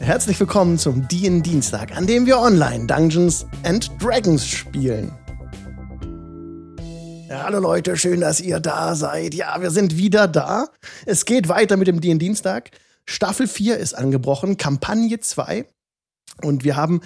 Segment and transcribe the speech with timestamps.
[0.00, 5.12] Herzlich willkommen zum DIN Dienstag, an dem wir online Dungeons and Dragons spielen.
[7.28, 9.34] Hallo Leute, schön, dass ihr da seid.
[9.34, 10.68] Ja, wir sind wieder da.
[11.04, 12.70] Es geht weiter mit dem DIN Dienstag.
[13.06, 15.66] Staffel 4 ist angebrochen, Kampagne 2.
[16.42, 17.00] Und wir haben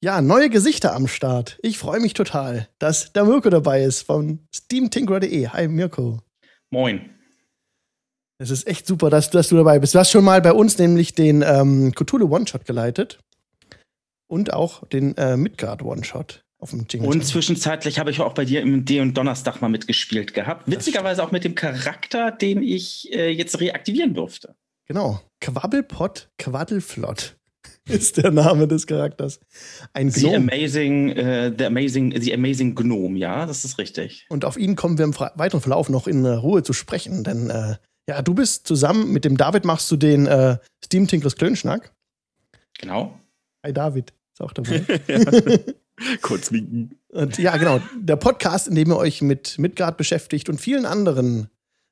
[0.00, 1.58] ja neue Gesichter am Start.
[1.62, 5.48] Ich freue mich total, dass der Mirko dabei ist von SteamTinkerer.de.
[5.48, 6.20] Hi Mirko.
[6.70, 7.08] Moin.
[8.42, 9.94] Es ist echt super, dass, dass, du dabei bist.
[9.94, 13.20] Du hast schon mal bei uns nämlich den ähm, Cthulhu One-Shot geleitet
[14.26, 17.08] und auch den äh, Midgard One-Shot auf dem Jingle.
[17.08, 20.68] Und zwischenzeitlich habe ich auch bei dir im D und Donnerstag mal mitgespielt gehabt.
[20.68, 24.56] Witzigerweise auch mit dem Charakter, den ich äh, jetzt reaktivieren durfte.
[24.88, 25.20] Genau.
[25.40, 27.36] Quabbelpot Quaddelflott
[27.88, 29.38] ist der Name des Charakters.
[29.92, 30.32] Ein Gnome.
[30.32, 34.26] The Amazing, uh, the Amazing, The Amazing Gnome, ja, das ist richtig.
[34.30, 37.76] Und auf ihn kommen wir im weiteren Verlauf noch in Ruhe zu sprechen, denn äh,
[38.08, 41.92] ja, du bist zusammen mit dem David machst du den äh, Steam Tinkers Klönschnack.
[42.78, 43.18] Genau.
[43.64, 44.80] Hi David, ist auch dabei.
[46.22, 46.98] Kurz winken.
[47.08, 47.80] Und ja, genau.
[47.96, 51.48] Der Podcast, in dem ihr euch mit Midgard beschäftigt und vielen anderen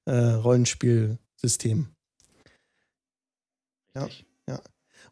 [0.06, 1.94] äh, Rollenspielsystemen.
[3.94, 4.08] Ja,
[4.48, 4.60] ja.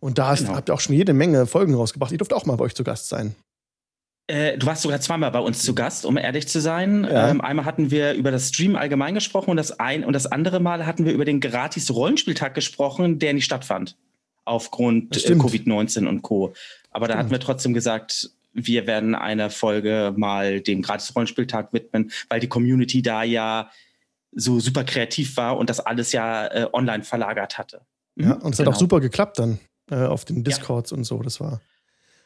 [0.00, 0.54] Und da genau.
[0.54, 2.12] habt ihr auch schon jede Menge Folgen rausgebracht.
[2.12, 3.36] Ihr dürft auch mal bei euch zu Gast sein.
[4.28, 7.04] Äh, du warst sogar zweimal bei uns zu Gast, um ehrlich zu sein.
[7.04, 7.30] Ja.
[7.30, 10.60] Ähm, einmal hatten wir über das Stream allgemein gesprochen und das ein und das andere
[10.60, 13.96] Mal hatten wir über den gratis Rollenspieltag gesprochen, der nicht stattfand
[14.44, 16.52] aufgrund äh, Covid-19 und Co.
[16.90, 17.14] Aber stimmt.
[17.14, 22.40] da hatten wir trotzdem gesagt, wir werden eine Folge mal dem gratis Rollenspieltag widmen, weil
[22.40, 23.70] die Community da ja
[24.32, 27.80] so super kreativ war und das alles ja äh, online verlagert hatte.
[28.16, 28.70] Ja, und es genau.
[28.70, 29.58] hat auch super geklappt dann
[29.90, 30.98] äh, auf den Discords ja.
[30.98, 31.22] und so.
[31.22, 31.60] Das war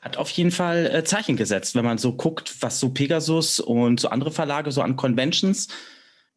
[0.03, 4.01] hat auf jeden Fall äh, Zeichen gesetzt, wenn man so guckt, was so Pegasus und
[4.01, 5.69] so andere Verlage so an Conventions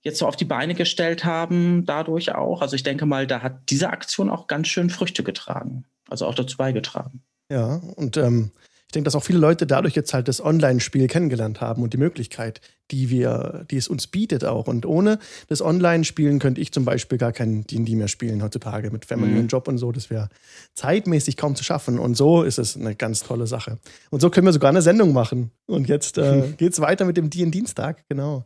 [0.03, 2.61] jetzt so auf die Beine gestellt haben, dadurch auch.
[2.61, 6.35] Also ich denke mal, da hat diese Aktion auch ganz schön Früchte getragen, also auch
[6.35, 7.23] dazu beigetragen.
[7.51, 8.51] Ja, und ähm,
[8.87, 11.97] ich denke, dass auch viele Leute dadurch jetzt halt das Online-Spiel kennengelernt haben und die
[11.97, 14.67] Möglichkeit, die wir, die es uns bietet auch.
[14.67, 19.05] Und ohne das Online-Spielen könnte ich zum Beispiel gar kein D&D mehr spielen heutzutage mit
[19.05, 19.39] Family mhm.
[19.39, 19.91] und Job und so.
[19.91, 20.29] Das wäre
[20.75, 21.99] zeitmäßig kaum zu schaffen.
[21.99, 23.79] Und so ist es eine ganz tolle Sache.
[24.11, 25.51] Und so können wir sogar eine Sendung machen.
[25.65, 28.45] Und jetzt äh, es weiter mit dem D&Dienstag, genau.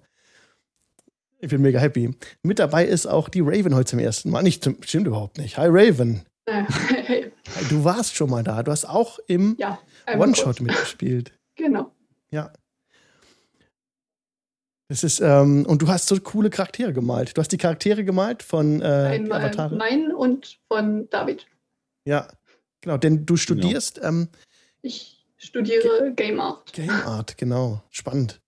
[1.41, 2.16] Ich bin mega happy.
[2.44, 4.41] Mit dabei ist auch die Raven heute zum ersten Mal.
[4.41, 5.57] Nicht, stimmt überhaupt nicht.
[5.57, 6.23] Hi Raven.
[7.69, 8.61] Du warst schon mal da.
[8.63, 9.79] Du hast auch im ja,
[10.17, 11.33] One-Shot mitgespielt.
[11.55, 11.91] Genau.
[12.31, 12.53] Ja.
[14.87, 17.35] Das ist, ähm, und du hast so coole Charaktere gemalt.
[17.35, 19.75] Du hast die Charaktere gemalt von äh, Einmal Avatare.
[19.75, 21.45] Mein und von David.
[22.05, 22.29] Ja,
[22.79, 22.95] genau.
[22.95, 23.95] Denn du studierst.
[23.95, 24.07] Genau.
[24.07, 24.29] Ähm,
[24.81, 26.71] ich studiere Game Art.
[26.71, 27.83] Game Art, genau.
[27.89, 28.41] Spannend.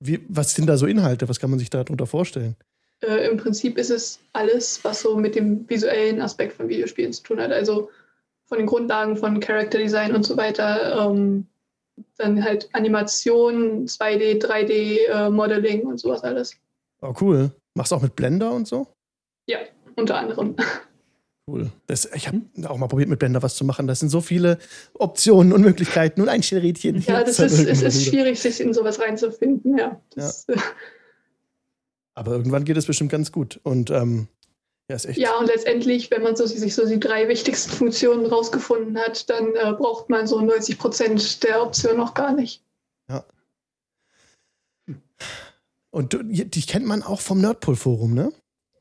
[0.00, 1.28] Wie, was sind da so Inhalte?
[1.28, 2.56] Was kann man sich darunter vorstellen?
[3.00, 7.22] Äh, Im Prinzip ist es alles, was so mit dem visuellen Aspekt von Videospielen zu
[7.22, 7.52] tun hat.
[7.52, 7.90] Also
[8.52, 11.08] von den Grundlagen von Character Design und so weiter.
[11.08, 11.46] Ähm,
[12.18, 16.54] dann halt Animation, 2D, 3D, äh, Modeling und sowas alles.
[17.00, 17.50] Oh, cool.
[17.72, 18.88] Machst du auch mit Blender und so?
[19.46, 19.56] Ja,
[19.96, 20.54] unter anderem.
[21.50, 21.72] Cool.
[21.86, 23.86] Das, ich habe auch mal probiert, mit Blender was zu machen.
[23.86, 24.58] Das sind so viele
[24.94, 27.00] Optionen und Möglichkeiten und Einstellrädchen.
[27.00, 30.00] Ja, das ist, es ist schwierig, sich in sowas reinzufinden, ja.
[30.14, 30.62] Das, ja.
[32.14, 33.58] Aber irgendwann geht es bestimmt ganz gut.
[33.64, 34.28] Und ähm,
[34.88, 35.18] ja, ist echt.
[35.18, 39.54] Ja, und letztendlich, wenn man so, sich so die drei wichtigsten Funktionen rausgefunden hat, dann
[39.54, 42.62] äh, braucht man so 90 Prozent der Option noch gar nicht.
[43.08, 43.24] Ja.
[45.90, 48.32] Und dich kennt man auch vom Nerdpool-Forum, ne?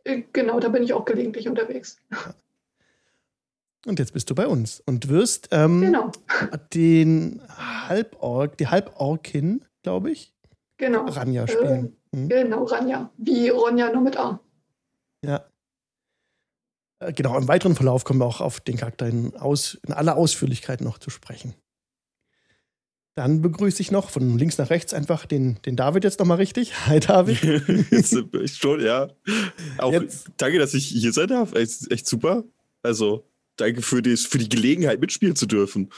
[0.04, 1.98] Äh, genau, da bin ich auch gelegentlich unterwegs.
[2.12, 2.34] Ja.
[3.88, 6.12] Und jetzt bist du bei uns und wirst ähm, genau.
[6.74, 7.42] den
[7.90, 10.36] Halborg, die Halborkin, glaube ich,
[10.78, 11.06] genau.
[11.06, 11.98] Ranja spielen.
[12.12, 12.30] Äh, hm?
[12.30, 13.10] Genau, Ranja.
[13.18, 14.40] Wie Ronja nur mit A.
[15.26, 15.46] Ja.
[17.02, 20.16] Äh, genau, im weiteren Verlauf kommen wir auch auf den Charakter in, aus, in aller
[20.16, 21.56] Ausführlichkeit noch zu sprechen.
[23.16, 26.74] Dann begrüße ich noch von links nach rechts einfach den, den David jetzt nochmal richtig.
[26.86, 27.42] Hi David.
[27.92, 29.10] jetzt schon, ja.
[29.80, 30.28] Auch jetzt.
[30.38, 31.54] danke, dass ich hier sein darf.
[31.54, 32.46] Echt, echt super.
[32.84, 33.28] Also,
[33.58, 35.90] danke für, die, für die Gelegenheit, mitspielen zu dürfen.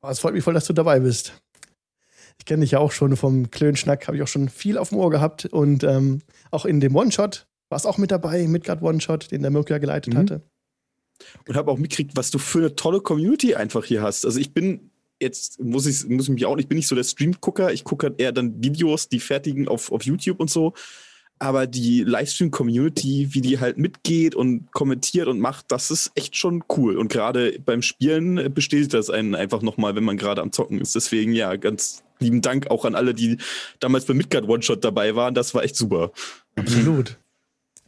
[0.00, 1.32] Oh, es freut mich voll, dass du dabei bist.
[2.38, 4.98] Ich kenne dich ja auch schon vom Klönschnack, habe ich auch schon viel auf dem
[4.98, 5.46] Ohr gehabt.
[5.46, 6.22] Und ähm,
[6.52, 10.14] auch in dem One-Shot warst auch mit dabei, Midgard One-Shot, den der Mirko ja geleitet
[10.14, 10.18] mhm.
[10.18, 10.42] hatte.
[11.46, 14.24] Und habe auch mitgekriegt, was du für eine tolle Community einfach hier hast.
[14.24, 17.04] Also ich bin jetzt, muss ich, muss ich mich auch, ich bin nicht so der
[17.04, 20.74] Stream-Gucker, ich gucke halt eher dann Videos, die fertigen auf, auf YouTube und so.
[21.40, 26.64] Aber die Livestream-Community, wie die halt mitgeht und kommentiert und macht, das ist echt schon
[26.76, 26.96] cool.
[26.96, 30.96] Und gerade beim Spielen bestätigt das einen einfach nochmal, wenn man gerade am Zocken ist.
[30.96, 33.38] Deswegen, ja, ganz lieben Dank auch an alle, die
[33.78, 35.34] damals beim Midgard One-Shot dabei waren.
[35.34, 36.10] Das war echt super.
[36.56, 37.16] Absolut.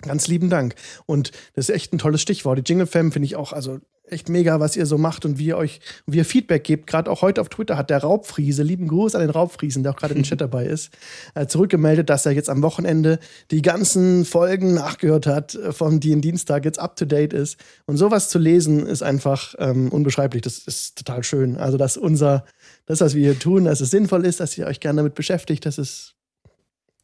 [0.03, 0.75] Ganz lieben Dank.
[1.07, 2.59] Und das ist echt ein tolles Stichwort.
[2.59, 3.81] Die Jingle Fam finde ich auch, also
[4.13, 6.87] echt mega, was ihr so macht und wie ihr euch, wie ihr Feedback gebt.
[6.87, 9.97] Gerade auch heute auf Twitter hat der Raubfriese, lieben Gruß an den Raubfriesen, der auch
[9.97, 10.91] gerade im Chat dabei ist,
[11.35, 13.19] äh, zurückgemeldet, dass er jetzt am Wochenende
[13.51, 17.59] die ganzen Folgen nachgehört hat äh, vom DIN Dienstag, jetzt up to date ist.
[17.87, 20.43] Und sowas zu lesen ist einfach ähm, unbeschreiblich.
[20.43, 21.57] Das ist total schön.
[21.57, 22.45] Also, dass unser,
[22.87, 25.67] das, was wir hier tun, dass es sinnvoll ist, dass ihr euch gerne damit beschäftigt,
[25.67, 26.15] das ist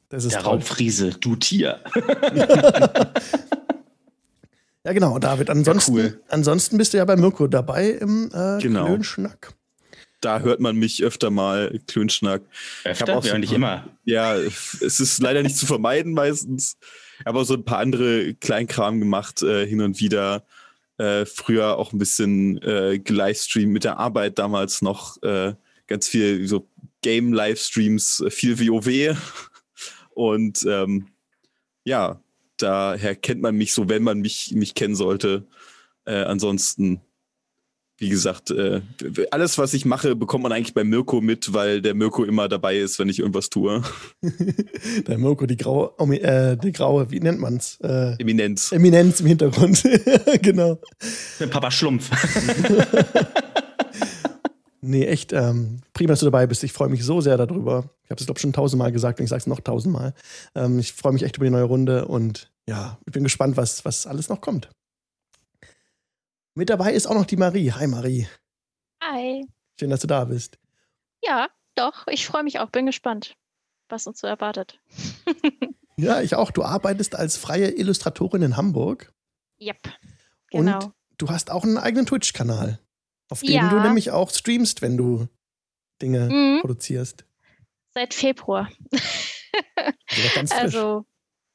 [0.09, 0.55] das ist Der toll.
[0.55, 1.81] Raubfriese, du Tier.
[4.85, 5.51] ja, genau, David.
[5.51, 6.21] Ansonsten, ja, cool.
[6.29, 8.87] ansonsten bist du ja bei Mirko dabei im äh, genau.
[8.87, 9.53] Klönschnack.
[10.21, 12.43] Da hört man mich öfter mal Klönschnack.
[12.85, 13.15] Öfter?
[13.15, 13.87] Ja, so nicht immer.
[14.05, 16.79] Ja, es ist leider nicht zu vermeiden meistens.
[17.21, 20.45] Ich habe auch so ein paar andere Kleinkram gemacht, äh, hin und wieder.
[20.99, 25.23] Äh, früher auch ein bisschen äh, gelivestreamt mit der Arbeit damals noch.
[25.23, 25.55] Äh,
[25.87, 26.67] ganz viel so
[27.03, 29.17] Game-Livestreams, äh, viel WoW.
[30.17, 31.09] Und ähm,
[31.85, 32.23] ja,
[32.57, 35.47] daher kennt man mich so, wenn man mich, mich kennen sollte.
[36.07, 37.03] Äh, ansonsten,
[37.99, 38.81] wie gesagt, äh,
[39.31, 42.79] alles, was ich mache, bekommt man eigentlich bei Mirko mit, weil der Mirko immer dabei
[42.79, 43.83] ist, wenn ich irgendwas tue.
[45.07, 45.93] der Mirko, die graue,
[46.23, 47.79] äh, die graue, wie nennt man's?
[47.83, 48.73] Äh, Eminenz.
[48.73, 49.83] Eminenz im Hintergrund.
[50.41, 50.81] genau.
[51.39, 52.11] Der Papa Schlumpf.
[54.87, 56.63] Nee, echt ähm, prima, dass du dabei bist.
[56.63, 57.91] Ich freue mich so sehr darüber.
[58.05, 60.15] Ich habe es, glaube ich, schon tausendmal gesagt und ich sage es noch tausendmal.
[60.55, 63.85] Ähm, ich freue mich echt über die neue Runde und ja, ich bin gespannt, was,
[63.85, 64.69] was alles noch kommt.
[66.55, 67.73] Mit dabei ist auch noch die Marie.
[67.73, 68.29] Hi, Marie.
[69.03, 69.45] Hi.
[69.79, 70.57] Schön, dass du da bist.
[71.23, 72.07] Ja, doch.
[72.07, 72.71] Ich freue mich auch.
[72.71, 73.37] Bin gespannt,
[73.89, 74.79] was uns so erwartet.
[75.97, 76.53] ja, ich auch.
[76.53, 79.13] Du arbeitest als freie Illustratorin in Hamburg.
[79.61, 79.79] Yep.
[80.53, 80.79] Genau.
[80.79, 82.79] Und du hast auch einen eigenen Twitch-Kanal
[83.29, 83.69] auf dem ja.
[83.69, 85.29] du nämlich auch streamst, wenn du
[86.01, 86.61] Dinge mhm.
[86.61, 87.25] produzierst.
[87.95, 88.71] Seit Februar.
[90.37, 91.07] Also, also,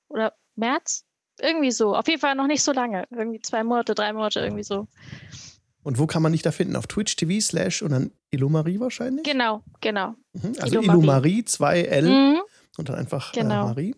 [0.10, 1.06] oder März?
[1.40, 1.96] Irgendwie so.
[1.96, 3.06] Auf jeden Fall noch nicht so lange.
[3.12, 4.88] Irgendwie zwei Monate, drei Monate, irgendwie so.
[5.84, 6.76] Und wo kann man dich da finden?
[6.76, 9.24] Auf Twitch TV slash und dann Ilumarie wahrscheinlich?
[9.24, 10.16] Genau, genau.
[10.34, 10.56] Mhm.
[10.60, 12.42] Also Ilumarie, 2L mhm.
[12.78, 13.66] und dann einfach äh, genau.
[13.66, 13.96] äh, Marie.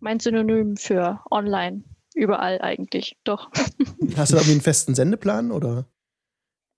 [0.00, 1.84] Mein Synonym für online.
[2.14, 3.50] Überall eigentlich, doch.
[4.16, 5.86] Hast du da irgendwie einen festen Sendeplan oder?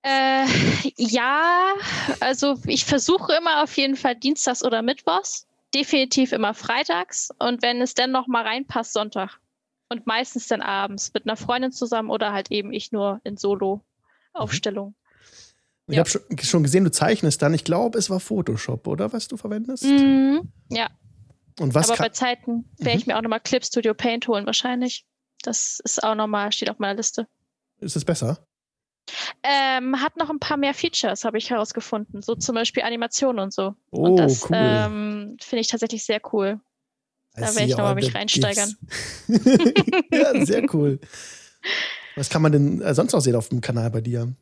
[0.05, 0.47] Äh,
[0.97, 1.75] ja,
[2.21, 5.47] also ich versuche immer auf jeden Fall Dienstags oder Mittwochs.
[5.75, 7.31] Definitiv immer freitags.
[7.39, 9.41] Und wenn es dann noch mal reinpasst, Sonntag.
[9.89, 14.89] Und meistens dann abends mit einer Freundin zusammen oder halt eben ich nur in Solo-Aufstellung.
[14.89, 14.95] Mhm.
[15.87, 16.01] Ich ja.
[16.01, 17.53] habe schon, schon, gesehen, du zeichnest dann.
[17.53, 19.85] Ich glaube, es war Photoshop, oder was du verwendest?
[19.85, 20.89] Mhm, ja.
[21.61, 23.13] Und was Aber bei Zeiten werde ich mhm.
[23.13, 25.05] mir auch nochmal Clip Studio Paint holen, wahrscheinlich.
[25.43, 27.27] Das ist auch nochmal, steht auf meiner Liste.
[27.81, 28.47] Ist es besser?
[29.43, 32.23] Ähm, hat noch ein paar mehr Features, habe ich herausgefunden.
[32.23, 33.75] So zum Beispiel Animationen und so.
[33.91, 34.57] Oh, und das cool.
[34.59, 36.61] ähm, finde ich tatsächlich sehr cool.
[37.37, 38.77] Da werde ich nochmal mich reinsteigern.
[40.13, 41.01] ja, sehr cool.
[42.17, 44.35] Was kann man denn äh, sonst noch sehen auf dem Kanal bei dir?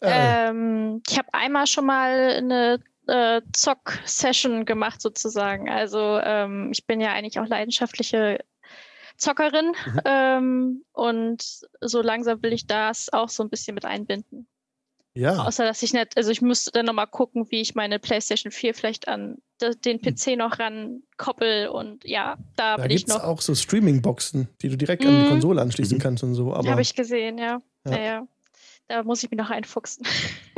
[0.00, 0.48] Äh.
[0.48, 5.70] Ähm, ich habe einmal schon mal eine äh, Zock-Session gemacht, sozusagen.
[5.70, 8.38] Also ähm, ich bin ja eigentlich auch leidenschaftliche
[9.16, 10.00] Zockerin mhm.
[10.04, 14.46] ähm, und so langsam will ich das auch so ein bisschen mit einbinden.
[15.16, 15.44] Ja.
[15.44, 18.74] Außer dass ich nicht, also ich müsste dann nochmal gucken, wie ich meine PlayStation 4
[18.74, 19.38] vielleicht an
[19.84, 20.38] den PC mhm.
[20.38, 23.22] noch rankoppel und ja, da, da bin ich noch.
[23.22, 25.10] auch so Streaming-Boxen, die du direkt mhm.
[25.10, 25.28] an die mhm.
[25.28, 26.02] Konsole anschließen mhm.
[26.02, 26.52] kannst und so.
[26.54, 27.62] Habe ich gesehen, ja.
[27.86, 27.92] Ja.
[27.92, 28.02] ja.
[28.02, 28.28] ja.
[28.88, 30.06] Da muss ich mich noch einfuchsen.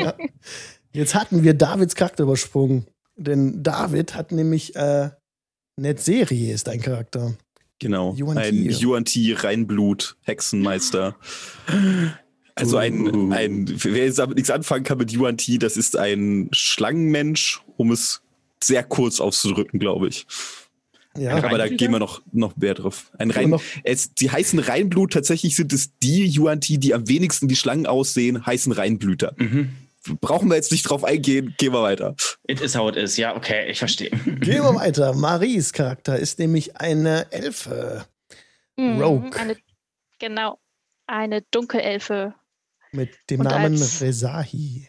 [0.00, 0.14] Ja.
[0.92, 2.86] Jetzt hatten wir Davids Charakter übersprungen.
[3.16, 5.10] Denn David hat nämlich äh,
[5.76, 7.34] Netserie ist dein Charakter.
[7.78, 11.16] Genau, Yuan ein Yuan Ti Reinblut Hexenmeister.
[12.54, 13.32] Also ein, uh.
[13.32, 17.92] ein, wer jetzt damit nichts anfangen kann mit Yuan Ti, das ist ein Schlangenmensch, um
[17.92, 18.22] es
[18.62, 20.26] sehr kurz auszudrücken, glaube ich.
[21.18, 23.10] Ja, aber da gehen wir noch, noch mehr drauf.
[23.18, 23.54] Ein Rein,
[23.84, 27.86] es, die heißen Reinblut, tatsächlich sind es die Yuan Ti, die am wenigsten wie Schlangen
[27.86, 29.34] aussehen, heißen Reinblüter.
[29.36, 29.70] Mhm
[30.20, 31.54] brauchen wir jetzt nicht drauf eingehen.
[31.58, 32.14] Gehen wir weiter.
[32.46, 33.16] It is how it is.
[33.16, 34.10] Ja, okay, ich verstehe.
[34.10, 35.14] Gehen wir weiter.
[35.14, 38.06] Maries Charakter ist nämlich eine Elfe.
[38.76, 39.30] Mhm, Rogue.
[39.36, 39.56] Eine,
[40.18, 40.58] genau.
[41.06, 42.34] Eine Dunkelelfe.
[42.92, 44.88] Mit dem Und Namen als, Rezahi.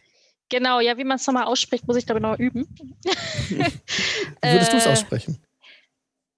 [0.49, 2.67] Genau, ja, wie man es nochmal ausspricht, muss ich glaube ich noch üben.
[3.49, 3.57] wie
[4.41, 5.43] würdest du es äh, aussprechen?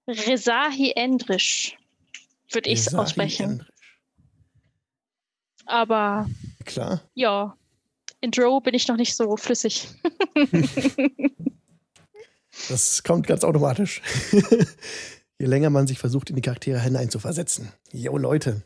[0.08, 1.76] Rezahi Endrisch
[2.50, 3.50] würde ich es aussprechen.
[3.50, 3.68] Endrisch.
[5.66, 6.28] Aber.
[6.64, 7.02] Klar.
[7.14, 7.56] Ja,
[8.20, 9.88] in Draw bin ich noch nicht so flüssig.
[12.68, 14.02] das kommt ganz automatisch.
[15.38, 17.72] Je länger man sich versucht, in die Charaktere hineinzuversetzen.
[17.92, 18.62] Jo, Leute.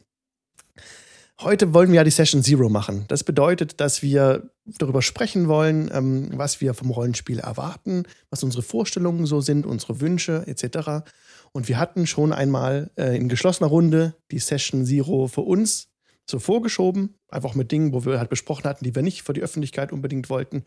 [1.40, 3.04] Heute wollen wir ja die Session Zero machen.
[3.08, 8.62] Das bedeutet, dass wir darüber sprechen wollen, ähm, was wir vom Rollenspiel erwarten, was unsere
[8.62, 11.06] Vorstellungen so sind, unsere Wünsche etc.
[11.52, 15.88] Und wir hatten schon einmal äh, in geschlossener Runde die Session Zero für uns
[16.28, 19.42] so vorgeschoben, einfach mit Dingen, wo wir halt besprochen hatten, die wir nicht für die
[19.42, 20.64] Öffentlichkeit unbedingt wollten.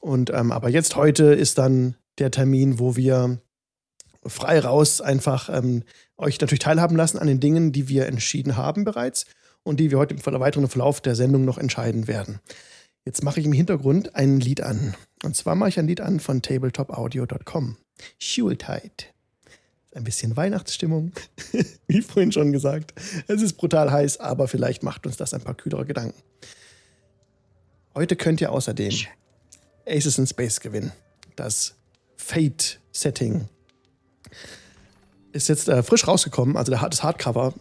[0.00, 3.40] Und ähm, aber jetzt heute ist dann der Termin, wo wir
[4.26, 5.84] frei raus einfach ähm,
[6.16, 9.26] euch natürlich teilhaben lassen an den Dingen, die wir entschieden haben bereits
[9.62, 12.40] und die wir heute im weiteren Verlauf der Sendung noch entscheiden werden.
[13.04, 14.94] Jetzt mache ich im Hintergrund ein Lied an.
[15.24, 17.76] Und zwar mache ich ein Lied an von tabletopaudio.com.
[18.18, 19.11] Schultide.
[19.94, 21.12] Ein bisschen Weihnachtsstimmung,
[21.86, 22.94] wie vorhin schon gesagt.
[23.28, 26.20] Es ist brutal heiß, aber vielleicht macht uns das ein paar kühlere Gedanken.
[27.94, 28.94] Heute könnt ihr außerdem
[29.86, 30.92] Aces in Space gewinnen.
[31.36, 31.74] Das
[32.16, 33.48] Fate-Setting
[35.32, 37.54] ist jetzt äh, frisch rausgekommen, also das Hardcover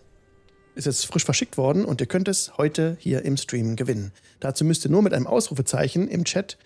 [0.76, 4.14] ist jetzt frisch verschickt worden und ihr könnt es heute hier im Stream gewinnen.
[4.40, 6.58] Dazu müsst ihr nur mit einem Ausrufezeichen im Chat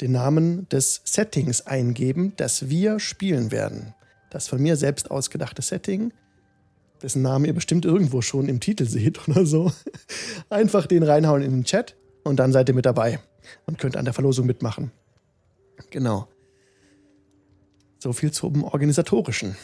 [0.00, 3.94] den Namen des Settings eingeben, das wir spielen werden.
[4.34, 6.12] Das von mir selbst ausgedachte Setting,
[7.00, 9.70] dessen Namen ihr bestimmt irgendwo schon im Titel seht oder so.
[10.50, 13.20] Einfach den reinhauen in den Chat und dann seid ihr mit dabei
[13.66, 14.90] und könnt an der Verlosung mitmachen.
[15.90, 16.26] Genau.
[18.00, 19.54] So viel zum Organisatorischen.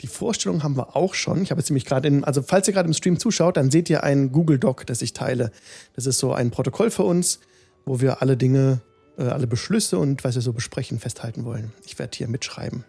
[0.00, 1.42] Die Vorstellung haben wir auch schon.
[1.42, 3.90] Ich habe jetzt nämlich gerade in, also falls ihr gerade im Stream zuschaut, dann seht
[3.90, 5.52] ihr ein Google Doc, das ich teile.
[5.92, 7.40] Das ist so ein Protokoll für uns,
[7.84, 8.80] wo wir alle Dinge,
[9.18, 11.74] äh, alle Beschlüsse und was wir so besprechen, festhalten wollen.
[11.84, 12.86] Ich werde hier mitschreiben.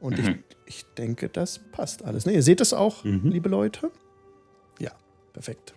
[0.00, 0.44] Und mhm.
[0.66, 2.26] ich, ich denke, das passt alles.
[2.26, 3.22] Ne, ihr seht das auch, mhm.
[3.24, 3.90] liebe Leute?
[4.78, 4.92] Ja,
[5.32, 5.74] perfekt.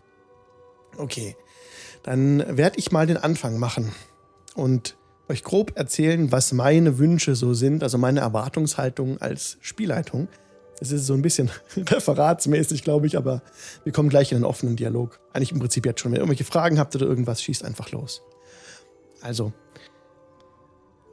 [0.97, 1.35] Okay,
[2.03, 3.91] dann werde ich mal den Anfang machen.
[4.55, 4.97] Und
[5.29, 10.27] euch grob erzählen, was meine Wünsche so sind, also meine Erwartungshaltung als Spielleitung.
[10.81, 13.41] Es ist so ein bisschen referatsmäßig, glaube ich, aber
[13.83, 15.19] wir kommen gleich in einen offenen Dialog.
[15.31, 16.11] Eigentlich im Prinzip jetzt schon.
[16.11, 18.23] Wenn ihr irgendwelche Fragen habt oder irgendwas, schießt einfach los.
[19.21, 19.53] Also,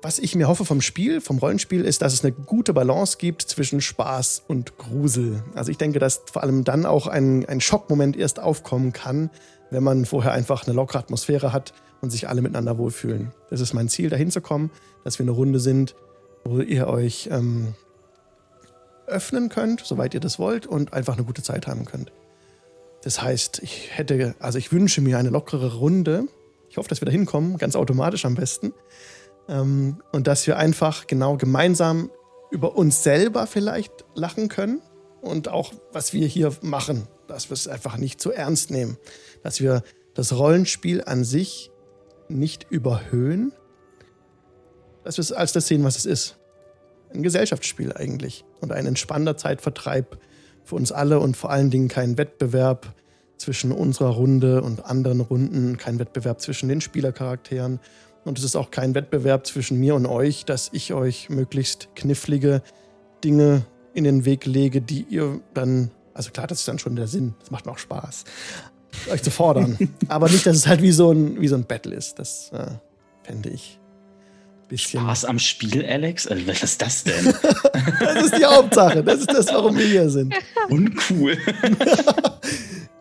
[0.03, 3.43] was ich mir hoffe vom Spiel, vom Rollenspiel, ist, dass es eine gute Balance gibt
[3.43, 5.43] zwischen Spaß und Grusel.
[5.55, 9.31] Also ich denke, dass vor allem dann auch ein, ein Schockmoment erst aufkommen kann,
[9.71, 13.33] wenn man vorher einfach eine lockere Atmosphäre hat und sich alle miteinander wohlfühlen.
[13.51, 14.71] Das ist mein Ziel, dahin zu kommen,
[15.05, 15.95] dass wir eine Runde sind,
[16.45, 17.75] wo ihr euch ähm,
[19.07, 22.13] öffnen könnt, soweit ihr das wollt, und einfach eine gute Zeit haben könnt.
[23.03, 26.25] Das heißt, ich hätte, also ich wünsche mir eine lockere Runde.
[26.69, 28.73] Ich hoffe, dass wir da hinkommen, ganz automatisch am besten.
[29.49, 32.11] Ähm, und dass wir einfach genau gemeinsam
[32.51, 34.81] über uns selber vielleicht lachen können
[35.21, 38.97] und auch, was wir hier machen, dass wir es einfach nicht zu ernst nehmen.
[39.43, 39.83] Dass wir
[40.15, 41.71] das Rollenspiel an sich
[42.29, 43.53] nicht überhöhen,
[45.05, 46.39] dass wir es als das sehen, was es ist.
[47.13, 50.19] Ein Gesellschaftsspiel eigentlich und ein entspannter Zeitvertreib
[50.65, 52.95] für uns alle und vor allen Dingen kein Wettbewerb
[53.39, 57.81] zwischen unserer Runde und anderen Runden, kein Wettbewerb zwischen den Spielercharakteren
[58.25, 62.63] und es ist auch kein Wettbewerb zwischen mir und euch, dass ich euch möglichst knifflige
[63.25, 67.09] Dinge in den Weg lege, die ihr dann, also klar, das ist dann schon der
[67.09, 68.25] Sinn, das macht mir auch Spaß,
[69.11, 69.79] euch zu fordern.
[70.09, 72.19] Aber nicht, dass es halt wie so ein, wie so ein Battle ist.
[72.19, 72.67] Das äh,
[73.25, 73.79] fände ich
[74.69, 75.01] bisschen.
[75.01, 76.27] Spaß am Spiel, Alex?
[76.27, 77.25] Also, was ist das denn?
[78.01, 79.03] das ist die Hauptsache.
[79.03, 80.35] Das ist das, warum wir hier sind.
[80.69, 81.39] Uncool.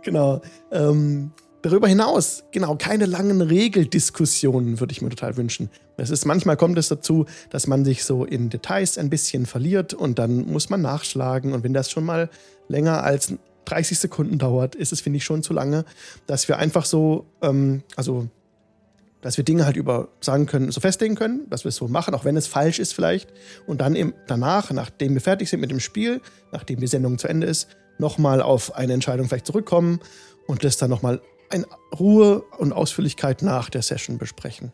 [0.01, 0.41] genau.
[0.71, 1.31] Ähm,
[1.67, 5.69] darüber hinaus, genau, keine langen Regeldiskussionen würde ich mir total wünschen.
[5.97, 9.93] Es ist, manchmal kommt es dazu, dass man sich so in Details ein bisschen verliert
[9.93, 11.53] und dann muss man nachschlagen.
[11.53, 12.29] Und wenn das schon mal
[12.67, 13.33] länger als
[13.65, 15.83] 30 Sekunden dauert, ist es, finde ich, schon zu lange,
[16.25, 18.27] dass wir einfach so, ähm, also,
[19.21, 22.13] dass wir Dinge halt über sagen können, so festlegen können, dass wir es so machen,
[22.13, 23.33] auch wenn es falsch ist vielleicht.
[23.65, 26.21] Und dann eben danach, nachdem wir fertig sind mit dem Spiel,
[26.51, 29.99] nachdem die Sendung zu Ende ist, nochmal auf eine Entscheidung vielleicht zurückkommen
[30.45, 31.19] und das dann nochmal
[31.51, 31.65] in
[31.97, 34.71] Ruhe und Ausführlichkeit nach der Session besprechen.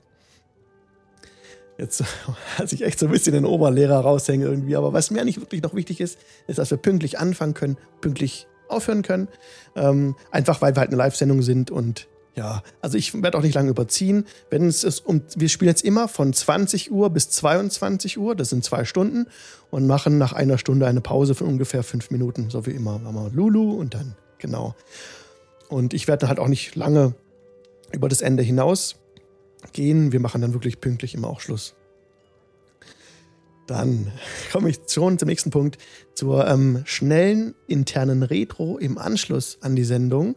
[1.78, 2.04] Jetzt
[2.58, 5.62] hat sich echt so ein bisschen den Oberlehrer raushängen irgendwie, aber was mir eigentlich wirklich
[5.62, 9.28] noch wichtig ist, ist, dass wir pünktlich anfangen können, pünktlich aufhören können.
[9.76, 13.54] Ähm, einfach weil wir halt eine Live-Sendung sind und ja, also ich werde auch nicht
[13.54, 14.26] lange überziehen.
[14.50, 18.50] Wenn es ist um, wir spielen jetzt immer von 20 Uhr bis 22 Uhr, das
[18.50, 19.28] sind zwei Stunden,
[19.70, 22.98] und machen nach einer Stunde eine Pause von ungefähr fünf Minuten, so wie immer.
[22.98, 24.76] Machen wir Lulu und dann, genau.
[25.74, 27.16] Und ich werde halt auch nicht lange
[27.92, 28.98] über das Ende hinaus
[29.72, 30.12] gehen.
[30.12, 31.74] Wir machen dann wirklich pünktlich immer auch Schluss.
[33.66, 34.12] Dann
[34.52, 35.80] komme ich schon zum nächsten Punkt,
[36.14, 40.36] zur ähm, schnellen internen Retro im Anschluss an die Sendung.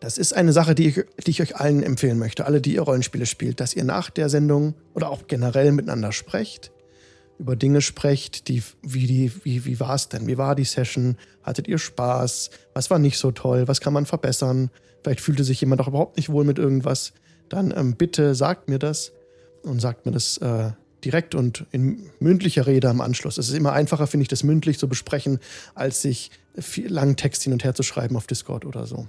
[0.00, 2.82] Das ist eine Sache, die ich, die ich euch allen empfehlen möchte, alle, die ihr
[2.82, 6.72] Rollenspiele spielt, dass ihr nach der Sendung oder auch generell miteinander sprecht,
[7.38, 10.26] über Dinge sprecht, die, wie, die, wie, wie war es denn?
[10.26, 11.16] Wie war die Session?
[11.42, 12.50] Hattet ihr Spaß?
[12.74, 13.66] Was war nicht so toll?
[13.66, 14.70] Was kann man verbessern?
[15.02, 17.12] Vielleicht fühlte sich jemand auch überhaupt nicht wohl mit irgendwas.
[17.48, 19.12] Dann ähm, bitte sagt mir das
[19.62, 20.70] und sagt mir das äh,
[21.04, 23.36] direkt und in mündlicher Rede am Anschluss.
[23.36, 25.40] Es ist immer einfacher, finde ich, das mündlich zu besprechen,
[25.74, 29.06] als sich viel langen Text hin und her zu schreiben auf Discord oder so.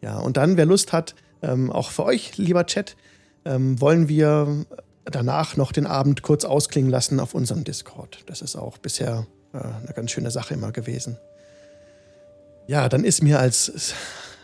[0.00, 2.96] Ja, und dann, wer Lust hat, ähm, auch für euch, lieber Chat,
[3.44, 4.64] ähm, wollen wir
[5.04, 8.22] danach noch den Abend kurz ausklingen lassen auf unserem Discord.
[8.26, 11.18] Das ist auch bisher äh, eine ganz schöne Sache immer gewesen.
[12.66, 13.94] Ja, dann ist mir als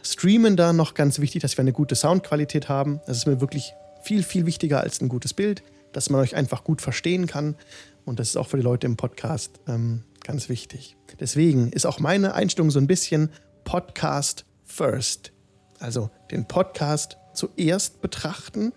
[0.02, 3.00] Streamender noch ganz wichtig, dass wir eine gute Soundqualität haben.
[3.06, 5.62] Das ist mir wirklich viel, viel wichtiger als ein gutes Bild,
[5.92, 7.56] dass man euch einfach gut verstehen kann.
[8.04, 10.96] Und das ist auch für die Leute im Podcast ähm, ganz wichtig.
[11.20, 13.30] Deswegen ist auch meine Einstellung so ein bisschen
[13.64, 15.32] Podcast first.
[15.78, 18.72] Also den Podcast zuerst betrachten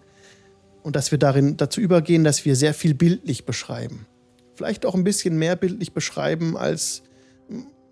[0.83, 4.07] und dass wir darin dazu übergehen, dass wir sehr viel bildlich beschreiben.
[4.55, 7.03] Vielleicht auch ein bisschen mehr bildlich beschreiben, als,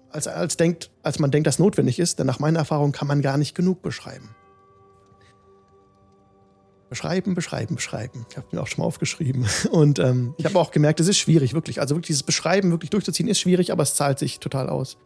[0.10, 3.22] als, als, denkt, als man denkt, dass notwendig ist, denn nach meiner Erfahrung kann man
[3.22, 4.29] gar nicht genug beschreiben.
[6.89, 8.25] Beschreiben, beschreiben, beschreiben.
[8.31, 9.46] Ich habe mir auch schon mal aufgeschrieben.
[9.72, 11.79] Und ähm, ich habe auch gemerkt, es ist schwierig, wirklich.
[11.79, 14.98] Also wirklich dieses Beschreiben wirklich durchzuziehen ist schwierig, aber es zahlt sich total aus.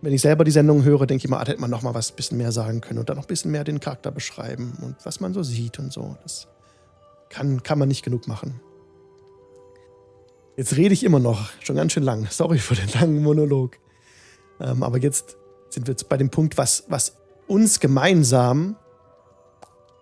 [0.00, 2.10] Wenn ich selber die Sendung höre, denke ich mal, ah, hätte man noch mal was
[2.10, 5.20] bisschen mehr sagen können und dann noch ein bisschen mehr den Charakter beschreiben und was
[5.20, 6.16] man so sieht und so.
[6.24, 6.48] Das
[7.32, 8.60] kann, kann man nicht genug machen.
[10.56, 12.28] Jetzt rede ich immer noch, schon ganz schön lang.
[12.30, 13.78] Sorry für den langen Monolog.
[14.60, 15.36] Ähm, aber jetzt
[15.70, 18.76] sind wir jetzt bei dem Punkt, was, was uns gemeinsam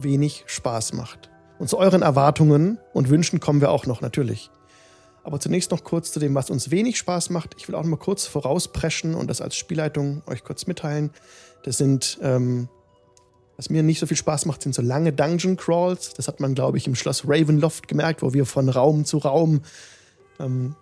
[0.00, 1.30] wenig Spaß macht.
[1.58, 4.50] Und zu euren Erwartungen und Wünschen kommen wir auch noch, natürlich.
[5.22, 7.54] Aber zunächst noch kurz zu dem, was uns wenig Spaß macht.
[7.58, 11.10] Ich will auch noch mal kurz vorauspreschen und das als Spielleitung euch kurz mitteilen.
[11.62, 12.68] Das sind ähm,
[13.60, 16.14] was mir nicht so viel Spaß macht, sind so lange Dungeon Crawls.
[16.14, 19.60] Das hat man, glaube ich, im Schloss Ravenloft gemerkt, wo wir von Raum zu Raum
[20.38, 20.76] ähm,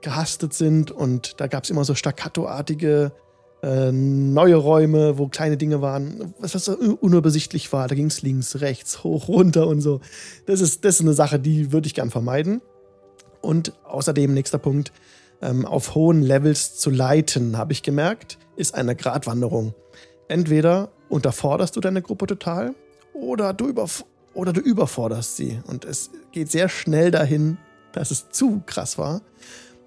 [0.00, 0.90] gehastet sind.
[0.90, 3.12] Und da gab es immer so staccatoartige
[3.62, 7.86] äh, neue Räume, wo kleine Dinge waren, was, was unübersichtlich war.
[7.86, 10.00] Da ging es links, rechts, hoch, runter und so.
[10.46, 12.62] Das ist, das ist eine Sache, die würde ich gern vermeiden.
[13.42, 14.90] Und außerdem, nächster Punkt,
[15.42, 19.74] ähm, auf hohen Levels zu leiten, habe ich gemerkt, ist eine Gratwanderung.
[20.28, 22.74] Entweder unterforderst du deine Gruppe total
[23.12, 24.04] oder du, überf
[24.34, 25.60] oder du überforderst sie.
[25.66, 27.58] Und es geht sehr schnell dahin,
[27.92, 29.22] dass es zu krass war.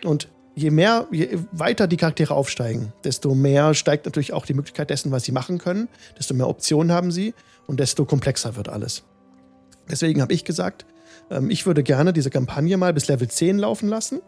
[0.04, 4.90] Und je mehr, je weiter die Charaktere aufsteigen, desto mehr steigt natürlich auch die Möglichkeit
[4.90, 7.34] dessen, was sie machen können, desto mehr Optionen haben sie
[7.68, 9.04] und desto komplexer wird alles.
[9.90, 10.86] Deswegen habe ich gesagt,
[11.30, 14.22] ähm, ich würde gerne diese Kampagne mal bis Level 10 laufen lassen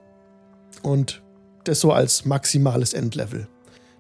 [0.82, 1.22] und
[1.64, 3.48] das so als maximales Endlevel.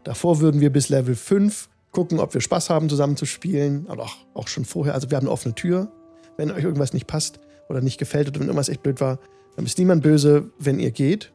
[0.03, 3.85] Davor würden wir bis Level 5 gucken, ob wir Spaß haben, zusammen zu spielen.
[3.87, 4.93] Aber auch, auch schon vorher.
[4.93, 5.91] Also wir haben eine offene Tür.
[6.35, 9.19] Wenn euch irgendwas nicht passt oder nicht gefällt oder wenn irgendwas echt blöd war,
[9.55, 11.31] dann ist niemand böse, wenn ihr geht.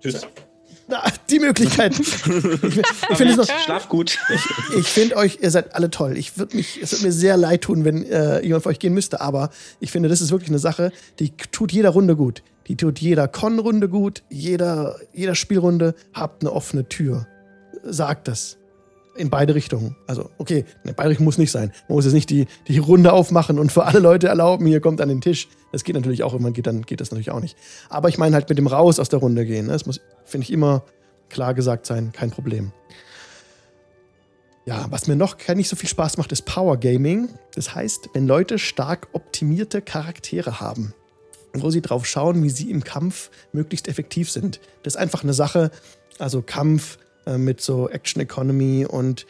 [0.00, 0.20] Tschüss.
[0.90, 1.98] Na, die Möglichkeit.
[1.98, 4.18] ich, ich finde noch, Schlaf gut.
[4.34, 6.16] Ich, ich finde euch, ihr seid alle toll.
[6.16, 8.94] Ich würde mich, es würde mir sehr leid tun, wenn äh, jemand von euch gehen
[8.94, 9.20] müsste.
[9.20, 12.42] Aber ich finde, das ist wirklich eine Sache, die tut jeder Runde gut.
[12.68, 14.22] Die tut jeder Con-Runde gut.
[14.30, 17.26] Jeder, jeder Spielrunde habt eine offene Tür.
[17.82, 18.57] Sagt das
[19.18, 19.96] in beide Richtungen.
[20.06, 21.72] Also, okay, in beide Richtungen muss nicht sein.
[21.88, 25.00] Man muss jetzt nicht die, die Runde aufmachen und für alle Leute erlauben, hier kommt
[25.00, 25.48] an den Tisch.
[25.72, 27.56] Das geht natürlich auch, wenn man geht, dann geht das natürlich auch nicht.
[27.88, 29.66] Aber ich meine halt mit dem Raus aus der Runde gehen.
[29.66, 29.72] Ne?
[29.72, 30.84] Das muss, finde ich, immer
[31.28, 32.72] klar gesagt sein, kein Problem.
[34.64, 37.30] Ja, was mir noch nicht so viel Spaß macht, ist Power Gaming.
[37.54, 40.94] Das heißt, wenn Leute stark optimierte Charaktere haben,
[41.54, 44.60] wo sie drauf schauen, wie sie im Kampf möglichst effektiv sind.
[44.82, 45.70] Das ist einfach eine Sache,
[46.18, 46.98] also Kampf,
[47.28, 49.26] äh, mit so Action Economy und,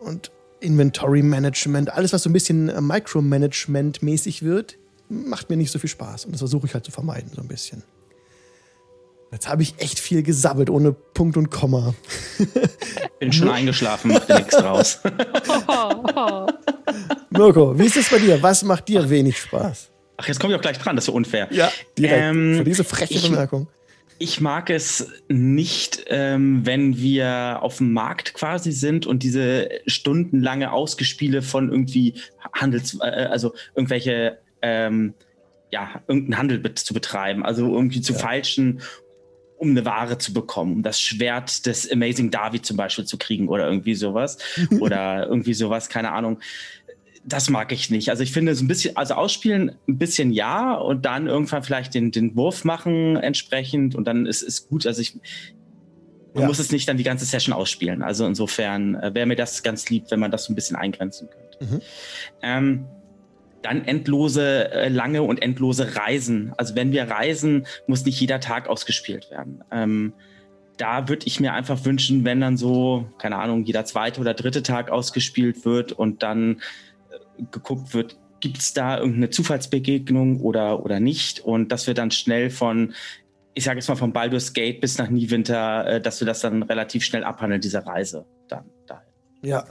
[0.00, 0.30] und
[0.60, 4.78] Inventory Management, alles, was so ein bisschen äh, Micromanagement-mäßig wird,
[5.08, 6.24] macht mir nicht so viel Spaß.
[6.24, 7.82] Und das versuche ich halt zu vermeiden, so ein bisschen.
[9.30, 11.94] Jetzt habe ich echt viel gesabbelt, ohne Punkt und Komma.
[13.18, 15.00] Bin schon eingeschlafen, mach dir nichts draus.
[17.30, 18.40] Mirko, wie ist es bei dir?
[18.42, 19.90] Was macht dir wenig Spaß?
[20.16, 21.48] Ach, jetzt komme ich auch gleich dran, das ist so unfair.
[21.50, 22.22] Ja, direkt.
[22.22, 23.66] Ähm, Für diese freche Bemerkung.
[23.83, 23.83] Ich
[24.40, 31.42] mag es nicht, ähm, wenn wir auf dem Markt quasi sind und diese stundenlange Ausgespiele
[31.42, 32.14] von irgendwie
[32.52, 35.14] Handels, äh, also irgendwelche, ähm,
[35.70, 38.18] ja, irgendeinen Handel bet zu betreiben, also irgendwie zu ja.
[38.18, 38.80] falschen,
[39.56, 43.48] um eine Ware zu bekommen, um das Schwert des Amazing David zum Beispiel zu kriegen
[43.48, 44.38] oder irgendwie sowas.
[44.80, 46.38] oder irgendwie sowas, keine Ahnung
[47.26, 48.10] das mag ich nicht.
[48.10, 51.94] Also ich finde es ein bisschen, also ausspielen ein bisschen ja und dann irgendwann vielleicht
[51.94, 54.86] den, den Wurf machen entsprechend und dann ist es gut.
[54.86, 55.18] Also ich
[56.34, 56.48] man ja.
[56.48, 58.02] muss es nicht dann die ganze Session ausspielen.
[58.02, 61.28] Also insofern äh, wäre mir das ganz lieb, wenn man das so ein bisschen eingrenzen
[61.30, 61.74] könnte.
[61.74, 61.80] Mhm.
[62.42, 62.86] Ähm,
[63.62, 66.52] dann endlose, äh, lange und endlose Reisen.
[66.58, 69.62] Also wenn wir reisen, muss nicht jeder Tag ausgespielt werden.
[69.70, 70.12] Ähm,
[70.76, 74.64] da würde ich mir einfach wünschen, wenn dann so, keine Ahnung, jeder zweite oder dritte
[74.64, 76.60] Tag ausgespielt wird und dann
[77.50, 81.40] geguckt wird, gibt es da irgendeine Zufallsbegegnung oder, oder nicht?
[81.40, 82.94] Und dass wir dann schnell von,
[83.54, 86.62] ich sage jetzt mal von Baldur's Gate bis nach Niewinter, äh, dass wir das dann
[86.62, 89.06] relativ schnell abhandeln, diese Reise dann dahin.
[89.42, 89.64] Ja.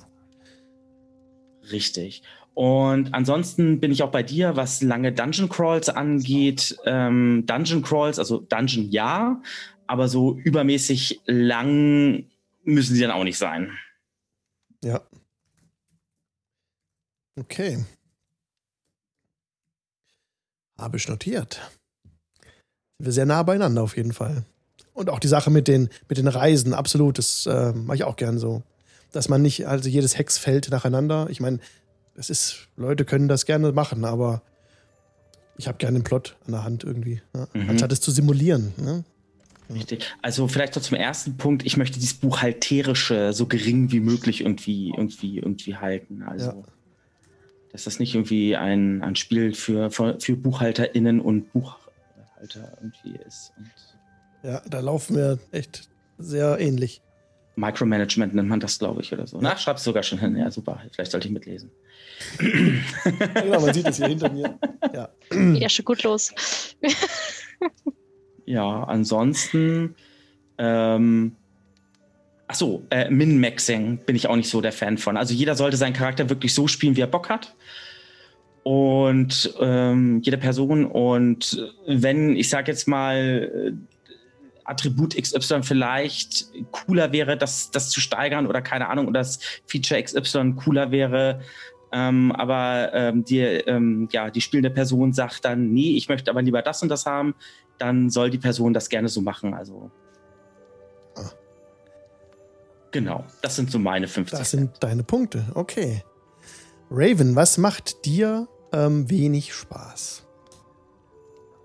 [1.71, 2.23] Richtig.
[2.53, 6.77] Und ansonsten bin ich auch bei dir, was lange Dungeon Crawls angeht.
[6.85, 9.41] Ähm, Dungeon Crawls, also Dungeon ja,
[9.87, 12.25] aber so übermäßig lang
[12.63, 13.71] müssen sie dann auch nicht sein.
[14.83, 15.01] Ja.
[17.39, 17.83] Okay.
[20.77, 21.61] Habe ich notiert.
[22.97, 24.43] Sind wir sehr nah beieinander auf jeden Fall.
[24.93, 28.15] Und auch die Sache mit den, mit den Reisen, absolut, das äh, mache ich auch
[28.15, 28.61] gern so.
[29.11, 31.59] Dass man nicht, also jedes Hexfeld nacheinander, ich meine,
[32.15, 34.43] das ist, Leute können das gerne machen, aber
[35.57, 37.47] ich habe gerne den Plot an der Hand irgendwie, ne?
[37.53, 37.69] mhm.
[37.69, 38.73] anstatt es zu simulieren.
[38.77, 39.03] Ne?
[39.73, 40.05] Richtig.
[40.21, 44.89] Also vielleicht so zum ersten Punkt, ich möchte dieses Buchhalterische so gering wie möglich irgendwie,
[44.89, 46.23] irgendwie, irgendwie halten.
[46.23, 46.63] Also ja.
[47.73, 53.51] Dass das nicht irgendwie ein, ein Spiel für, für, für BuchhalterInnen und Buchhalter irgendwie ist.
[53.57, 53.71] Und
[54.43, 57.01] ja, da laufen wir echt sehr ähnlich.
[57.55, 59.37] Micromanagement nennt man das, glaube ich, oder so.
[59.37, 59.43] Ja.
[59.43, 60.35] Na, schreib's sogar schon hin.
[60.37, 60.81] Ja, super.
[60.91, 61.71] Vielleicht sollte ich mitlesen.
[62.37, 64.57] genau, man sieht es hier hinter mir.
[64.93, 66.33] Ja, ja schon gut los.
[68.45, 69.95] ja, ansonsten.
[70.57, 71.35] Ähm,
[72.53, 75.17] Achso, äh, Min-Maxing bin ich auch nicht so der Fan von.
[75.17, 77.55] Also jeder sollte seinen Charakter wirklich so spielen, wie er Bock hat.
[78.61, 80.85] Und ähm, jede Person.
[80.85, 83.73] Und wenn, ich sag jetzt mal,
[84.65, 90.03] Attribut XY vielleicht cooler wäre, das, das zu steigern oder keine Ahnung, oder das Feature
[90.03, 91.41] XY cooler wäre.
[91.91, 96.43] Ähm, aber ähm, die, ähm, ja, die spielende Person sagt dann, nee, ich möchte aber
[96.43, 97.33] lieber das und das haben,
[97.79, 99.55] dann soll die Person das gerne so machen.
[99.55, 99.89] Also.
[102.93, 104.37] Genau, das sind so meine 50.
[104.39, 106.03] Das sind deine Punkte, okay.
[106.91, 110.23] Raven, was macht dir ähm, wenig Spaß?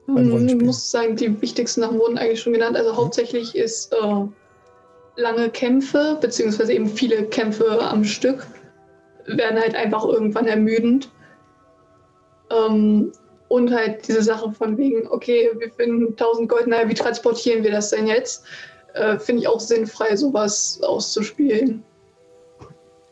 [0.06, 2.76] Hm, ich muss sagen, die wichtigsten Sachen wurden eigentlich schon genannt.
[2.76, 4.24] Also hauptsächlich ist äh,
[5.16, 8.46] lange Kämpfe, beziehungsweise eben viele Kämpfe am Stück,
[9.26, 11.10] werden halt einfach irgendwann ermüdend.
[12.50, 13.12] Ähm,
[13.48, 17.70] und halt diese Sache von wegen, okay, wir finden 1000 Gold, naja, wie transportieren wir
[17.70, 18.44] das denn jetzt?
[18.94, 21.84] Äh, Finde ich auch sinnfrei, sowas auszuspielen.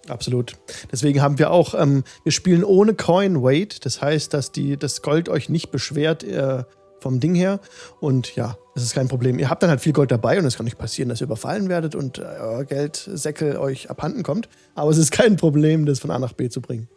[0.08, 0.52] Absolut.
[0.92, 3.84] Deswegen haben wir auch, ähm, wir spielen ohne Coin Weight.
[3.84, 6.64] Das heißt, dass die, das Gold euch nicht beschwert, äh,
[7.00, 7.60] vom Ding her.
[8.00, 9.38] Und ja, das ist kein Problem.
[9.38, 11.68] Ihr habt dann halt viel Gold dabei und es kann nicht passieren, dass ihr überfallen
[11.68, 14.48] werdet und äh, euer Geldsäckel euch abhanden kommt.
[14.74, 16.88] Aber es ist kein Problem, das von A nach B zu bringen.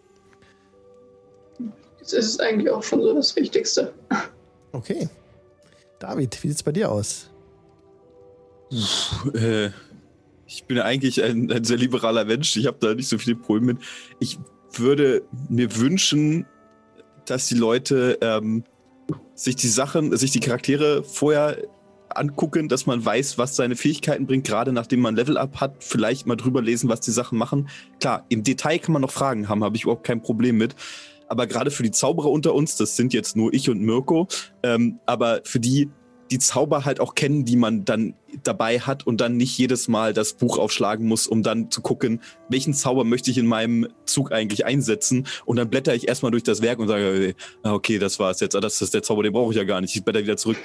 [1.99, 3.93] Das ist eigentlich auch schon so das Wichtigste.
[4.71, 5.09] Okay.
[5.99, 7.28] David, wie sieht es bei dir aus?
[9.33, 9.69] Äh,
[10.45, 12.55] ich bin eigentlich ein, ein sehr liberaler Mensch.
[12.57, 13.83] Ich habe da nicht so viele Probleme mit.
[14.19, 14.39] Ich
[14.73, 16.45] würde mir wünschen,
[17.25, 18.63] dass die Leute ähm,
[19.35, 21.57] sich die Sachen, sich die Charaktere vorher
[22.09, 26.35] angucken, dass man weiß, was seine Fähigkeiten bringt, gerade nachdem man Level-Up hat, vielleicht mal
[26.35, 27.69] drüber lesen, was die Sachen machen.
[27.99, 30.75] Klar, im Detail kann man noch Fragen haben, habe ich überhaupt kein Problem mit.
[31.27, 34.27] Aber gerade für die Zauberer unter uns, das sind jetzt nur ich und Mirko,
[34.63, 35.89] ähm, aber für die
[36.31, 38.13] die Zauber halt auch kennen, die man dann
[38.43, 42.21] dabei hat und dann nicht jedes Mal das Buch aufschlagen muss, um dann zu gucken,
[42.49, 45.27] welchen Zauber möchte ich in meinem Zug eigentlich einsetzen.
[45.45, 48.55] Und dann blätter ich erstmal durch das Werk und sage, ah, okay, das war's jetzt,
[48.55, 49.95] ah, das ist der Zauber, den brauche ich ja gar nicht.
[49.95, 50.57] Ich blätter wieder zurück.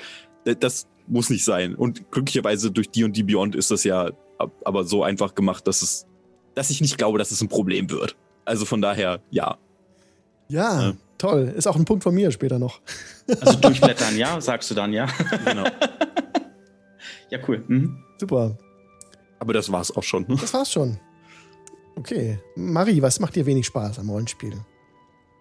[0.61, 1.74] Das muss nicht sein.
[1.74, 4.11] Und glücklicherweise durch die und die Beyond ist das ja
[4.64, 6.07] aber so einfach gemacht, dass es,
[6.55, 8.16] dass ich nicht glaube, dass es ein Problem wird.
[8.44, 9.57] Also von daher, ja.
[10.48, 10.94] Ja, ja.
[11.18, 11.53] Toll.
[11.57, 12.81] Ist auch ein Punkt von mir später noch.
[13.40, 15.07] Also durchblättern, ja, sagst du dann, ja.
[15.44, 15.64] Genau.
[17.31, 17.64] ja, cool.
[17.66, 18.05] Mhm.
[18.18, 18.57] Super.
[19.38, 20.27] Aber das war's auch schon.
[20.29, 20.98] Das war's schon.
[21.96, 22.38] Okay.
[22.57, 24.55] Marie, was macht dir wenig Spaß am Rollenspiel?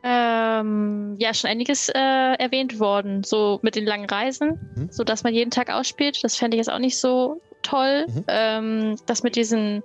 [0.04, 3.24] Ähm, ja, schon einiges äh, erwähnt worden.
[3.24, 4.90] So mit den langen Reisen, mhm.
[4.92, 6.24] so dass man jeden Tag ausspielt.
[6.24, 8.06] Das fände ich jetzt auch nicht so toll.
[8.08, 8.24] Mhm.
[8.28, 9.84] Ähm, das mit diesen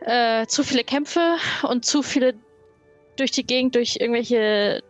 [0.00, 1.36] äh, zu viele Kämpfe
[1.68, 2.34] und zu viele
[3.16, 4.82] durch die Gegend, durch irgendwelche,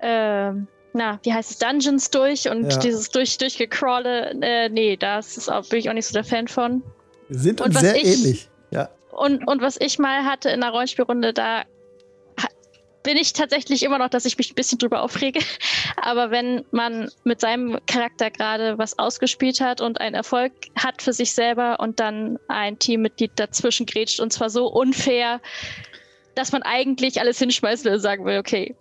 [0.00, 0.52] äh,
[0.92, 2.78] na, wie heißt es, Dungeons durch und ja.
[2.78, 6.48] dieses durch, durchgecrawle, äh, nee, das ist auch, bin ich auch nicht so der Fan
[6.48, 6.82] von.
[7.28, 8.88] Wir sind uns sehr ich, ähnlich, ja.
[9.10, 11.64] Und, und was ich mal hatte in einer Rollenspielrunde, da
[13.04, 15.38] bin ich tatsächlich immer noch, dass ich mich ein bisschen drüber aufrege.
[16.02, 21.12] Aber wenn man mit seinem Charakter gerade was ausgespielt hat und einen Erfolg hat für
[21.12, 25.40] sich selber und dann ein Teammitglied dazwischen grätscht und zwar so unfair,
[26.34, 28.74] dass man eigentlich alles hinschmeißen will und sagen will, okay,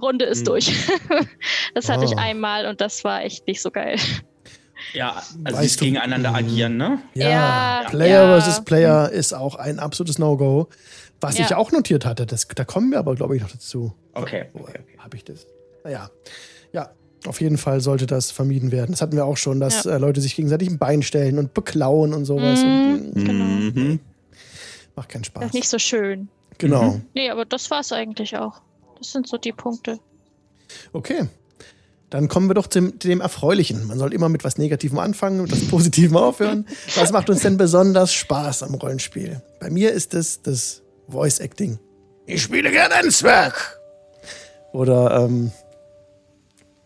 [0.00, 0.44] Runde ist hm.
[0.46, 0.72] durch.
[1.74, 2.08] das hatte oh.
[2.10, 3.96] ich einmal und das war echt nicht so geil.
[4.94, 7.00] Ja, also sie gegeneinander agieren, ne?
[7.14, 8.28] Ja, Ja, Player ja.
[8.40, 10.68] versus Player ist auch ein absolutes No-Go.
[11.20, 11.46] Was Ja.
[11.46, 13.92] ich auch notiert hatte, das, da kommen wir aber, glaube ich, noch dazu.
[14.14, 14.46] Okay.
[14.54, 14.98] Okay, okay.
[14.98, 15.46] habe ich das?
[15.84, 16.10] Naja.
[16.72, 16.90] Ja,
[17.26, 18.92] auf jeden Fall sollte das vermieden werden.
[18.92, 19.96] Das hatten wir auch schon, dass Ja.
[19.96, 22.60] äh, Leute sich gegenseitig ein Bein stellen und beklauen und sowas.
[22.62, 23.44] Und, Mhm, genau.
[23.44, 24.00] Mhm.
[24.94, 25.44] macht keinen Das Spaß.
[25.46, 26.28] ist nicht so schön.
[26.58, 26.82] Genau.
[26.92, 27.02] Mhm.
[27.14, 28.60] Nee, aber das war es eigentlich auch.
[28.98, 29.98] Das sind so die Punkte.
[30.92, 31.28] Okay.
[32.10, 33.86] Dann kommen wir doch zum, dem Erfreulichen.
[33.86, 36.66] Man soll immer mit was Negativem anfangen, mit was Positivem aufhören.
[36.96, 39.42] Was macht uns denn besonders Spaß am Rollenspiel?
[39.60, 41.78] Bei mir ist es das Voice Acting.
[42.26, 43.78] Ich spiele gerne ein Zwerg.
[44.72, 45.50] Oder ähm,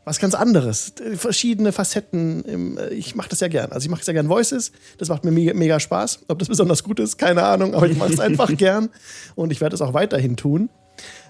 [0.05, 0.92] was ganz anderes.
[1.14, 2.44] Verschiedene Facetten.
[2.44, 3.70] Im, äh, ich mache das ja gern.
[3.72, 4.72] Also ich mache sehr gern Voices.
[4.98, 6.20] Das macht mir mega, mega Spaß.
[6.29, 7.75] Ob das besonders gut ist, keine Ahnung.
[7.75, 8.90] Aber ich mache es einfach gern.
[9.37, 10.70] Und ich werde es auch weiterhin tun.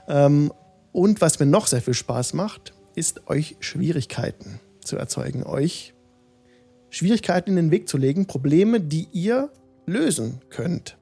[0.09, 0.53] Ähm,
[0.93, 5.45] und was mir noch sehr viel Spaß macht, ist euch Schwierigkeiten zu erzeugen.
[5.45, 5.95] Euch
[6.91, 8.27] Schwierigkeiten in den Weg zu legen.
[8.27, 9.51] Probleme, die ihr
[9.87, 10.97] lösen könnt.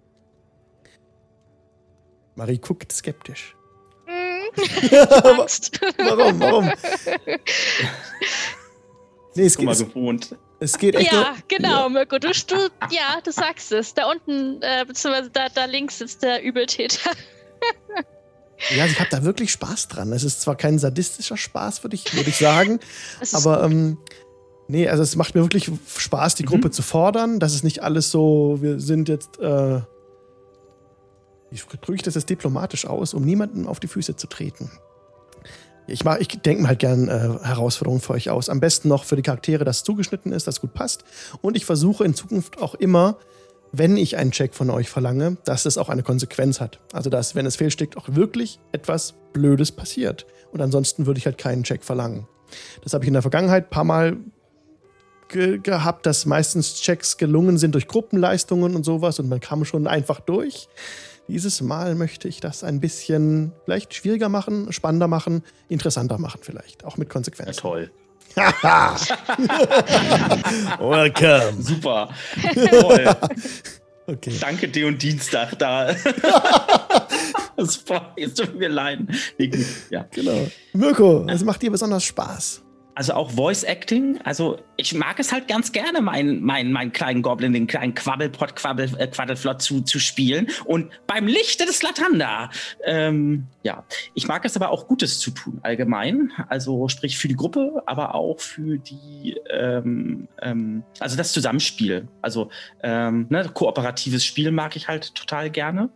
[2.37, 3.57] Marie guckt skeptisch.
[5.25, 5.81] Angst.
[5.99, 6.41] Warum?
[6.41, 6.73] Warum?
[9.35, 10.37] Nee, es Guck mal, geht, gewohnt.
[10.59, 12.19] es geht echt Ja, nur, genau, Mirko.
[12.19, 12.57] Du, du,
[12.91, 13.95] ja, du sagst es.
[13.95, 17.11] Da unten, äh, beziehungsweise da, da links sitzt der Übeltäter.
[18.77, 20.13] Ja, ich habe da wirklich Spaß dran.
[20.13, 22.79] Es ist zwar kein sadistischer Spaß, würde ich, würd ich sagen,
[23.21, 23.97] Es aber ähm,
[24.69, 27.41] nee, also es macht mir wirklich Spaß, die Gruppe zu fordern.
[27.41, 29.81] Das ist nicht alles so, wir sind jetzt, äh,
[31.51, 34.71] wie drücke ich das jetzt diplomatisch aus, um niemandem auf die Füße zu treten.
[35.87, 38.49] Ich, mach- ich denke mir halt gern äh, Herausforderungen für euch aus.
[38.49, 41.03] Am besten noch für die Charaktere, das zugeschnitten ist, das gut passt.
[41.41, 43.17] Und ich versuche in Zukunft auch immer,
[43.73, 46.81] wenn ich einen Check von euch verlange, dass es auch eine Konsequenz hat.
[46.93, 50.27] Also, dass, wenn es fehlsteckt, auch wirklich etwas Blödes passiert.
[50.53, 52.27] Und ansonsten würde ich halt keinen Check verlangen.
[52.83, 54.17] Das habe ich in der Vergangenheit ein paar Mal
[55.29, 59.87] ge gehabt, dass meistens Checks gelungen sind durch Gruppenleistungen und sowas und man kam schon
[59.87, 60.69] einfach durch.
[61.29, 66.85] Dieses Mal möchte ich das ein bisschen vielleicht schwieriger machen, spannender machen, interessanter machen vielleicht,
[66.85, 67.61] auch mit Ja, Konsequenzen.
[67.61, 67.93] toll.
[70.79, 71.63] Welcome.
[71.63, 72.09] Super.
[72.71, 73.17] toll.
[74.07, 74.33] Okay.
[74.41, 75.95] Danke dir und Dienstag da.
[77.57, 78.13] Super.
[78.17, 79.01] Jetzt tut mir leid.
[79.91, 80.07] Ja.
[80.11, 80.49] Genau.
[80.73, 82.63] Mirko, was macht dir besonders Spaß?
[82.95, 84.21] Also auch Voice Acting.
[84.25, 88.57] Also ich mag es halt ganz gerne, meinen mein, mein kleinen Goblin, den kleinen Quabbelpott,
[88.57, 90.49] Quabbel, äh, Quaddelflott zu, zu spielen.
[90.65, 92.51] Und beim Lichte des Latanda.
[92.85, 96.33] Ähm, ja, ich mag es aber auch Gutes zu tun, allgemein.
[96.49, 102.09] Also sprich für die Gruppe, aber auch für die, ähm, ähm, also das Zusammenspiel.
[102.23, 102.51] Also
[102.83, 105.91] ähm, ne, kooperatives Spiel mag ich halt total gerne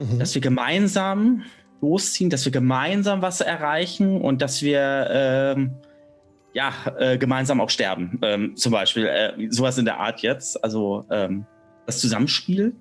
[0.00, 0.18] Mhm.
[0.18, 1.44] dass wir gemeinsam
[1.80, 5.74] losziehen, dass wir gemeinsam was erreichen und dass wir ähm,
[6.52, 8.18] ja äh, gemeinsam auch sterben.
[8.22, 10.62] Ähm, zum Beispiel äh, sowas in der Art jetzt.
[10.62, 11.46] Also ähm,
[11.86, 12.74] das Zusammenspiel.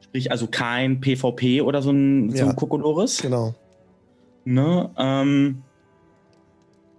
[0.00, 2.48] Sprich, also kein PvP oder so ein, so Ja.
[2.48, 3.22] ein Kokolores.
[3.22, 3.54] Genau.
[4.44, 4.90] Ne?
[4.96, 5.62] Ähm,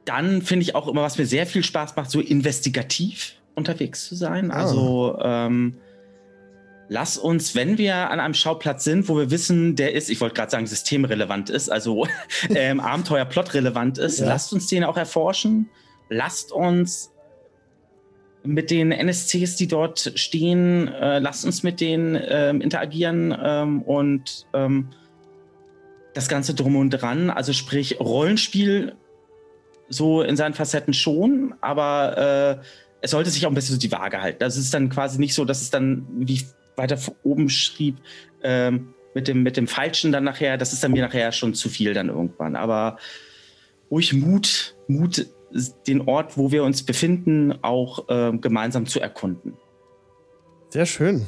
[0.06, 4.16] dann finde ich auch immer, was mir sehr viel Spaß macht, so investigativ unterwegs zu
[4.16, 4.52] sein.
[4.52, 4.62] Ah.
[4.64, 5.76] Also ähm,
[6.90, 10.36] lass uns, wenn wir an einem Schauplatz sind, wo wir wissen, der ist, ich wollte
[10.36, 12.08] gerade sagen, systemrelevant ist, also
[12.50, 14.28] ähm, Abenteuer-Plot-relevant ist, Ja.
[14.28, 15.70] lasst uns den auch erforschen.
[16.10, 17.12] Lasst uns
[18.44, 24.48] mit den NSCs, die dort stehen, äh, lasst uns mit denen ähm, interagieren ähm, und
[24.54, 24.90] ähm,
[26.14, 27.30] das Ganze drum und dran.
[27.30, 28.96] Also sprich Rollenspiel
[29.90, 32.66] so in seinen Facetten schon, aber äh,
[33.02, 34.40] es sollte sich auch ein bisschen so die Waage halten.
[34.40, 36.42] Das ist dann quasi nicht so, dass es dann, wie
[36.78, 37.98] weiter oben schrieb,
[38.44, 41.70] ähm, mit, dem, mit dem Falschen dann nachher, das ist dann mir nachher schon zu
[41.70, 42.56] viel dann irgendwann.
[42.56, 42.98] Aber
[43.92, 45.28] ruhig Mut, Mut,
[45.88, 49.54] den Ort, wo wir uns befinden, auch ähm, gemeinsam zu erkunden.
[50.70, 51.26] Sehr schön.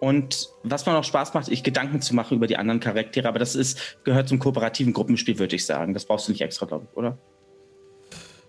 [0.00, 3.40] Und was man auch Spaß macht, ich Gedanken zu machen über die anderen Charaktere, aber
[3.40, 5.92] das ist, gehört zum kooperativen Gruppenspiel, würde ich sagen.
[5.92, 7.18] Das brauchst du nicht extra, glaube ich, oder?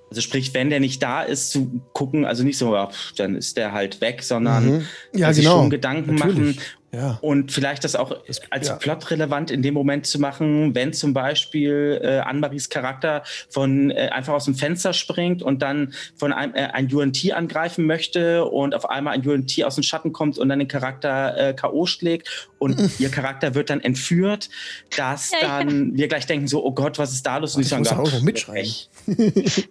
[0.10, 3.36] Also sprich, wenn der nicht da ist, zu gucken, also nicht so, ja, pff, dann
[3.36, 4.86] ist der halt weg, sondern Mhm.
[5.14, 5.60] Ja, sich genau.
[5.60, 6.56] schon Gedanken Natürlich.
[6.58, 7.20] machen Ja.
[7.22, 8.76] und vielleicht das auch Das- als ja.
[8.76, 14.10] Plot relevant in dem Moment zu machen, wenn zum Beispiel äh, Anne-Maries Charakter von äh,
[14.12, 18.74] einfach aus dem Fenster springt und dann von einem äh, ein UNT angreifen möchte und
[18.74, 21.86] auf einmal ein UNT aus dem Schatten kommt und dann den Charakter äh, K.O.
[21.86, 24.50] schlägt und ihr Charakter wird dann entführt,
[24.98, 25.60] dass Ja, ja.
[25.60, 27.56] dann wir gleich denken so, oh Gott, was ist da los?
[27.56, 28.72] Und Ich muss sage, auch irgendwo "Ach, mitschreiben."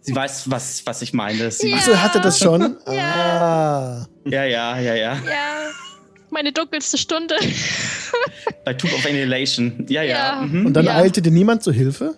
[0.00, 1.50] Sie weiß, was, was ich meine.
[1.50, 1.76] Sie, Ja.
[1.76, 2.76] Achso, hatte das schon?
[2.86, 2.92] Ja.
[3.14, 4.06] Ah.
[4.24, 5.14] ja, ja, ja, ja.
[5.14, 5.70] Ja,
[6.30, 7.34] meine dunkelste Stunde.
[8.64, 9.86] Bei Tube of Annihilation.
[9.88, 10.16] Ja, ja.
[10.16, 10.42] Ja.
[10.42, 10.66] Mhm.
[10.66, 10.96] Und dann Ja.
[10.96, 12.16] eilte dir niemand zu Hilfe?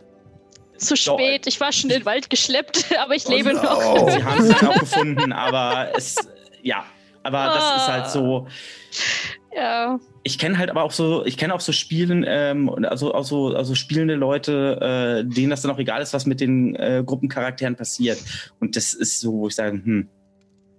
[0.77, 3.63] Zu spät, ich war schon in den Wald geschleppt, aber ich oh lebe no.
[3.63, 4.11] noch.
[4.11, 6.17] Sie haben sich auch gefunden, aber es,
[6.63, 6.85] ja,
[7.23, 7.55] aber ah.
[7.55, 8.47] das ist halt so.
[9.55, 9.99] Ja.
[10.23, 13.75] Ich kenne halt aber auch so, ich kenne auch so Spielen, ähm, also, also, also
[13.75, 18.19] spielende Leute, äh, denen das dann auch egal ist, was mit den äh, Gruppencharakteren passiert.
[18.59, 20.09] Und das ist so, wo ich sage, hm,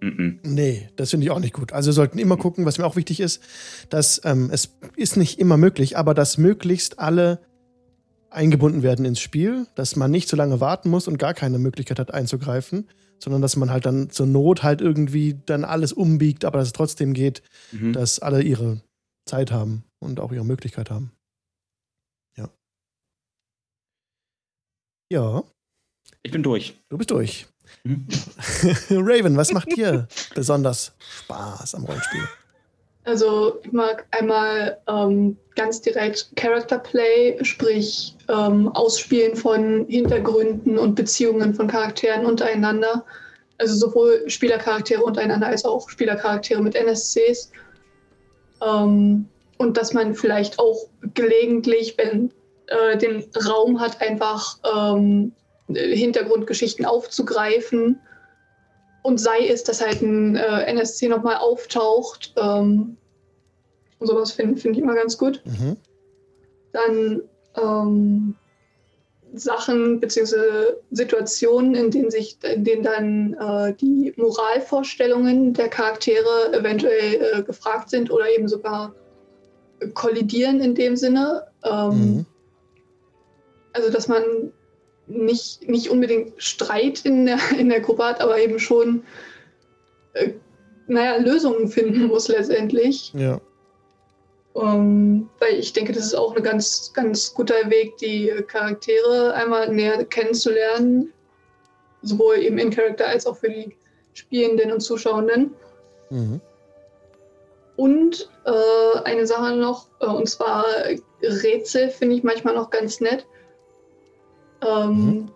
[0.01, 1.73] Nee, das finde ich auch nicht gut.
[1.73, 3.41] Also wir sollten immer gucken, was mir auch wichtig ist,
[3.89, 7.39] dass ähm, es ist nicht immer möglich, aber dass möglichst alle
[8.31, 11.99] eingebunden werden ins Spiel, dass man nicht so lange warten muss und gar keine Möglichkeit
[11.99, 16.57] hat einzugreifen, sondern dass man halt dann zur Not halt irgendwie dann alles umbiegt, aber
[16.57, 17.93] dass es trotzdem geht, mhm.
[17.93, 18.81] dass alle ihre
[19.27, 21.11] Zeit haben und auch ihre Möglichkeit haben.
[22.37, 22.49] Ja.
[25.11, 25.43] Ja.
[26.23, 26.73] Ich bin durch.
[26.89, 27.47] Du bist durch.
[27.83, 28.07] Mhm.
[28.89, 32.27] Raven, was macht dir besonders Spaß am Rollenspiel?
[33.03, 40.95] Also ich mag einmal ähm, ganz direkt Character Play, sprich ähm, Ausspielen von Hintergründen und
[40.95, 43.03] Beziehungen von Charakteren untereinander.
[43.57, 47.51] Also sowohl Spielercharaktere untereinander als auch Spielercharaktere mit NSCs.
[48.63, 52.31] Ähm, und dass man vielleicht auch gelegentlich, wenn
[52.67, 55.33] äh, den Raum hat, einfach ähm,
[55.75, 57.99] Hintergrundgeschichten aufzugreifen.
[59.03, 62.33] Und sei es, dass halt ein äh, NSC nochmal auftaucht.
[62.37, 62.97] Ähm,
[63.99, 65.41] und sowas finde find ich immer ganz gut.
[65.45, 65.77] Mhm.
[66.71, 67.21] Dann
[67.55, 68.35] ähm,
[69.33, 70.75] Sachen bzw.
[70.91, 77.89] Situationen, in denen sich, in denen dann äh, die Moralvorstellungen der Charaktere eventuell äh, gefragt
[77.89, 78.93] sind oder eben sogar
[79.93, 81.47] kollidieren in dem Sinne.
[81.63, 82.25] Ähm, mhm.
[83.73, 84.51] Also dass man
[85.11, 89.03] nicht, nicht unbedingt Streit in der, in der Gruppe hat, aber eben schon,
[90.13, 90.31] äh,
[90.87, 93.13] naja, Lösungen finden muss letztendlich.
[93.13, 93.39] Ja.
[94.53, 99.73] Um, weil ich denke, das ist auch ein ganz, ganz guter Weg, die Charaktere einmal
[99.73, 101.13] näher kennenzulernen,
[102.01, 103.73] sowohl eben in Charakter als auch für die
[104.13, 105.51] Spielenden und Zuschauenden.
[106.09, 106.41] Mhm.
[107.77, 110.65] Und äh, eine Sache noch, äh, und zwar
[111.23, 113.25] Rätsel finde ich manchmal noch ganz nett.
[114.65, 115.31] Ähm, mhm.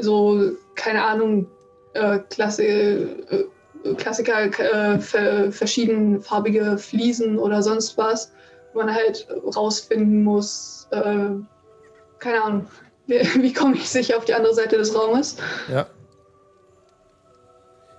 [0.00, 1.46] So, keine Ahnung,
[1.94, 3.44] äh, Klasse, äh,
[3.96, 8.32] Klassiker, äh, verschiedenfarbige Fliesen oder sonst was,
[8.72, 11.30] wo man halt rausfinden muss, äh,
[12.18, 12.66] keine Ahnung,
[13.06, 15.36] wie, wie komme ich sicher auf die andere Seite des Raumes.
[15.70, 15.86] Ja.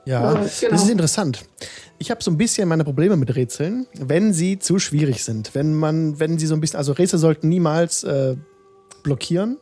[0.08, 0.44] Ja, genau.
[0.44, 1.46] das ist interessant.
[1.98, 5.56] Ich habe so ein bisschen meine Probleme mit Rätseln, wenn sie zu schwierig sind.
[5.56, 8.36] Wenn man, wenn sie so ein bisschen, also Rätsel sollten niemals äh,
[9.06, 9.58] blockieren.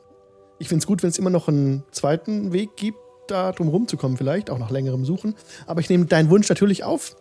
[0.57, 4.17] Ich finde es gut, wenn es immer noch einen zweiten Weg gibt, da drum rumzukommen,
[4.17, 5.35] vielleicht, auch nach längerem Suchen.
[5.67, 7.15] Aber ich nehme deinen Wunsch natürlich auf.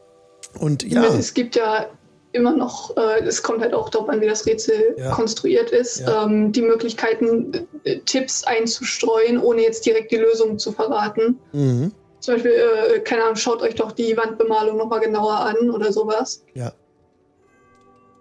[0.59, 1.05] Und ja.
[1.05, 1.87] Es gibt ja
[2.33, 5.11] immer noch, äh, es kommt halt auch darauf an, wie das Rätsel ja.
[5.11, 6.25] konstruiert ist, ja.
[6.25, 11.39] ähm, die Möglichkeiten, äh, Tipps einzustreuen, ohne jetzt direkt die Lösung zu verraten.
[11.53, 11.93] Mhm.
[12.21, 16.45] Zum Beispiel, äh, keine Ahnung, schaut euch doch die Wandbemalung nochmal genauer an oder sowas.
[16.55, 16.73] Ja.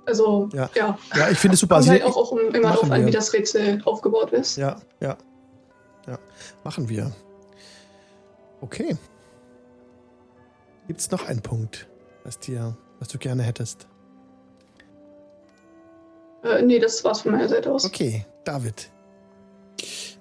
[0.05, 0.69] Also, ja.
[0.75, 1.75] Ja, ja ich finde es super.
[1.75, 4.57] Kommt halt auch, auch immer darauf an, wie das Rätsel aufgebaut ist.
[4.57, 5.17] Ja, ja.
[6.07, 6.17] Ja,
[6.63, 7.11] machen wir.
[8.61, 8.97] Okay.
[10.87, 11.87] Gibt es noch einen Punkt,
[12.23, 13.87] was, dir, was du gerne hättest?
[16.43, 17.85] Äh, nee, das war's von meiner Seite aus.
[17.85, 18.91] Okay, David.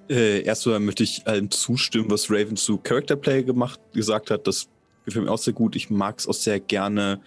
[0.08, 4.46] Äh, erstmal möchte ich allem zustimmen, was Raven zu Character Play gemacht, gesagt hat.
[4.46, 4.68] Das
[5.04, 5.76] gefällt mir auch sehr gut.
[5.76, 7.20] Ich mag es auch sehr gerne,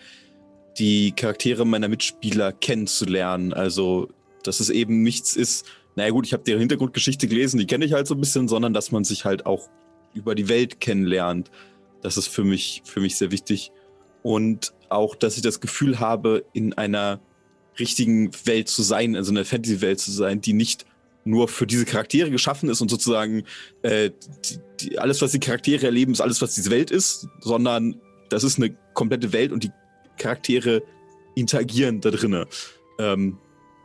[0.77, 3.53] die Charaktere meiner Mitspieler kennenzulernen.
[3.53, 4.09] Also,
[4.43, 7.93] dass es eben nichts ist, naja gut, ich habe deren Hintergrundgeschichte gelesen, die kenne ich
[7.93, 9.69] halt so ein bisschen, sondern dass man sich halt auch
[10.13, 11.51] über die Welt kennenlernt.
[12.01, 13.71] Das ist für mich, für mich sehr wichtig.
[14.23, 17.19] Und auch, dass ich das Gefühl habe, in einer
[17.79, 20.85] richtigen Welt zu sein, also in einer Fantasy-Welt zu sein, die nicht
[21.25, 23.43] nur für diese Charaktere geschaffen ist und sozusagen
[23.81, 24.11] äh,
[24.45, 27.95] die, die, alles, was die Charaktere erleben, ist alles, was diese Welt ist, sondern
[28.29, 29.71] das ist eine komplette Welt und die
[30.17, 30.83] Charaktere
[31.35, 32.45] interagieren da drinnen.
[32.99, 33.37] Ähm,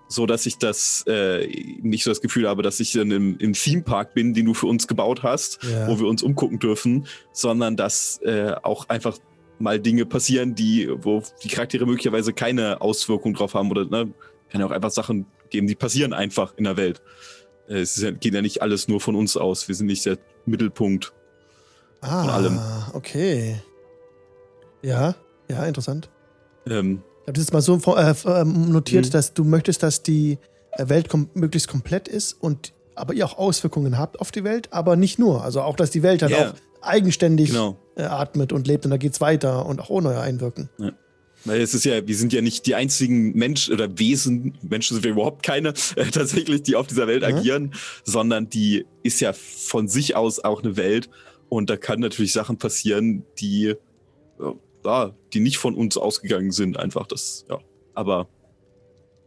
[0.08, 1.46] so dass ich das äh,
[1.82, 4.66] nicht so das Gefühl habe, dass ich dann im, im Theme-Park bin, den du für
[4.66, 5.86] uns gebaut hast, ja.
[5.86, 9.18] wo wir uns umgucken dürfen, sondern dass äh, auch einfach
[9.58, 14.12] mal Dinge passieren, die, wo die Charaktere möglicherweise keine Auswirkung drauf haben oder ne,
[14.48, 17.02] kann ja auch einfach Sachen geben, die passieren einfach in der Welt.
[17.68, 19.68] Äh, es ja, geht ja nicht alles nur von uns aus.
[19.68, 21.12] Wir sind nicht der Mittelpunkt
[22.00, 22.61] ah, von allem.
[22.94, 23.61] Okay.
[24.82, 25.14] Ja,
[25.50, 26.09] ja, interessant.
[26.70, 29.10] Ähm, ich habe das jetzt mal so äh, ähm, notiert, mhm.
[29.10, 30.38] dass du möchtest, dass die
[30.72, 34.72] äh, Welt kom möglichst komplett ist und aber ihr auch Auswirkungen habt auf die Welt,
[34.72, 35.44] aber nicht nur.
[35.44, 36.50] Also auch, dass die Welt dann yeah.
[36.50, 37.76] auch eigenständig genau.
[37.96, 40.68] äh, atmet und lebt und da geht es weiter und auch ohne euer Einwirken.
[40.78, 40.92] Ja.
[41.44, 45.04] Weil es ist ja, wir sind ja nicht die einzigen Menschen oder Wesen, Menschen sind
[45.04, 47.28] wir überhaupt keine, äh, tatsächlich, die auf dieser Welt Ja.
[47.28, 51.08] agieren, sondern die ist ja von sich aus auch eine Welt.
[51.48, 53.74] Und da kann natürlich Sachen passieren, die,
[54.85, 57.59] ja, die nicht von uns ausgegangen sind, einfach das, ja.
[57.95, 58.29] Aber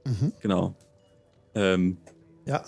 [0.05, 0.31] Mhm.
[0.41, 0.75] genau.
[1.53, 1.97] Ähm,
[2.45, 2.63] Ja.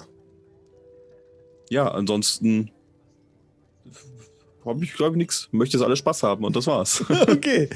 [1.69, 2.71] ja, ansonsten
[4.65, 5.49] habe ich, glaube ich, nichts.
[5.51, 7.03] Möchte, dass alle Spaß haben und das war's.
[7.27, 7.69] Okay.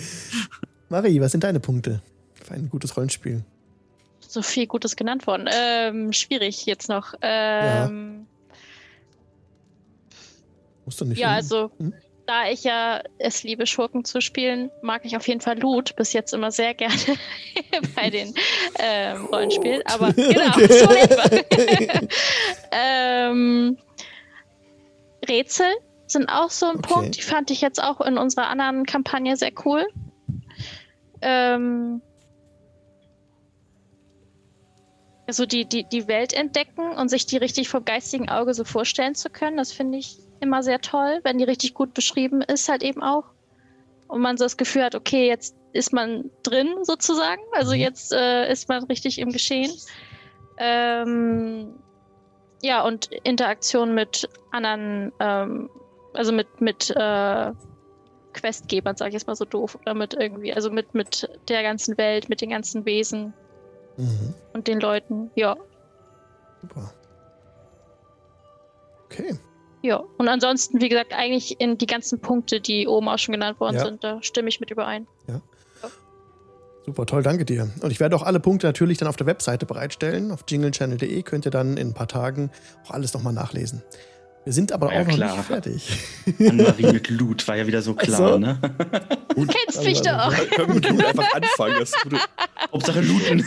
[0.89, 2.01] Marie, was sind deine Punkte
[2.33, 3.43] für ein gutes Rollenspiel?
[4.19, 5.47] So viel Gutes genannt worden.
[5.51, 7.13] Ähm, schwierig jetzt noch.
[7.21, 8.27] Ähm,
[10.85, 11.17] Musst du nicht.
[11.19, 11.27] ja.
[11.29, 11.35] hin?
[11.35, 11.93] also Hm?
[12.27, 16.11] Da ich ja es liebe, Schurken zu spielen, mag ich auf jeden Fall Loot bis
[16.11, 16.93] jetzt immer sehr gerne
[17.95, 18.33] bei den
[18.79, 19.81] ähm, Rollenspielen.
[19.85, 20.67] Aber genau, Okay.
[20.67, 22.07] so etwa.
[22.71, 23.77] ähm,
[25.27, 25.73] Rätsel
[26.05, 26.93] sind auch so ein Okay.
[26.93, 27.17] Punkt.
[27.17, 29.87] Die fand ich jetzt auch in unserer anderen Kampagne sehr cool.
[31.21, 32.01] Ähm,
[35.27, 39.15] also die, die, die Welt entdecken und sich die richtig vom geistigen Auge so vorstellen
[39.15, 42.83] zu können, das finde ich immer sehr toll, wenn die richtig gut beschrieben ist, halt
[42.83, 43.25] eben auch.
[44.07, 47.41] Und man so das Gefühl hat, okay, jetzt ist man drin sozusagen.
[47.53, 47.79] Also Mhm.
[47.79, 49.71] jetzt äh, ist man richtig im Geschehen.
[50.57, 51.75] Ähm,
[52.61, 55.69] ja, und Interaktion mit anderen, ähm,
[56.13, 57.51] also mit, mit äh,
[58.33, 61.97] Questgebern, sage ich jetzt mal so doof, oder mit irgendwie, also mit, mit der ganzen
[61.97, 63.33] Welt, mit den ganzen Wesen
[63.97, 64.33] Mhm.
[64.53, 65.31] und den Leuten.
[65.35, 65.55] Ja,
[66.61, 66.91] Super.
[69.05, 69.37] Okay.
[69.81, 70.03] Ja.
[70.17, 73.75] Und ansonsten, wie gesagt, eigentlich in die ganzen Punkte, die oben auch schon genannt worden
[73.77, 73.85] Ja.
[73.85, 75.07] sind, da stimme ich mit überein.
[76.85, 77.69] Super, toll, danke dir.
[77.81, 80.31] Und ich werde auch alle Punkte natürlich dann auf der Webseite bereitstellen.
[80.31, 82.49] Auf jinglechannel.de könnt ihr dann in ein paar Tagen
[82.85, 83.83] auch alles nochmal nachlesen.
[84.45, 85.35] Wir sind aber Ja, auch noch klar.
[85.35, 85.89] nicht fertig.
[86.39, 88.37] Anne-Marie mit Loot war ja wieder so klar, so.
[88.37, 88.57] ne?
[89.35, 90.49] Du kennst mich Also, doch.
[90.55, 91.75] Können wir mit Loot einfach anfangen.
[91.79, 92.17] Das ist gute
[92.71, 93.45] Hauptsache looten.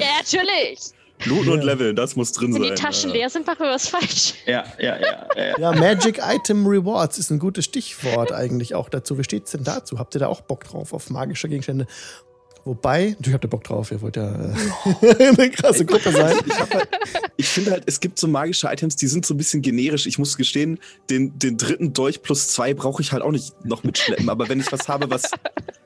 [0.00, 0.80] Ja, natürlich.
[1.26, 2.74] Loot und Leveln, das muss drin Wenn sein.
[2.76, 4.34] die Taschen leer sind, machen wir was falsch.
[4.46, 5.58] ja, ja, ja, ja.
[5.58, 9.18] Ja, Magic Item Rewards ist ein gutes Stichwort eigentlich auch dazu.
[9.18, 9.98] Wie steht's denn dazu?
[9.98, 11.86] Habt ihr da auch Bock drauf auf magische Gegenstände?
[12.66, 14.54] Wobei, natürlich habt ihr Bock drauf, ihr wollt ja äh,
[15.38, 16.36] eine krasse Gruppe sein.
[16.46, 16.88] Ich, halt,
[17.38, 20.06] ich finde halt, es gibt so magische Items, die sind so ein bisschen generisch.
[20.06, 23.82] Ich muss gestehen, den, den dritten Dolch plus zwei brauche ich halt auch nicht noch
[23.82, 24.28] mitschleppen.
[24.28, 25.30] Aber wenn ich was habe, was,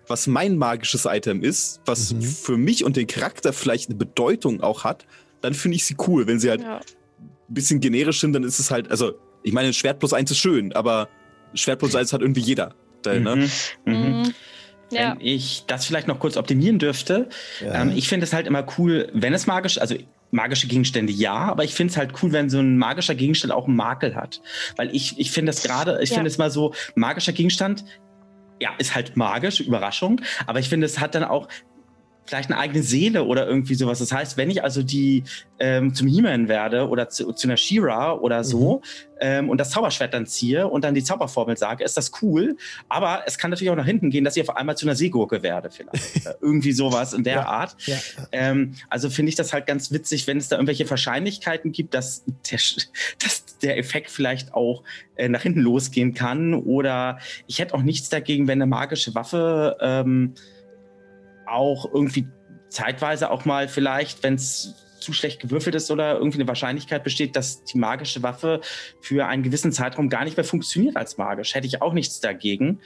[0.09, 2.23] was mein magisches Item ist, was Mhm.
[2.23, 5.07] für mich und den Charakter vielleicht eine Bedeutung auch hat,
[5.45, 6.27] dann finde ich sie cool.
[6.27, 6.77] Wenn sie halt Ja.
[6.79, 10.39] ein bisschen generisch sind, dann ist es halt, also, ich meine, Schwert plus eins ist
[10.39, 11.09] schön, aber
[11.55, 12.75] Schwert plus eins hat irgendwie jeder.
[13.03, 13.37] Da, ne?
[13.37, 13.51] Mhm.
[13.85, 13.95] Mhm.
[13.95, 14.35] Mhm.
[14.91, 15.13] Ja.
[15.19, 17.29] Wenn ich das vielleicht noch kurz optimieren dürfte,
[17.61, 17.83] Ja.
[17.83, 19.95] ähm, ich finde es halt immer cool, wenn es magisch, also
[20.31, 23.67] magische Gegenstände ja, aber ich finde es halt cool, wenn so ein magischer Gegenstand auch
[23.67, 24.41] einen Makel hat.
[24.77, 26.17] Weil ich, ich finde das gerade, ich Ja.
[26.17, 27.85] finde es mal so, magischer Gegenstand,
[28.61, 31.49] ja, ist halt magisch, Überraschung, aber ich finde, es hat dann auch
[32.27, 33.99] vielleicht eine eigene Seele oder irgendwie sowas.
[33.99, 35.25] Das heißt, wenn ich also die
[35.59, 38.83] ähm, zum He-Man werde oder zu, zu einer She-Ra oder so
[39.21, 42.57] ähm, und das Zauberschwert dann ziehe und dann die Zauberformel sage, ist das cool.
[42.89, 45.43] Aber es kann natürlich auch nach hinten gehen, dass ich auf einmal zu einer Seegurke
[45.43, 46.27] werde vielleicht.
[46.41, 47.47] Irgendwie sowas in der Ja.
[47.47, 47.77] Art.
[47.87, 47.99] Ja,
[48.33, 52.25] Ähm, also finde ich das halt ganz witzig, wenn es da irgendwelche Wahrscheinlichkeiten gibt, dass
[52.51, 52.59] der,
[53.23, 54.83] dass der Effekt vielleicht auch
[55.17, 56.55] äh, nach hinten losgehen kann.
[56.55, 60.35] Oder ich hätte auch nichts dagegen, wenn eine magische Waffe ähm,
[61.47, 62.29] auch irgendwie
[62.69, 64.75] zeitweise auch mal vielleicht, wenn es
[65.05, 68.61] zu schlecht gewürfelt ist oder irgendwie eine Wahrscheinlichkeit besteht, dass die magische Waffe
[69.01, 71.55] für einen gewissen Zeitraum gar nicht mehr funktioniert als magisch.
[71.55, 72.81] Hätte ich auch nichts dagegen.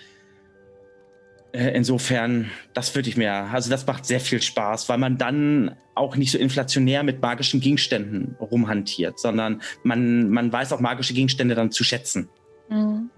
[1.52, 5.76] Äh, Insofern, das würde ich mir, also das macht sehr viel Spaß, weil man dann
[5.94, 11.54] auch nicht so inflationär mit magischen Gegenständen rumhantiert, sondern man, man weiß auch magische Gegenstände
[11.54, 12.28] dann zu schätzen.
[12.68, 13.10] Mhm.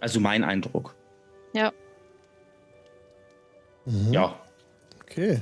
[0.00, 0.94] Also mein Eindruck.
[3.86, 4.12] Mhm.
[4.12, 4.43] Ja.
[5.14, 5.40] Okay.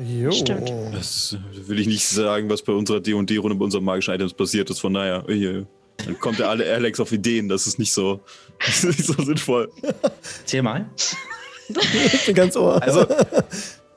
[0.00, 0.32] Jo.
[0.32, 0.72] Stimmt.
[0.92, 4.80] Das will ich nicht sagen, was bei unserer D&D-Runde bei unseren magischen Items passiert ist.
[4.80, 5.64] Von daher, äh,
[6.04, 7.48] dann kommt der alle Alex auf Ideen.
[7.48, 8.20] Das ist nicht so,
[8.66, 9.70] das ist nicht so sinnvoll.
[10.40, 10.88] Erzähl mal.
[11.68, 12.82] Ich bin ganz ohr.
[12.82, 13.06] Also,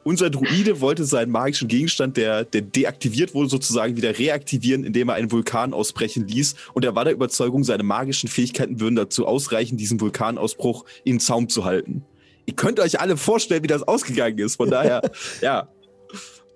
[0.03, 5.15] unser Druide wollte seinen magischen Gegenstand, der, der deaktiviert wurde, sozusagen wieder reaktivieren, indem er
[5.15, 6.55] einen Vulkan ausbrechen ließ.
[6.73, 11.49] Und er war der Überzeugung, seine magischen Fähigkeiten würden dazu ausreichen, diesen Vulkanausbruch in Zaum
[11.49, 12.03] zu halten.
[12.45, 14.55] Ihr könnt euch alle vorstellen, wie das ausgegangen ist.
[14.55, 15.01] Von daher,
[15.41, 15.67] ja.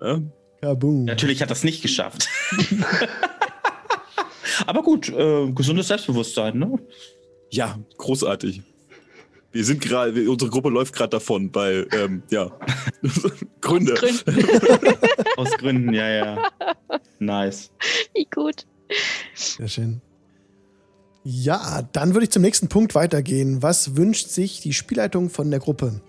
[0.02, 0.22] Ja.
[0.62, 1.06] Kaboom.
[1.06, 2.28] Natürlich hat das nicht geschafft.
[4.68, 6.80] Aber gut, äh, gesundes Selbstbewusstsein, ne?
[7.52, 8.62] Ja, großartig.
[9.52, 12.52] Wir sind gerade, unsere Gruppe läuft gerade davon, weil, ähm, ja,
[13.62, 13.94] Gründe.
[13.94, 14.96] Gründen.
[15.38, 16.52] Aus Gründen, ja, ja.
[17.20, 17.72] Nice.
[18.14, 18.66] Wie gut.
[19.34, 20.02] Sehr schön.
[21.28, 23.64] Ja, dann würde ich zum nächsten Punkt weitergehen.
[23.64, 26.00] Was wünscht sich die Spielleitung von der Gruppe?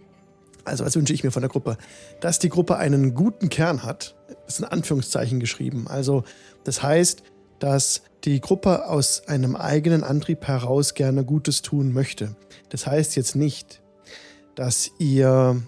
[0.67, 1.79] Also, was wünsche ich mir von der Gruppe?
[2.21, 4.15] Dass die Gruppe einen guten Kern hat.
[4.45, 5.87] Das ist in Anführungszeichen geschrieben.
[5.89, 6.25] Also,
[6.65, 7.23] das heißt,
[7.61, 12.37] dass die Gruppe aus einem eigenen Antrieb heraus gerne Gutes tun möchte.
[12.69, 13.81] Das heißt jetzt nicht,
[14.55, 15.63] dass ihr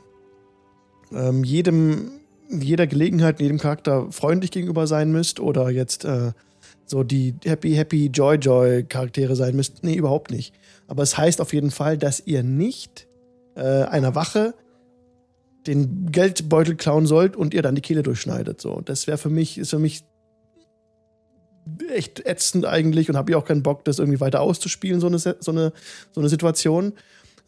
[1.10, 2.20] ähm, jedem,
[2.50, 6.32] jeder Gelegenheit, jedem Charakter freundlich gegenüber sein müsst oder jetzt äh,
[6.88, 9.84] so die Happy, Happy, Joy, Joy Charaktere sein müsst.
[9.84, 10.54] Nee, überhaupt nicht.
[10.86, 13.06] Aber es heißt auf jeden Fall, dass ihr nicht
[13.54, 14.54] äh, einer Wache
[15.66, 18.60] den Geldbeutel klauen sollt und ihr dann die Kehle durchschneidet.
[18.60, 20.04] So, das wäre für mich, ist für mich
[21.92, 25.18] echt ätzend eigentlich und habe ich auch keinen Bock, das irgendwie weiter auszuspielen, so eine,
[25.18, 25.72] so eine,
[26.12, 26.94] so eine Situation.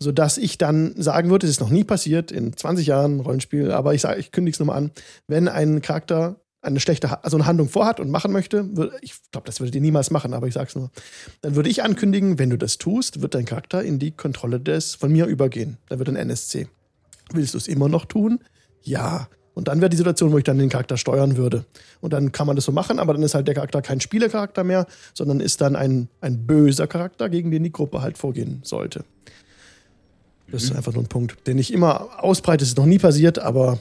[0.02, 3.94] Sodass ich dann sagen würde, es ist noch nie passiert in 20 Jahren Rollenspiel, aber
[3.94, 4.90] ich sage, ich kündige es nochmal an,
[5.26, 9.46] wenn ein Charakter eine schlechte, also eine Handlung vorhat und machen möchte, würde, ich glaube,
[9.46, 10.90] das würdet ihr niemals machen, aber ich sag's nur,
[11.40, 14.94] dann würde ich ankündigen, wenn du das tust, wird dein Charakter in die Kontrolle des
[14.94, 15.78] von mir übergehen.
[15.88, 16.68] Dann wird ein NSC.
[17.32, 18.40] Willst du es immer noch tun?
[18.82, 19.28] Ja.
[19.54, 21.64] Und dann wäre die Situation, wo ich dann den Charakter steuern würde.
[22.00, 24.64] Und dann kann man das so machen, aber dann ist halt der Charakter kein Spielercharakter
[24.64, 29.04] mehr, sondern ist dann ein, ein böser Charakter, gegen den die Gruppe halt vorgehen sollte.
[30.50, 30.76] Das ist mhm.
[30.76, 32.58] einfach nur ein Punkt, den ich immer ausbreite.
[32.58, 33.78] Das ist noch nie passiert, aber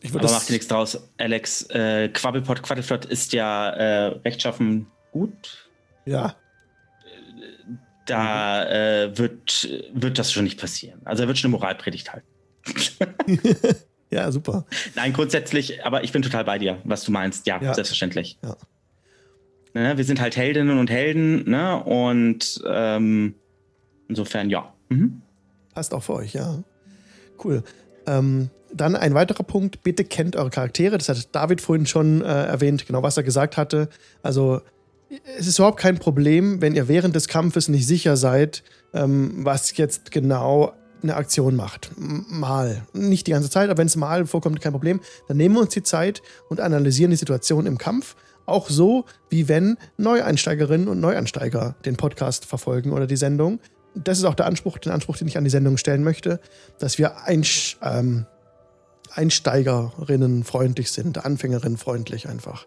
[0.00, 0.14] ich.
[0.14, 1.62] Aber macht dir nichts draus, Alex.
[1.70, 5.68] Äh, Quabbelpot, Quaddelflott ist ja äh, rechtschaffen gut.
[6.06, 6.36] Ja.
[8.06, 11.00] Da äh, wird, wird das schon nicht passieren.
[11.04, 12.26] Also er wird schon eine Moralpredigt halten.
[14.10, 14.66] ja, super.
[14.94, 17.46] Nein, grundsätzlich, aber ich bin total bei dir, was du meinst.
[17.46, 17.74] Ja, ja.
[17.74, 18.38] selbstverständlich.
[18.42, 18.56] Ja.
[19.72, 21.82] Ne, wir sind halt Heldinnen und Helden, ne?
[21.84, 23.36] Und ähm,
[24.08, 24.74] insofern, ja.
[24.88, 25.22] Mhm.
[25.74, 26.64] Passt auch für euch, ja.
[27.42, 27.62] Cool.
[28.06, 30.98] Ähm, dann ein weiterer Punkt, bitte kennt eure Charaktere.
[30.98, 33.88] Das hat David vorhin schon äh, erwähnt, genau was er gesagt hatte.
[34.22, 34.60] Also
[35.38, 38.62] es ist überhaupt kein Problem, wenn ihr während des Kampfes nicht sicher seid,
[38.94, 41.90] ähm, was jetzt genau eine Aktion macht.
[41.96, 42.82] Mal.
[42.92, 45.00] Nicht die ganze Zeit, aber wenn es mal vorkommt, kein Problem.
[45.28, 48.16] Dann nehmen wir uns die Zeit und analysieren die Situation im Kampf.
[48.46, 53.60] Auch so, wie wenn Neueinsteigerinnen und Neueinsteiger den Podcast verfolgen oder die Sendung.
[53.94, 56.40] Das ist auch der Anspruch, den Anspruch, den ich an die Sendung stellen möchte,
[56.78, 57.44] dass wir ein,
[57.82, 58.26] ähm,
[59.12, 62.66] Einsteigerinnen freundlich sind, Anfängerinnen freundlich einfach.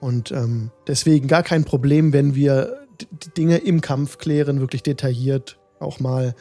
[0.00, 5.58] Und ähm, deswegen gar kein Problem, wenn wir die Dinge im Kampf klären, wirklich detailliert
[5.78, 6.34] auch mal.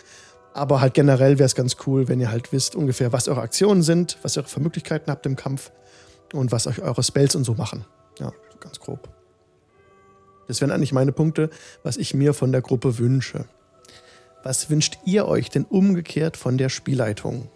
[0.54, 3.82] Aber halt generell wäre es ganz cool, wenn ihr halt wisst ungefähr, was eure Aktionen
[3.82, 5.72] sind, was ihr für Möglichkeiten habt im Kampf
[6.34, 7.86] und was euch eure Spells und so machen.
[8.20, 9.10] Ja, so ganz grob.
[10.48, 11.50] Das wären eigentlich meine Punkte,
[11.84, 13.46] was ich mir von der Gruppe wünsche.
[14.44, 17.50] Was wünscht ihr euch denn umgekehrt von der Spielleitung?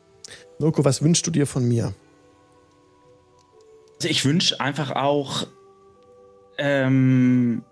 [0.60, 1.94] Mirko, was wünschst du dir von mir?
[3.96, 5.48] Also ich wünsche einfach auch
[6.58, 7.64] ähm,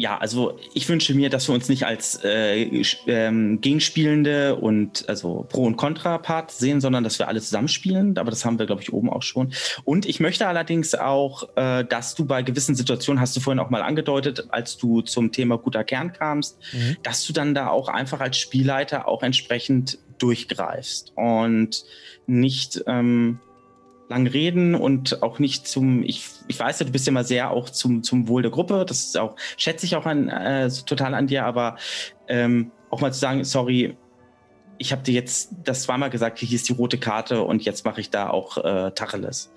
[0.00, 5.44] ja, also ich wünsche mir, dass wir uns nicht als äh, ähm, Gegenspielende und also
[5.48, 8.16] Pro- und Contra-Part sehen, sondern dass wir alle zusammenspielen.
[8.16, 9.52] Aber das haben wir, glaube ich, oben auch schon.
[9.84, 13.68] Und ich möchte allerdings auch, äh, dass du bei gewissen Situationen, hast du vorhin auch
[13.68, 16.96] mal angedeutet, als du zum Thema guter Kern kamst, mhm.
[17.02, 21.84] dass du dann da auch einfach als Spielleiter auch entsprechend durchgreifst und
[22.26, 23.40] nicht ähm,
[24.08, 27.50] lang reden und auch nicht zum, ich, ich weiß ja, du bist ja immer sehr
[27.50, 31.14] auch zum, zum Wohl der Gruppe, das ist auch, schätze ich auch an, äh, total
[31.14, 31.76] an dir, aber
[32.28, 33.96] ähm, auch mal zu sagen, sorry,
[34.78, 38.00] ich habe dir jetzt das zweimal gesagt, hier ist die rote Karte und jetzt mache
[38.00, 39.50] ich da auch äh, Tacheles.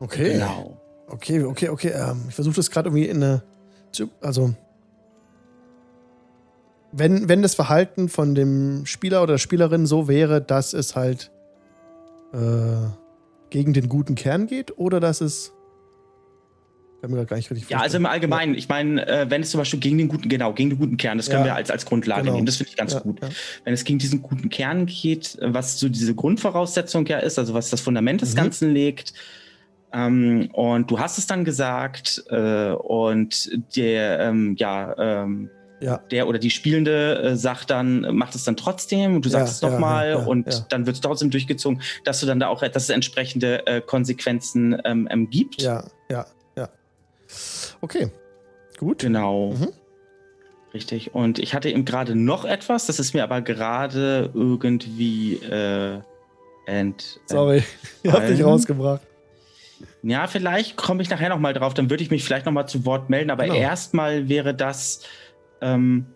[0.00, 0.32] Okay.
[0.32, 0.80] Genau.
[1.08, 1.92] Okay, okay, okay.
[1.94, 3.42] Ähm, ich versuche das gerade irgendwie in eine,
[4.20, 4.54] also
[6.96, 11.30] wenn, wenn das Verhalten von dem Spieler oder der Spielerin so wäre, dass es halt
[12.32, 12.88] äh,
[13.50, 15.52] gegen den guten Kern geht oder dass es.
[17.02, 18.58] Kann mir gar nicht richtig Ja, also im Allgemeinen, ja.
[18.58, 21.18] ich meine, äh, wenn es zum Beispiel gegen den guten, genau, gegen den guten Kern,
[21.18, 21.48] das können ja.
[21.48, 22.34] wir als, als Grundlage genau.
[22.34, 23.20] nehmen, das finde ich ganz ja, gut.
[23.64, 27.68] Wenn es gegen diesen guten Kern geht, was so diese Grundvoraussetzung ja ist, also was
[27.68, 28.38] das Fundament des mhm.
[28.38, 29.12] Ganzen legt,
[29.92, 35.50] ähm, und du hast es dann gesagt, äh, und der, ähm, ja, ähm,
[35.80, 35.98] ja.
[36.10, 39.72] der oder die Spielende äh, sagt dann, macht es dann trotzdem, du sagst ja, es
[39.72, 42.84] nochmal ja, ja, und dann wird es trotzdem durchgezogen, dass du dann da auch, dass
[42.84, 45.62] es entsprechende äh, Konsequenzen ähm, ähm, gibt.
[45.62, 46.68] Ja, ja, ja.
[47.80, 48.08] Okay,
[48.78, 49.00] gut.
[49.00, 49.52] Genau.
[49.52, 49.68] Mhm.
[50.74, 51.14] Richtig.
[51.14, 56.00] Und ich hatte eben gerade noch etwas, das ist mir aber gerade irgendwie äh,
[56.66, 57.20] ent.
[57.26, 57.62] Sorry,
[58.02, 59.00] ich hab dich rausgebracht.
[60.02, 63.10] Ja, vielleicht komme ich nachher nochmal drauf, dann würde ich mich vielleicht nochmal zu Wort
[63.10, 63.56] melden, aber genau.
[63.56, 65.00] erstmal wäre das
[65.60, 66.06] ähm,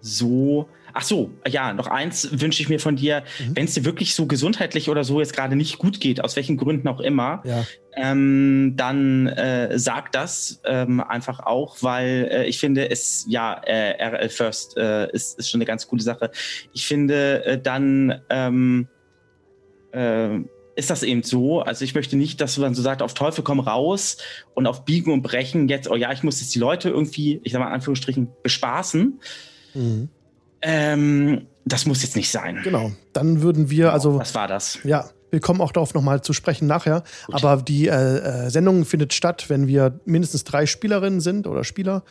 [0.00, 0.68] so.
[0.94, 3.56] Ach so, ja, noch eins wünsche ich mir von dir, mhm.
[3.56, 6.58] wenn es dir wirklich so gesundheitlich oder so jetzt gerade nicht gut geht, aus welchen
[6.58, 7.64] Gründen auch immer, ja.
[7.96, 13.92] ähm, dann äh, sag das ähm, einfach auch, weil äh, ich finde, es, ja, äh,
[14.04, 16.30] RL First äh, ist, ist schon eine ganz coole Sache.
[16.74, 18.86] Ich finde, äh, dann ähm,
[19.92, 20.40] äh,
[20.74, 21.60] ist das eben so.
[21.60, 24.16] Also ich möchte nicht, dass du dann so sagst, auf Teufel komm raus
[24.54, 27.52] und auf Biegen und Brechen jetzt, oh ja, ich muss jetzt die Leute irgendwie, ich
[27.52, 29.20] sag mal in Anführungsstrichen, bespaßen.
[29.74, 30.08] Mhm.
[30.62, 32.60] Ähm, das muss jetzt nicht sein.
[32.64, 32.92] Genau.
[33.12, 34.18] Dann würden wir, also.
[34.18, 34.78] Was war das?
[34.84, 37.04] Ja, wir kommen auch darauf nochmal zu sprechen nachher.
[37.26, 37.34] Gut.
[37.36, 42.04] Aber die äh, äh, Sendung findet statt, wenn wir mindestens drei Spielerinnen sind oder Spieler.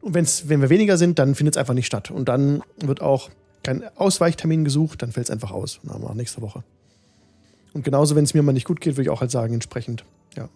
[0.00, 2.10] Und wenn's, wenn wir weniger sind, dann findet es einfach nicht statt.
[2.10, 3.30] Und dann wird auch
[3.62, 5.80] kein Ausweichtermin gesucht, dann fällt es einfach aus.
[5.82, 6.64] Dann wir nächste Woche.
[7.72, 10.04] Und genauso, wenn es mir mal nicht gut geht, würde ich auch halt sagen, entsprechend.
[10.36, 10.48] Ja.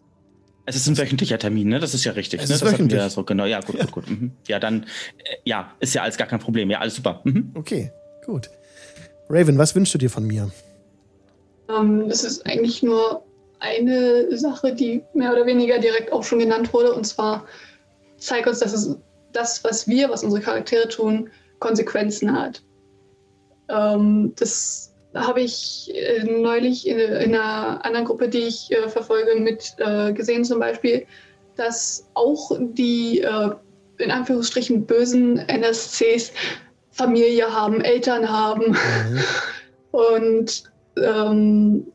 [0.67, 1.79] Es ist ein wöchentlicher Termin, ne?
[1.79, 2.41] Das ist ja richtig.
[2.41, 2.55] Es ne?
[2.55, 2.99] ist das wöchentlich.
[2.99, 3.85] Wir so, genau, ja, gut, ja.
[3.85, 4.11] gut, gut.
[4.11, 4.33] Mhm.
[4.49, 6.71] Ja, dann, äh, ja, ist ja alles gar kein Problem.
[6.71, 7.21] Ja, alles super.
[7.25, 7.53] Mhm.
[7.55, 7.93] Okay,
[8.25, 8.51] gut.
[9.29, 10.51] Raven, was wünschst du dir von mir?
[11.69, 13.25] Um, ähm, das ist eigentlich nur
[13.61, 16.93] eine Sache, die mehr oder weniger direkt auch schon genannt wurde.
[16.93, 17.47] Und zwar
[18.19, 18.97] zeigt uns, dass es
[19.33, 22.63] das, was wir, was unsere Charaktere tun, Konsequenzen hat.
[23.69, 28.89] Um, ähm, das habe ich äh, neulich in, in, einer anderen Gruppe, die ich äh,
[28.89, 31.07] verfolge, mit äh, gesehen zum Beispiel,
[31.57, 33.51] dass auch die äh,
[33.99, 36.33] in Anführungsstrichen bösen NSCs
[36.91, 39.21] Familie haben, Eltern haben mhm.
[39.93, 40.65] und
[40.97, 41.87] ähm,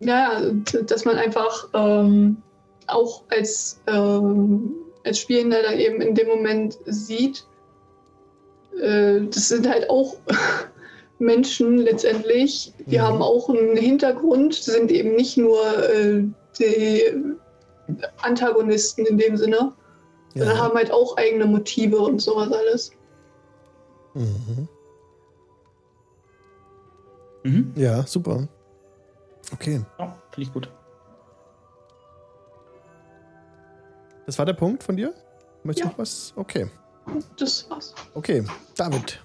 [0.00, 0.42] ja,
[0.86, 2.42] dass man einfach ähm,
[2.88, 4.74] auch als, ähm,
[5.04, 7.46] als Spielender dann eben in dem Moment sieht,
[8.80, 10.16] äh, das sind halt auch
[11.22, 12.72] Menschen letztendlich.
[12.86, 13.02] Die mhm.
[13.02, 16.24] haben auch einen Hintergrund, sind eben nicht nur äh,
[16.58, 17.02] die
[18.20, 19.72] Antagonisten in dem Sinne,
[20.34, 20.44] ja.
[20.44, 22.92] sondern haben halt auch eigene Motive und sowas alles.
[24.14, 24.68] Mhm.
[27.44, 27.72] Mhm.
[27.76, 28.46] Ja, super.
[29.52, 29.80] Okay.
[29.98, 30.70] Ja, finde ich gut.
[34.26, 35.12] Das war der Punkt von dir?
[35.64, 35.90] Möchtest du ja.
[35.92, 36.32] noch was?
[36.36, 36.70] Okay.
[37.36, 37.94] Das war's.
[38.14, 38.44] Okay,
[38.76, 39.20] David,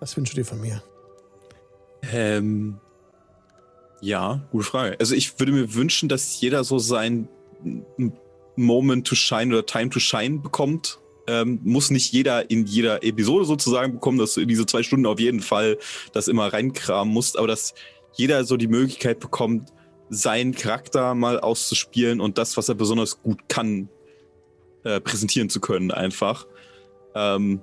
[0.00, 0.82] was wünschst du dir von mir?
[2.10, 2.78] Ähm,
[4.00, 4.96] ja, gute Frage.
[4.98, 7.28] Also ich würde mir wünschen, dass jeder so sein
[8.56, 10.98] Moment to Shine oder Time to Shine bekommt.
[11.28, 15.06] Ähm, muss nicht jeder in jeder Episode sozusagen bekommen, dass du in diese zwei Stunden
[15.06, 15.78] auf jeden Fall
[16.12, 17.74] das immer reinkramen musst, aber dass
[18.14, 19.72] jeder so die Möglichkeit bekommt,
[20.10, 23.88] seinen Charakter mal auszuspielen und das, was er besonders gut kann,
[24.82, 26.46] äh, präsentieren zu können, einfach.
[27.14, 27.62] Ähm,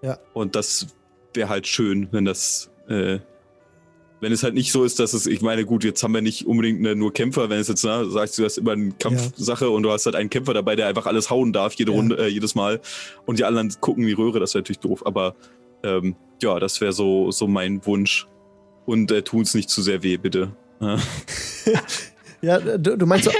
[0.00, 0.18] ja.
[0.32, 0.86] Und das
[1.34, 3.18] wäre halt schön, wenn das äh,
[4.20, 6.46] wenn es halt nicht so ist, dass es, ich meine, gut, jetzt haben wir nicht
[6.46, 9.70] unbedingt eine, nur Kämpfer, wenn es jetzt, na, sagst du, hast immer eine Kampfsache ja.
[9.70, 11.98] und du hast halt einen Kämpfer dabei, der einfach alles hauen darf, jede ja.
[11.98, 12.80] Runde, äh, jedes Mal.
[13.26, 15.04] Und die anderen gucken in die Röhre, das wäre natürlich doof.
[15.04, 15.34] Aber
[15.82, 18.26] ähm, ja, das wäre so, so mein Wunsch.
[18.86, 20.52] Und äh, tu uns nicht zu sehr weh, bitte.
[22.40, 23.32] Ja, du, du meinst, so,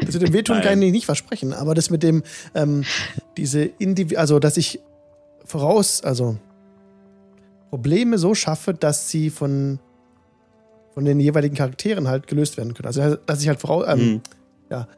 [0.00, 0.64] das mit dem Wehtun Nein.
[0.64, 2.22] kann ich nicht versprechen, aber das mit dem,
[2.54, 2.84] ähm,
[3.36, 4.80] diese Indiv also dass ich
[5.44, 6.36] voraus, also
[7.70, 9.80] Probleme so schaffe, dass sie von
[10.98, 12.88] von den jeweiligen Charakteren halt gelöst werden können.
[12.88, 14.20] Also, dass ich halt voraus, ähm, mhm.
[14.68, 14.88] ja.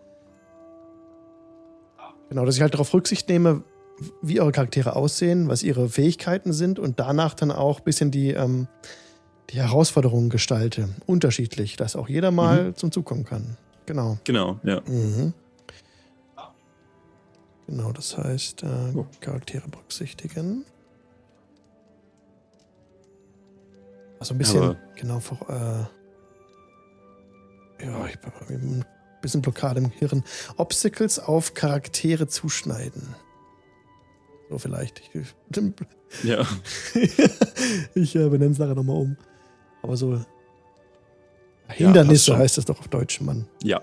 [2.31, 3.65] Genau, dass ich halt darauf Rücksicht nehme,
[4.23, 8.31] wie eure Charaktere aussehen, was ihre Fähigkeiten sind und danach dann auch ein bisschen die,
[8.31, 8.67] ähm,
[9.51, 10.89] die Herausforderungen gestalte.
[11.05, 12.77] Unterschiedlich, dass auch jeder mal mhm.
[12.77, 13.59] zum Zug kommen kann.
[13.85, 14.17] Genau.
[14.25, 14.81] Genau, ja.
[14.89, 15.35] Mhm.
[17.67, 20.65] Genau, das heißt, äh, Charaktere berücksichtigen.
[24.21, 25.87] Also ein bisschen, Aber genau, vor, äh,
[27.85, 28.85] ja, ich habe ein
[29.23, 30.23] bisschen Blockade im Hirn.
[30.57, 33.15] Obstacles auf Charaktere zuschneiden.
[34.51, 35.01] So vielleicht.
[35.01, 35.35] Ich,
[36.23, 36.47] ja.
[37.95, 39.17] ich äh, benenne es nachher nochmal um.
[39.83, 40.23] Aber so
[41.69, 43.47] Hindernisse ja, heißt das doch auf Deutsch, Mann.
[43.63, 43.81] Ja.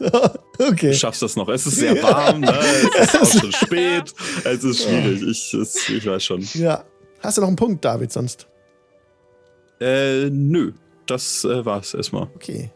[0.58, 0.90] okay.
[0.90, 1.48] Du schaffst das noch.
[1.48, 2.58] Es ist sehr warm, ne?
[2.98, 4.14] es ist auch schon spät.
[4.44, 5.22] Es ist schwierig.
[5.22, 6.48] Ich, es, ich weiß schon.
[6.54, 6.84] Ja.
[7.20, 8.48] Hast du noch einen Punkt, David, sonst?
[9.80, 10.72] Äh, nö.
[11.06, 12.28] Das äh, war's erstmal.
[12.34, 12.70] Okay.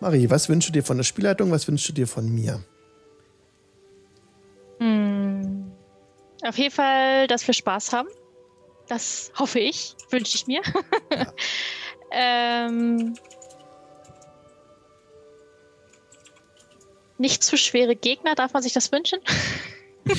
[0.00, 1.50] Marie, was wünschst du dir von der Spielleitung?
[1.50, 2.60] Was wünschst du dir von mir?
[4.78, 5.70] Hm.
[6.42, 8.08] Auf jeden Fall, dass wir Spaß haben.
[8.88, 10.62] Das hoffe ich, wünsche ich mir.
[12.12, 12.66] Ja.
[12.66, 13.14] ähm,
[17.18, 19.20] nicht zu schwere Gegner, darf man sich das wünschen?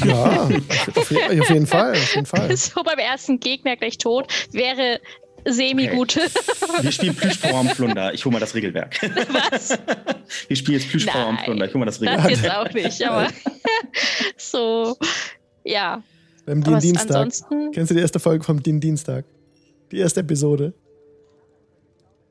[0.06, 1.12] Ja, auf, auf,
[1.50, 2.56] jeden Fall, auf jeden Fall.
[2.58, 4.28] So beim ersten Gegner gleich tot.
[4.52, 5.02] Wäre
[5.46, 6.18] semi-gut.
[6.18, 6.84] Okay.
[6.84, 9.02] Wir spielen Plüschpower Ich hole mal das Regelwerk.
[9.52, 9.72] Was?
[10.48, 12.30] Wir spielen jetzt Plüschpower Ich hole mal das Regelwerk.
[12.30, 13.28] Das jetzt auch nicht, aber
[14.38, 14.98] so,
[15.64, 16.04] ja.
[16.46, 17.30] Beim Dien Dienstag.
[17.74, 19.26] Kennst du die erste Folge vom Dien Dienstag?
[19.92, 20.74] Die erste Episode.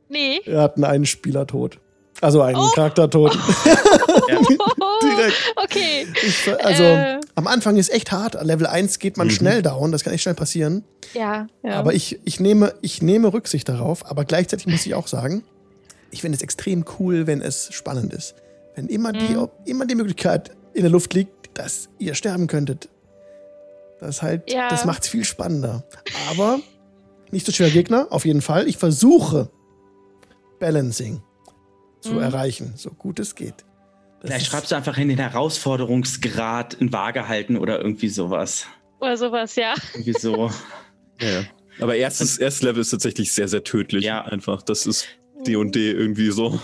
[0.09, 0.41] Nee.
[0.45, 1.79] Wir hatten einen Spieler tot.
[2.21, 2.71] Also einen oh.
[2.75, 3.33] Charakter tot.
[5.03, 5.55] Direkt.
[5.57, 6.07] Okay.
[6.23, 7.21] Ich, also äh.
[7.35, 8.43] am Anfang ist echt hart.
[8.43, 9.33] Level 1 geht man mhm.
[9.33, 9.93] schnell down.
[9.93, 10.85] Das kann echt schnell passieren.
[11.15, 11.73] Ja, ja.
[11.73, 14.09] Aber ich, ich, nehme, ich nehme Rücksicht darauf.
[14.11, 15.43] Aber gleichzeitig muss ich auch sagen,
[16.11, 18.35] ich finde es extrem cool, wenn es spannend ist.
[18.75, 19.49] Wenn immer, mhm.
[19.65, 22.89] die, immer die Möglichkeit in der Luft liegt, dass ihr sterben könntet.
[24.01, 24.69] Das halt, ja.
[24.69, 25.85] das macht es viel spannender.
[26.31, 26.61] Aber
[27.31, 28.69] nicht so schwer Gegner, auf jeden Fall.
[28.69, 29.51] Ich versuche
[30.59, 31.23] Balancing
[32.01, 32.21] zu mhm.
[32.23, 33.65] erreichen, so gut es geht.
[34.21, 38.67] Das Vielleicht schreibst du einfach in den Herausforderungsgrad in Waage halten oder irgendwie sowas.
[39.01, 39.75] Oder sowas, ja.
[39.95, 40.51] Irgendwie so.
[41.21, 41.45] ja.
[41.81, 44.05] Aber erstes, erstes Level ist tatsächlich sehr, sehr tödlich.
[44.05, 44.23] Ja.
[44.23, 44.63] Einfach.
[44.63, 45.07] Das ist
[45.47, 46.61] D und D irgendwie so.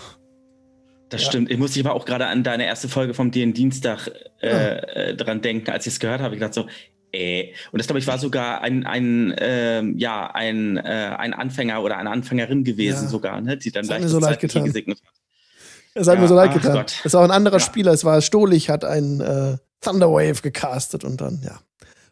[1.08, 1.28] Das ja.
[1.28, 1.50] stimmt.
[1.50, 4.10] Ich muss aber auch gerade an deine erste Folge vom DN Dienstag
[4.42, 4.76] äh, ja.
[4.76, 6.34] äh, dran denken, als ich es gehört habe.
[6.34, 6.68] Ich dachte so,
[7.12, 7.52] äh.
[7.72, 11.96] Und das, glaube ich, war sogar ein, ein, äh, ja, ein, äh, ein Anfänger oder
[11.96, 13.08] eine Anfängerin gewesen, ja.
[13.08, 14.64] sogar, ne, die dann gleich so leid getan.
[14.64, 15.12] gesegnet hat.
[15.96, 16.74] Es hat mir so leid getan.
[16.74, 17.00] Gott.
[17.04, 17.92] Es war ein anderer Spieler.
[17.92, 21.58] Es war Stolich, hat einen äh, Thunderwave gecastet und dann, ja,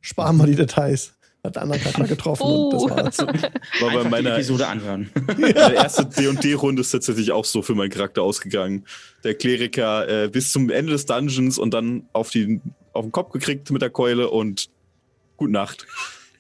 [0.01, 1.15] sparen wir die Details
[1.45, 2.71] hat einen anderen Charakter getroffen oh.
[2.71, 3.19] und das war's.
[3.81, 5.11] War bei meiner Episode anhören.
[5.39, 8.87] Meine erste D&D-Runde ist tatsächlich auch so für meinen Charakter ausgegangen.
[9.25, 12.61] Der Kleriker äh, bis zum Ende des Dungeons und dann auf, die,
[12.93, 14.71] auf den Kopf gekriegt mit der Keule und
[15.37, 15.87] Gute Nacht.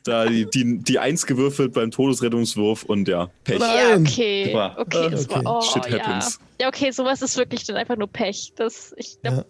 [0.05, 3.59] Da die, die, die Eins gewürfelt beim Todesrettungswurf und ja, Pech.
[3.59, 4.47] Ja, okay.
[4.47, 4.77] Super.
[4.79, 5.45] Okay, das okay.
[5.45, 6.41] war, oh, Shit happens.
[6.61, 6.65] Ja.
[6.65, 8.53] ja, okay, sowas ist wirklich dann einfach nur Pech.
[8.57, 9.45] Das, ich glaub, ja.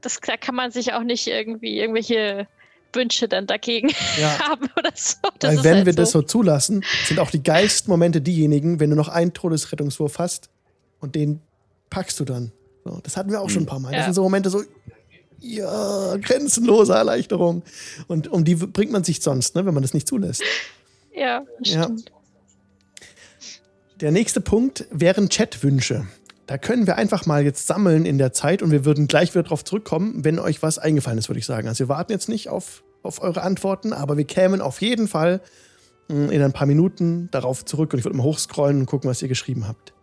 [0.00, 2.48] das, da kann man sich auch nicht irgendwie irgendwelche
[2.92, 4.38] Wünsche dann dagegen ja.
[4.48, 5.18] haben oder so.
[5.38, 5.96] Das Weil wenn halt wir so.
[5.98, 10.50] das so zulassen, sind auch die geilsten Momente diejenigen, wenn du noch einen Todesrettungswurf hast
[10.98, 11.40] und den
[11.90, 12.50] packst du dann.
[12.84, 13.92] So, das hatten wir auch schon ein paar Mal.
[13.92, 13.98] Ja.
[13.98, 14.62] Das sind so Momente so,
[15.46, 17.62] ja, grenzenlose Erleichterung.
[18.06, 20.42] Und um die bringt man sich sonst, ne, wenn man das nicht zulässt.
[21.18, 22.10] Ja, stimmt.
[22.10, 23.06] Ja.
[24.02, 26.06] Der nächste Punkt wären Chatwünsche.
[26.46, 29.42] Da können wir einfach mal jetzt sammeln in der Zeit und wir würden gleich wieder
[29.42, 31.68] darauf zurückkommen, wenn euch was eingefallen ist, würde ich sagen.
[31.68, 35.40] Also wir warten jetzt nicht auf, auf eure Antworten, aber wir kämen auf jeden Fall
[36.10, 39.22] hm, in ein paar Minuten darauf zurück und ich würde mal hochscrollen und gucken, was
[39.22, 39.94] ihr geschrieben habt.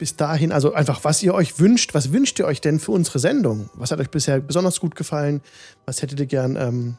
[0.00, 3.18] Bis dahin, also einfach, was ihr euch wünscht, was wünscht ihr euch denn für unsere
[3.18, 3.68] Sendung?
[3.74, 5.42] Was hat euch bisher besonders gut gefallen?
[5.84, 6.56] Was hättet ihr gern?
[6.56, 6.96] Ähm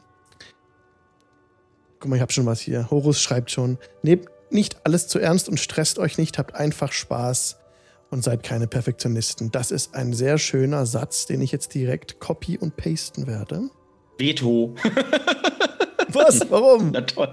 [1.98, 2.88] Guck mal, ich habe schon was hier.
[2.92, 3.76] Horus schreibt schon.
[4.04, 7.56] Nehmt nicht alles zu ernst und stresst euch nicht, habt einfach Spaß
[8.12, 9.50] und seid keine Perfektionisten.
[9.50, 13.68] Das ist ein sehr schöner Satz, den ich jetzt direkt copy und pasten werde.
[14.16, 14.76] Veto.
[16.14, 16.40] Was?
[16.50, 16.90] Warum?
[16.92, 17.28] Na toll.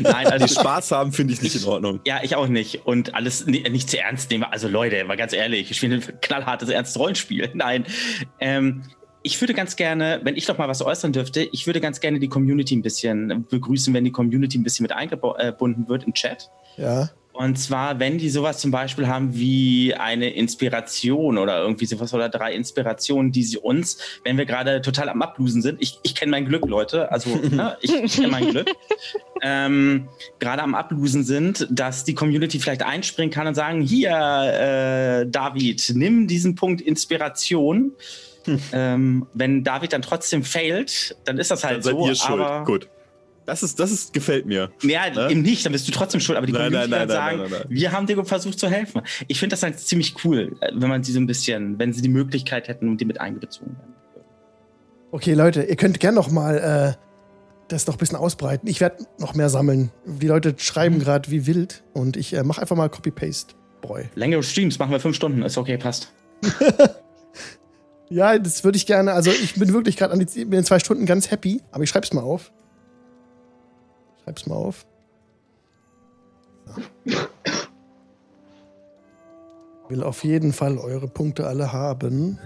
[0.00, 2.00] Nein, also die Spaß haben finde ich nicht in Ordnung.
[2.06, 2.86] Ja, ich auch nicht.
[2.86, 4.44] Und alles nicht zu ernst nehmen.
[4.44, 7.50] Also Leute, mal ganz ehrlich, ich spiele ein knallhartes, ernstes Rollenspiel.
[7.54, 7.84] Nein.
[8.40, 8.82] Ähm,
[9.22, 12.18] ich würde ganz gerne, wenn ich doch mal was äußern dürfte, ich würde ganz gerne
[12.18, 16.50] die Community ein bisschen begrüßen, wenn die Community ein bisschen mit eingebunden wird im Chat.
[16.76, 17.08] Ja.
[17.34, 22.28] Und zwar, wenn die sowas zum Beispiel haben wie eine Inspiration oder irgendwie sowas oder
[22.28, 26.30] drei Inspirationen, die sie uns, wenn wir gerade total am Ablusen sind, ich, ich kenne
[26.30, 28.70] mein Glück, Leute, also ne, ich, ich kenne mein Glück,
[29.42, 30.08] ähm,
[30.38, 35.90] gerade am Ablusen sind, dass die Community vielleicht einspringen kann und sagen, hier, äh, David,
[35.96, 37.92] nimm diesen Punkt Inspiration.
[38.44, 38.60] Hm.
[38.72, 42.06] Ähm, wenn David dann trotzdem failt, dann ist das halt dann seid so.
[42.06, 42.40] Ihr schuld.
[42.40, 42.88] Aber Gut.
[43.46, 44.70] Das ist, das ist, gefällt mir.
[44.82, 45.30] Ja, ne?
[45.30, 46.38] eben nicht, dann bist du trotzdem schuld.
[46.38, 49.02] Aber die nein, Community nein, nein, sagen, wir haben dir versucht zu helfen.
[49.28, 52.08] Ich finde das halt ziemlich cool, wenn man sie so ein bisschen, wenn sie die
[52.08, 53.94] Möglichkeit hätten und die mit eingezogen werden.
[55.10, 57.04] Okay, Leute, ihr könnt gerne noch mal äh,
[57.68, 58.68] das noch ein bisschen ausbreiten.
[58.68, 59.90] Ich werde noch mehr sammeln.
[60.06, 61.00] Die Leute schreiben mhm.
[61.00, 63.54] gerade wie wild und ich äh, mache einfach mal Copy-Paste.
[63.80, 64.08] Boy.
[64.14, 65.42] Längere Streams machen wir fünf Stunden.
[65.42, 66.12] Ist okay, passt.
[68.08, 69.12] ja, das würde ich gerne.
[69.12, 72.12] Also, ich bin wirklich gerade an den zwei Stunden ganz happy, aber ich schreibe es
[72.12, 72.50] mal auf.
[74.24, 74.86] Schreib's mal auf.
[76.64, 76.82] So.
[79.88, 82.38] Will auf jeden Fall eure Punkte alle haben.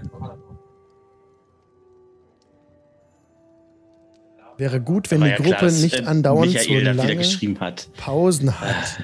[4.57, 9.03] Wäre gut, wenn die ja Gruppe klar, nicht äh, andauernd Michael so lange Pausen hat.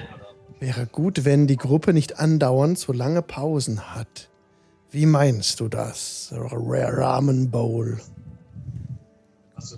[0.60, 4.28] Wäre gut, wenn die Gruppe nicht andauernd so lange Pausen hat.
[4.90, 6.30] Wie meinst du das?
[6.34, 7.98] Ramen Bowl.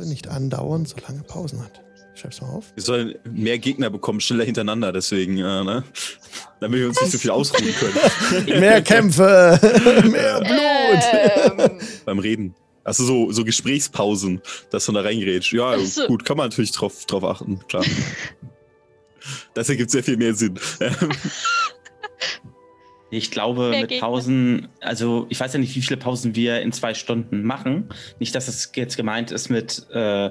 [0.00, 1.80] Nicht andauernd so lange Pausen hat.
[2.18, 2.72] Schreib's mal auf.
[2.74, 5.84] Wir sollen mehr Gegner bekommen, schneller hintereinander, deswegen, äh, ne?
[6.58, 8.44] Damit wir uns nicht so viel ausruhen können.
[8.60, 9.60] mehr Kämpfe,
[10.10, 11.70] mehr Blut.
[11.70, 11.80] Ähm.
[12.04, 12.54] Beim Reden.
[12.82, 14.40] Also so, so Gesprächspausen,
[14.70, 15.52] dass du da reingerätst.
[15.52, 16.06] Ja, so.
[16.06, 17.84] gut, kann man natürlich drauf, drauf achten, klar.
[19.54, 20.58] das ergibt sehr viel mehr Sinn.
[23.10, 26.72] Ich glaube, Wer mit Pausen, also ich weiß ja nicht, wie viele Pausen wir in
[26.72, 27.90] zwei Stunden machen.
[28.18, 30.30] Nicht, dass es jetzt gemeint ist mit, äh,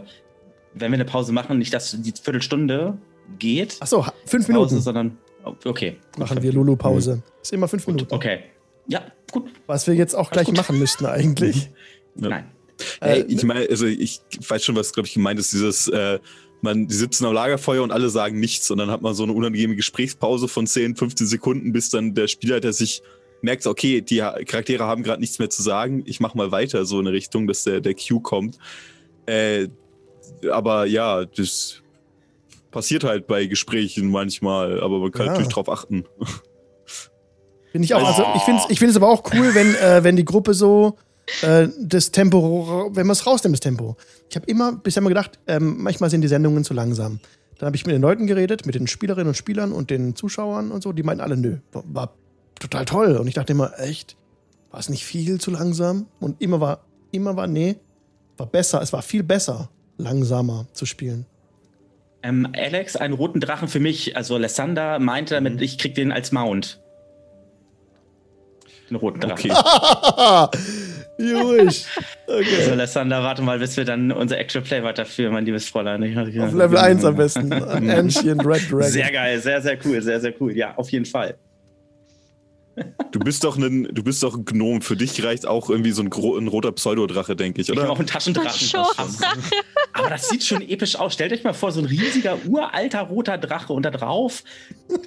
[0.79, 2.97] wenn wir eine Pause machen, nicht, dass die Viertelstunde
[3.39, 3.77] geht.
[3.79, 4.69] Achso, fünf Minuten.
[4.69, 5.17] Pause, sondern
[5.65, 5.97] okay.
[6.17, 7.21] Machen wir Lulu-Pause.
[7.41, 8.13] Ist immer fünf Minuten.
[8.13, 8.39] Okay.
[8.87, 9.01] Ja,
[9.31, 9.49] gut.
[9.65, 11.69] Was wir jetzt auch gleich machen müssten eigentlich.
[12.19, 12.29] Ja.
[12.29, 12.45] Nein.
[12.99, 16.17] Hey, Äh, ich meine, also ich weiß schon, was, glaube ich, gemeint ist, dieses, äh,
[16.61, 19.33] man, die sitzen am Lagerfeuer und alle sagen nichts und dann hat man so eine
[19.33, 23.03] unangenehme Gesprächspause von 10, 15 Sekunden, bis dann der Spielleiter sich
[23.43, 26.85] merkt, okay, die Ha- Charaktere haben gerade nichts mehr zu sagen, ich mach mal weiter,
[26.85, 28.57] so in eine Richtung, dass der, der Cue kommt.
[29.27, 29.67] Äh,
[30.51, 31.81] aber ja, das
[32.71, 35.31] passiert halt bei Gesprächen manchmal, aber man kann Ja.
[35.33, 36.05] natürlich drauf achten.
[37.71, 38.05] Finde ich auch.
[38.07, 40.97] Also ich finde es ich find's aber auch cool, wenn, äh, wenn die Gruppe so
[41.41, 43.97] äh, das Tempo, wenn man es rausnimmt, das Tempo.
[44.29, 47.19] Ich habe immer bisher mal gedacht, ähm, manchmal sind die Sendungen zu langsam.
[47.59, 50.71] Dann habe ich mit den Leuten geredet, mit den Spielerinnen und Spielern und den Zuschauern
[50.71, 50.93] und so.
[50.93, 52.13] Die meinten alle, nö, war, war
[52.59, 53.17] total toll.
[53.17, 54.15] Und ich dachte immer, echt,
[54.71, 56.05] war es nicht viel zu langsam?
[56.19, 57.77] Und immer war, immer war, nee,
[58.37, 58.81] war besser.
[58.81, 61.25] Es war viel besser, langsamer zu spielen.
[62.23, 65.61] Ähm, Alex, einen roten Drachen für mich, also Alessander meinte damit, Mhm.
[65.61, 66.79] ich krieg den als Mount.
[68.89, 69.51] Den roten Drachen.
[69.51, 70.49] Okay.
[71.19, 71.63] Also
[72.27, 72.69] Okay.
[72.71, 76.03] Alessander, warte mal, bis wir dann unser Actual Play weiterführen, mein liebes Fräulein.
[76.03, 77.51] Ich- Auf Level 1 am besten.
[77.89, 78.83] Ancient Red Dragon.
[78.83, 80.55] Sehr geil, sehr, sehr cool, sehr, sehr cool.
[80.55, 81.35] Ja, auf jeden Fall.
[83.11, 84.81] Du bist doch ein, du bist doch ein Gnom.
[84.81, 87.89] Für dich reicht auch irgendwie so ein, gro ein roter Pseudodrache, denke ich, Ich oder?
[87.89, 88.67] auch einen Taschendrachen.
[88.67, 88.85] Schon.
[89.93, 91.13] Aber das sieht schon episch aus.
[91.13, 94.43] Stellt euch mal vor, so ein riesiger, uralter roter Drache und da drauf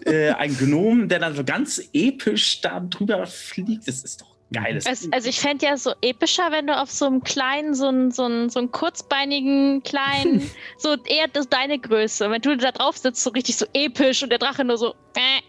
[0.05, 3.87] äh, ein Gnom, der dann so ganz episch da drüber fliegt.
[3.87, 4.85] Das ist doch geiles.
[4.87, 8.11] Es, also ich fände ja so epischer, wenn du auf so einem kleinen, so einen,
[8.11, 12.31] so einen, so einen kurzbeinigen, kleinen, so eher das, deine Größe.
[12.31, 14.95] Wenn du da drauf sitzt, so richtig so episch und der Drache nur so.
[15.15, 15.43] Äh.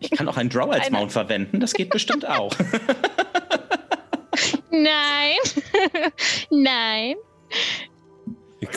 [0.00, 1.60] Ich kann auch einen Draw als Mount verwenden.
[1.60, 2.54] Das geht bestimmt auch.
[4.70, 5.36] Nein.
[6.50, 7.14] Nein.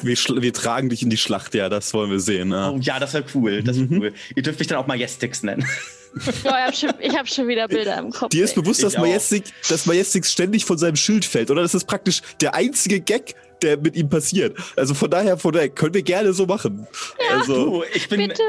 [0.03, 2.51] Wir, wir tragen dich in die Schlacht, ja, das wollen wir sehen.
[2.51, 2.72] Ja.
[2.72, 3.64] Oh ja, das wäre cool.
[3.64, 4.01] Das wäre Mhm.
[4.01, 4.14] cool.
[4.36, 5.66] Ihr dürft mich dann auch Majestix nennen.
[6.20, 8.30] Oh, ich habe schon, ich hab schon wieder Bilder im Kopf.
[8.30, 9.01] Dir ist bewusst, dass auch.
[9.01, 11.62] Majestic, dass Majestix ständig von seinem Schild fällt, oder?
[11.62, 14.58] Das ist praktisch der einzige Gag, der mit ihm passiert.
[14.76, 16.88] Also von daher, von daher können wir gerne so machen.
[17.30, 18.30] Also, Du, ich bin.
[18.30, 18.41] Bitte.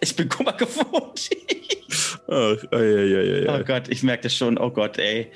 [0.00, 1.30] Ich bin Kummer gewohnt.
[2.26, 3.58] ach, ah, ja, ja, ja, ja.
[3.60, 4.58] Oh Gott, ich merke das schon.
[4.58, 5.30] Oh Gott, ey.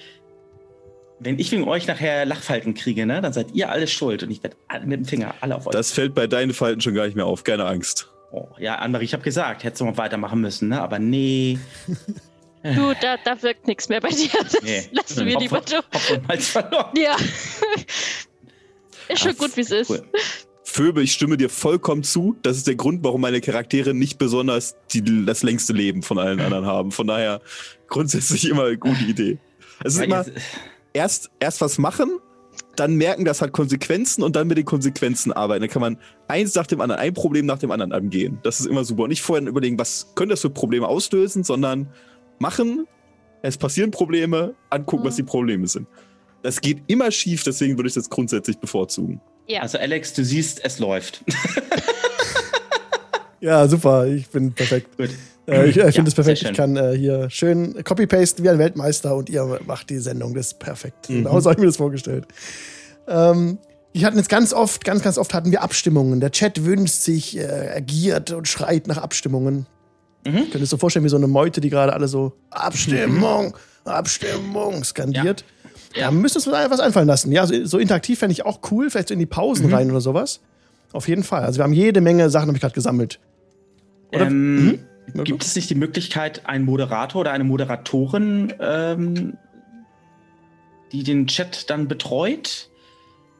[1.21, 4.43] Wenn ich wegen euch nachher Lachfalten kriege, ne, dann seid ihr alle schuld und ich
[4.43, 5.73] werde mit dem Finger alle auf euch.
[5.73, 8.11] Das fällt bei deinen Falten schon gar nicht mehr auf, keine Angst.
[8.33, 10.83] oh, ja, Annemarie, ich habe gesagt, hättest du mal weitermachen müssen, ne?
[10.83, 11.59] Aber nee.
[12.63, 14.29] Du, da, da wirkt nichts mehr bei dir.
[14.43, 14.89] Das Nee.
[14.91, 15.77] lassen wir lieber so.
[16.97, 17.17] Ja.
[19.09, 20.03] Ist schon Ach, gut, wie es ist.
[20.75, 22.37] Phoebe, ich stimme dir vollkommen zu.
[22.43, 26.41] Das ist der Grund, warum meine Charaktere nicht besonders die, das längste Leben von allen
[26.41, 26.91] anderen haben.
[26.91, 27.41] Von daher
[27.87, 29.39] grundsätzlich immer eine gute Idee.
[29.85, 30.33] Es ist Ja, immer jetzt-
[30.93, 32.19] erst, erst was machen,
[32.75, 35.61] dann merken, das hat Konsequenzen und dann mit den Konsequenzen arbeiten.
[35.61, 35.97] Dann kann man
[36.27, 38.41] eins nach dem anderen, ein Problem nach dem anderen angehen.
[38.43, 39.05] Das ist immer super.
[39.05, 41.89] Und nicht vorher überlegen, was können das für Probleme auslösen, sondern
[42.41, 42.89] machen,
[43.43, 45.87] es passieren Probleme, angucken, was die Probleme sind.
[46.43, 49.21] Das geht immer schief, deswegen würde ich das grundsätzlich bevorzugen.
[49.47, 49.61] Ja.
[49.63, 51.23] Also Alex, du siehst, es läuft.
[53.41, 54.07] Ja, super.
[54.07, 54.97] Ich bin perfekt.
[54.97, 55.11] Gut.
[55.47, 56.43] Äh, ich ich Ja, finde es perfekt.
[56.43, 60.33] Ich kann äh, hier schön copy-pasten wie ein Weltmeister und ihr macht die Sendung.
[60.33, 61.11] Das ist perfekt.
[61.11, 61.25] Mhm.
[61.25, 62.27] Genau so habe ich mir das vorgestellt.
[63.07, 63.59] Ähm,
[63.93, 66.21] wir hatten jetzt ganz oft, ganz, ganz oft hatten wir Abstimmungen.
[66.21, 69.67] Der Chat wünscht sich, äh, agiert und schreit nach Abstimmungen.
[70.27, 70.51] Mhm.
[70.51, 75.45] Könntest du dir vorstellen, wie so eine Meute, die gerade alle so Abstimmung, Abstimmung skandiert.
[75.97, 76.11] Ja.
[76.11, 77.31] Müsste uns was einfallen lassen.
[77.33, 78.91] Ja, so, so interaktiv fände ich auch cool.
[78.91, 79.75] Vielleicht so in die Pausen Mhm.
[79.75, 80.41] rein oder sowas.
[80.93, 81.43] Auf jeden Fall.
[81.45, 83.21] Also wir haben jede Menge Sachen, habe ich gerade gesammelt.
[84.13, 84.81] Oder- Ähm,
[85.13, 85.25] Mhm.
[85.25, 89.37] Gibt es nicht die Möglichkeit, einen Moderator oder eine Moderatorin, ähm,
[90.93, 92.71] die den Chat dann betreut,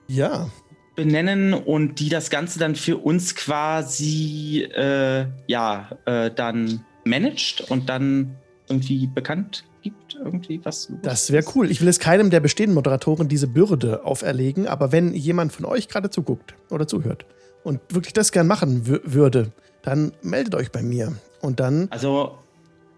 [0.09, 0.51] Ja.
[0.95, 7.89] benennen und die das Ganze dann für uns quasi äh, ja äh, dann managt und
[7.89, 8.37] dann
[8.69, 10.89] irgendwie bekannt gibt, irgendwie was?
[11.03, 11.71] Das wäre cool.
[11.71, 15.87] Ich will es keinem der bestehenden Moderatoren diese Bürde auferlegen, aber wenn jemand von euch
[15.89, 17.27] gerade zuguckt oder zuhört
[17.63, 21.13] und wirklich das gern machen wü- würde, dann meldet euch bei mir.
[21.41, 22.37] Und dann, Also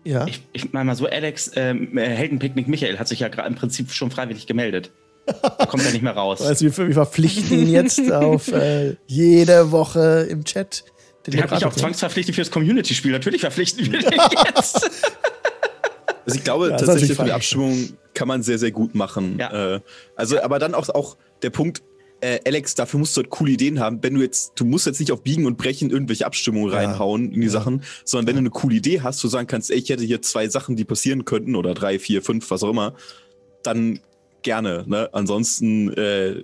[0.04, 0.26] ja.
[0.26, 3.56] ich, ich meine mal so, Alex, ähm, äh, Heldenpicknick Michael hat sich ja gerade im
[3.56, 4.92] Prinzip schon freiwillig gemeldet.
[5.42, 6.40] Da kommt er nicht mehr raus.
[6.46, 10.84] Also wir, wir verpflichten ihn jetzt auf äh, jede Woche im Chat.
[11.26, 13.10] Den Den habe ich Moderator auch zwangsverpflichtet fürs Community-Spiel.
[13.10, 14.20] Natürlich verpflichten wir den
[14.54, 14.88] jetzt.
[16.26, 17.32] Also ich glaube Ja, das ist tatsächlich, für die.
[17.32, 19.36] Abstimmung kann man sehr, sehr gut machen.
[19.38, 19.76] Ja.
[19.76, 19.80] Äh,
[20.16, 21.82] also, aber dann auch, auch der Punkt,
[22.20, 24.02] äh, Alex, dafür musst du halt coole Ideen haben.
[24.02, 26.78] Wenn du jetzt, du musst jetzt nicht auf Biegen und Brechen irgendwelche Abstimmungen Ja.
[26.78, 27.52] reinhauen in die Ja.
[27.52, 30.22] Sachen, sondern wenn du eine coole Idee hast, du sagen kannst, ey, ich hätte hier
[30.22, 32.94] zwei Sachen, die passieren könnten, oder drei, vier, fünf, was auch immer,
[33.62, 34.00] dann
[34.42, 34.84] gerne.
[34.86, 35.10] Ne?
[35.12, 36.42] Ansonsten äh,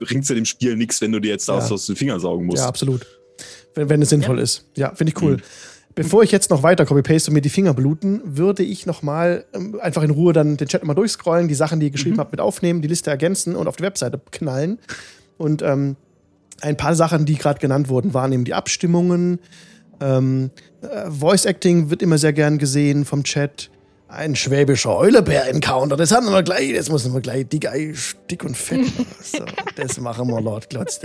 [0.00, 1.74] bringt es ja dem Spiel nichts, wenn du dir jetzt das Ja.
[1.74, 2.58] aus den Fingern saugen musst.
[2.62, 3.06] Ja, absolut.
[3.74, 4.66] Wenn, wenn es sinnvoll ist.
[4.76, 5.36] Ja, finde ich cool.
[5.98, 9.44] Bevor ich jetzt noch weiter copy-paste und mir die Finger bluten, würde ich noch mal
[9.52, 12.30] ähm, einfach in Ruhe dann den Chat mal durchscrollen, die Sachen, die ihr geschrieben habt,
[12.30, 14.78] mit aufnehmen, die Liste ergänzen und auf die Webseite knallen.
[15.38, 15.96] Und ähm,
[16.60, 19.40] ein paar Sachen, die gerade genannt wurden, waren eben die Abstimmungen.
[20.00, 20.50] Ähm,
[20.82, 23.68] äh, Voice Acting wird immer sehr gern gesehen vom Chat.
[24.06, 27.68] Ein schwäbischer Eulebär-Encounter, das haben wir gleich, das müssen wir gleich dick,
[28.30, 28.86] dick und fett.
[29.20, 29.44] So,
[29.74, 31.00] das machen wir, Lord Glotz.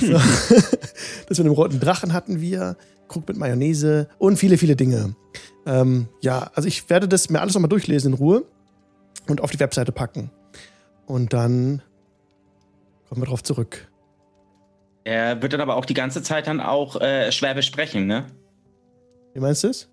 [0.00, 0.14] So.
[1.28, 2.78] Das mit dem roten Drachen hatten wir.
[3.10, 5.14] Krug mit Mayonnaise und viele, viele Dinge.
[5.66, 8.44] Ähm, ja, also ich werde das mir alles nochmal durchlesen in Ruhe
[9.28, 10.30] und auf die Webseite packen.
[11.06, 11.82] Und dann
[13.08, 13.88] kommen wir drauf zurück.
[15.04, 18.26] Er wird dann aber auch die ganze Zeit dann auch äh, Schwäbisch sprechen, ne?
[19.34, 19.90] Wie meinst du es?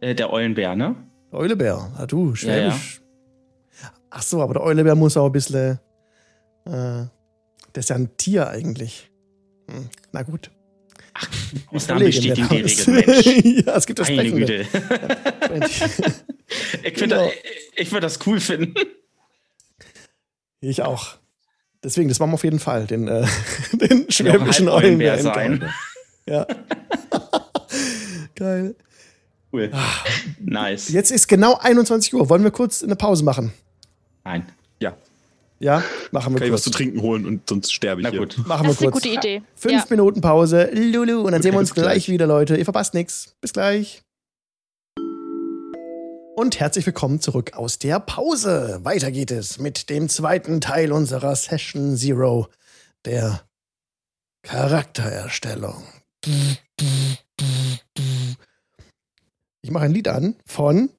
[0.00, 0.96] Äh, der Eulenbär, ne?
[1.32, 1.92] Der Eulebär.
[1.96, 3.00] Ah, du, Schwäbisch.
[4.10, 5.78] Ach so, aber der Eulebär muss auch ein bisschen.
[6.66, 7.10] Äh, der
[7.74, 9.10] ist ja ein Tier eigentlich.
[9.68, 10.50] Hm, na gut.
[11.68, 12.88] Ausnahmen Überlegen wir bestätigen die das.
[12.88, 13.04] Regel,
[13.44, 13.66] Mensch.
[13.66, 14.30] ja, es gibt das Meine.
[14.30, 14.60] Güte.
[16.82, 17.30] ich finde Genau.
[17.76, 18.74] ich würde das cool finden.
[20.60, 21.16] Ich auch.
[21.82, 22.86] Deswegen, das machen wir auf jeden Fall.
[22.86, 23.26] Den, äh,
[23.72, 25.72] den schwäbischen halb Eulenbär Eulenbär sein.
[26.26, 26.46] Ja.
[28.34, 28.74] Geil.
[29.52, 29.70] Cool.
[29.72, 30.04] Ah.
[30.40, 30.88] Nice.
[30.88, 32.28] Jetzt ist genau 21 Uhr.
[32.28, 33.52] Wollen wir kurz eine Pause machen?
[34.24, 34.46] Nein.
[34.80, 34.96] Ja.
[35.60, 36.64] Ja, machen wir Kann ich was kurz.
[36.64, 38.18] zu trinken holen und sonst sterbe ich Na hier.
[38.20, 38.38] gut.
[38.46, 39.02] Machen Das wir ist eine kurz.
[39.04, 39.42] gute Idee.
[39.54, 39.86] Fünf Ja.
[39.88, 40.68] Minuten Pause.
[40.72, 41.20] Lulu.
[41.22, 42.08] Und dann sehen wir uns gleich.
[42.08, 42.56] wieder, Leute.
[42.56, 43.34] Ihr verpasst nichts.
[43.40, 44.02] Bis gleich.
[46.36, 48.80] Und herzlich willkommen zurück aus der Pause.
[48.82, 52.48] Weiter geht es mit dem zweiten Teil unserer Session Zero,
[53.04, 53.42] der
[54.42, 55.84] Charaktererstellung.
[59.62, 60.90] Ich mache ein Lied an von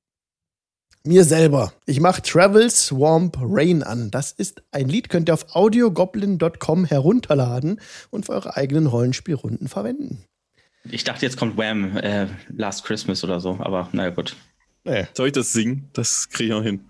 [1.08, 1.74] mir selber.
[1.86, 4.12] Ich mache Travel Swamp Rain an.
[4.12, 7.80] Das ist ein Lied, könnt ihr auf audiogoblin.com herunterladen
[8.10, 10.24] und für eure eigenen Rollenspielrunden verwenden.
[10.89, 11.97] Ich dachte, jetzt kommt Wham!
[11.97, 14.36] Äh, Last Christmas oder so, aber naja, gut.
[14.84, 15.08] Nee.
[15.14, 15.89] Soll ich das singen?
[15.93, 16.82] Das kriege ich noch hin.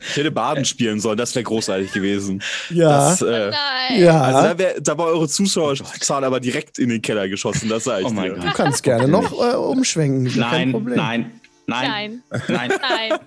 [0.00, 2.42] Ich hätte Baden spielen sollen, das wäre großartig gewesen.
[2.70, 3.10] Ja.
[3.10, 4.00] Das, äh, Nein.
[4.02, 4.20] ja.
[4.20, 8.02] Also da, wär, da war eure Zuschauerzahl aber direkt in den Keller geschossen, das sage
[8.02, 8.40] ich Oh mein dir.
[8.40, 10.30] du kannst gerne noch äh, umschwenken.
[10.36, 10.96] Nein, Problem.
[10.96, 13.18] nein, nein, Nein, nein, nein,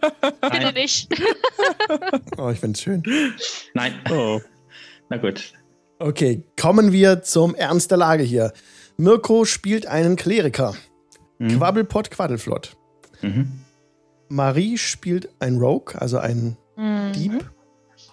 [0.42, 1.10] bitte nicht.
[2.38, 3.04] Oh, ich find's schön.
[3.74, 3.94] nein.
[4.12, 4.40] Oh.
[5.10, 5.54] Na gut.
[6.00, 8.54] Okay, kommen wir zum Ernst der Lage hier.
[8.98, 10.76] Mirko spielt einen Kleriker.
[11.40, 11.58] Mhm.
[11.58, 12.76] Quabbelpott Quaddelflott.
[13.22, 13.62] Mhm.
[14.30, 17.12] Marie spielt ein Rogue, also ein Mhm.
[17.14, 17.50] Dieb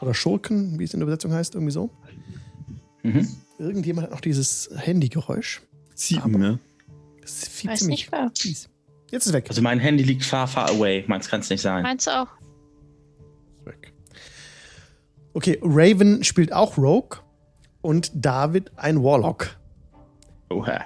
[0.01, 1.91] oder Schurken, wie es in der Übersetzung heißt, irgendwie so.
[3.03, 3.29] Mhm.
[3.59, 5.61] Irgendjemand hat noch dieses Handygeräusch.
[5.95, 6.59] Sieben, ne?
[7.20, 8.31] Das ist viel Weiß ziemlich nicht wer.
[8.37, 8.68] fies.
[9.15, 9.47] Jetzt ist es weg.
[9.49, 11.05] Also mein Handy liegt far, far away.
[11.07, 11.85] Meins kann es nicht sein.
[11.85, 12.27] Meinst du auch?
[13.65, 13.93] weg.
[15.35, 17.21] Okay, Raven spielt auch Rogue
[17.81, 19.57] und David ein Warlock.
[20.51, 20.85] Oha.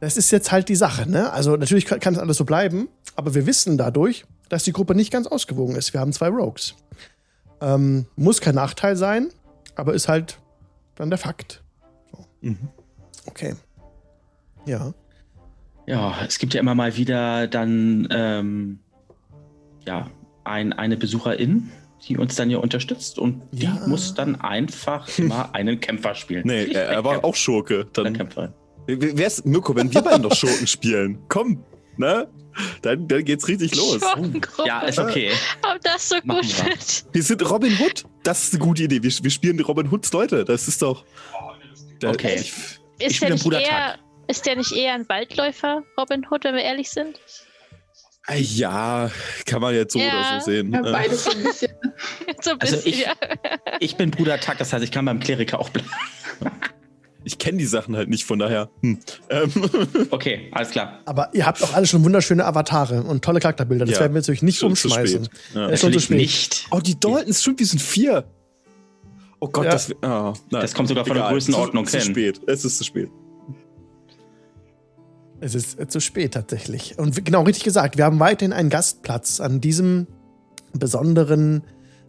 [0.00, 1.32] Das ist jetzt halt die Sache, ne?
[1.32, 4.96] Also natürlich kann kann es alles so bleiben, aber wir wissen dadurch, dass die Gruppe
[4.96, 5.92] nicht ganz ausgewogen ist.
[5.92, 6.74] Wir haben zwei Rogues.
[7.60, 9.28] Ähm, muss kein Nachteil sein,
[9.76, 10.40] aber ist halt
[10.96, 11.62] dann der Fakt.
[12.10, 12.26] So.
[12.40, 12.70] Mhm.
[13.26, 13.54] Okay.
[14.66, 14.92] Ja.
[15.86, 18.78] Ja, es gibt ja immer mal wieder dann
[19.86, 20.10] ja
[20.44, 21.70] ein, eine Besucherin,
[22.08, 23.78] die uns dann hier unterstützt und die Ja.
[23.86, 26.42] muss dann einfach immer einen Kämpfer spielen.
[26.46, 27.86] Nee, er, er war auch Schurke.
[27.92, 28.52] Dann, Kämpferin.
[28.86, 31.62] ist, Mirko, wenn wir beiden doch Schurken spielen, komm,
[31.96, 32.28] ne?
[32.82, 34.00] Dann, dann geht's richtig los.
[34.00, 34.68] Schurkengruppe.
[34.68, 35.30] Ja, ist okay.
[35.62, 36.64] Ob das so Machen gut wir.
[36.66, 37.04] wird.
[37.12, 38.04] Wir sind Robin Hood.
[38.24, 39.02] Das ist eine gute Idee.
[39.02, 40.44] Wir, wir spielen die Robin Hoods Leute.
[40.44, 41.04] Das ist doch.
[42.04, 42.34] Okay.
[42.40, 42.52] Ich,
[42.98, 43.70] Ich Ist spiele der, einen nicht Brudertag.
[43.70, 43.98] eher,
[44.32, 47.20] ist der nicht eher ein Waldläufer, Robin Hood, wenn wir ehrlich sind?
[48.26, 49.10] Ah, ja,
[49.46, 50.06] kann man jetzt so Ja.
[50.08, 50.72] oder so sehen.
[50.72, 51.72] Ja, Äh, beides so ein bisschen.
[52.40, 53.12] so ein Also bisschen, ich- ja.
[53.80, 55.88] Ich bin Bruder Tag, das heißt, ich kann beim Kleriker auch bleiben.
[57.24, 58.68] Ich kenne die Sachen halt nicht, von daher.
[58.80, 58.98] Hm.
[59.30, 59.52] Ähm,
[60.10, 61.00] Okay, alles klar.
[61.04, 63.84] Aber ihr habt auch alle schon wunderschöne Avatare und tolle Charakterbilder.
[63.84, 65.24] Das Ja, werden wir natürlich nicht schon zu umschmeißen.
[65.26, 65.38] spät.
[65.54, 65.76] Ja.
[65.76, 66.16] Schon zu spät.
[66.16, 66.66] nicht.
[66.72, 68.24] Oh, die Daltons, stimmt, wir sind vier.
[69.40, 69.70] Oh Gott, Ja.
[69.72, 69.90] das.
[69.92, 71.32] Oh, nein, Das kommt sogar von der egal.
[71.34, 72.12] Größenordnung zu, zu hin.
[72.12, 72.40] spät.
[72.46, 73.08] Es ist zu spät.
[75.42, 76.98] Es ist äh, zu spät tatsächlich.
[76.98, 80.06] Und genau, richtig gesagt, wir haben weiterhin einen Gastplatz an diesem
[80.72, 81.62] besonderen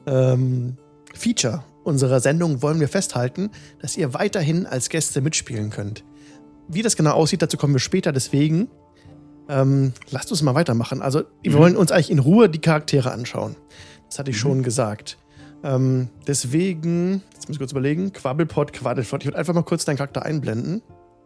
[0.05, 0.77] ähm,
[1.13, 3.49] Feature unserer Sendung wollen wir festhalten,
[3.81, 6.05] dass ihr weiterhin als Gäste mitspielen könnt.
[6.69, 8.13] Wie das genau aussieht, dazu kommen wir später.
[8.13, 8.69] Deswegen
[9.49, 11.01] ähm, lasst uns mal weitermachen.
[11.01, 11.57] Also, wir Mhm.
[11.57, 13.57] wollen uns eigentlich in Ruhe die Charaktere anschauen.
[14.09, 14.41] Das hatte ich Mhm.
[14.41, 15.17] schon gesagt.
[15.65, 19.23] Ähm, deswegen, jetzt muss ich kurz überlegen, Quabbelpot, Quaddelflott.
[19.23, 20.81] Ich würde einfach mal kurz deinen Charakter einblenden.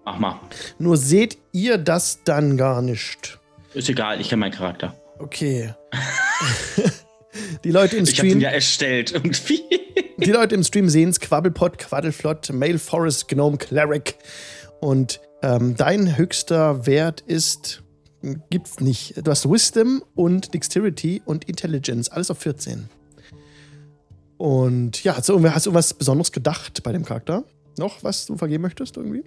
[0.08, 0.40] Mach mal.
[0.80, 3.40] Nur seht ihr das dann gar nicht.
[3.74, 4.96] Ist egal, ich kenne meinen Charakter.
[5.20, 5.74] Okay.
[7.66, 8.40] die Leute im Ich habe den Stream.
[8.40, 9.64] ja erstellt irgendwie.
[10.18, 14.16] die Leute im Stream sehen es: Quabbelpot, Quaddelflott, Mail Forest, Gnome, Cleric.
[14.80, 17.84] Und ähm, dein höchster Wert ist,
[18.50, 19.28] gibt's nicht.
[19.28, 22.88] Du hast Wisdom und Dexterity und Intelligence, alles auf 14.
[24.38, 27.44] Und ja, hast du, hast du was Besonderes gedacht bei dem Charakter?
[27.78, 29.26] Noch, was du vergeben möchtest irgendwie?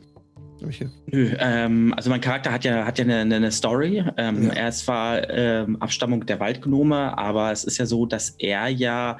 [1.06, 4.04] Nö, ähm, also mein Charakter hat ja, hat ja eine, eine Story.
[4.16, 4.52] Ähm, ja.
[4.52, 9.18] Er ist zwar ähm, Abstammung der Waldgnome, aber es ist ja so, dass er ja,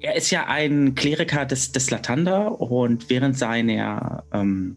[0.00, 4.76] er ist ja ein Kleriker des, des Latanda und während seiner ähm,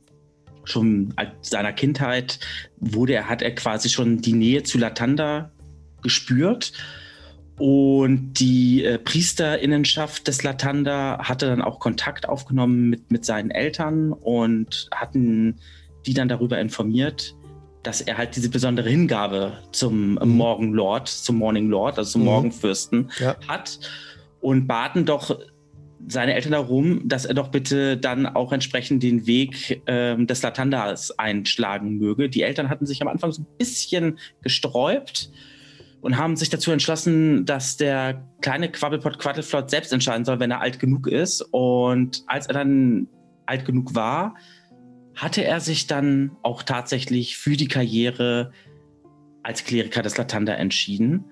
[0.63, 2.39] schon seiner Kindheit
[2.78, 5.51] wurde er, hat er quasi schon die Nähe zu Latanda
[6.01, 6.74] gespürt.
[7.62, 14.14] Und die äh, Priesterinnenschaft des Latanda hatte dann auch Kontakt aufgenommen mit, mit seinen Eltern
[14.14, 15.59] und hatten
[16.07, 17.36] die dann darüber informiert,
[17.84, 20.30] dass er halt diese besondere Hingabe zum mhm.
[20.30, 22.28] Morgenlord, zum Morning Lord, also zum mhm.
[22.30, 23.36] Morgenfürsten ja.
[23.47, 23.80] hat
[24.39, 25.39] und baten doch
[26.07, 31.12] seine Eltern darum, dass er doch bitte dann auch entsprechend den Weg ähm, des Latandas
[31.20, 32.28] einschlagen möge.
[32.28, 35.30] Die Eltern hatten sich am Anfang so ein bisschen gesträubt
[36.02, 40.60] und haben sich dazu entschlossen, dass der kleine Quabbelpot Quaddleflot selbst entscheiden soll, wenn er
[40.60, 41.41] alt genug ist.
[41.52, 43.08] Und als er dann
[43.45, 44.36] alt genug war,
[45.16, 48.52] hatte er sich dann auch tatsächlich für die Karriere
[49.43, 51.26] als Kleriker des Latanda entschieden.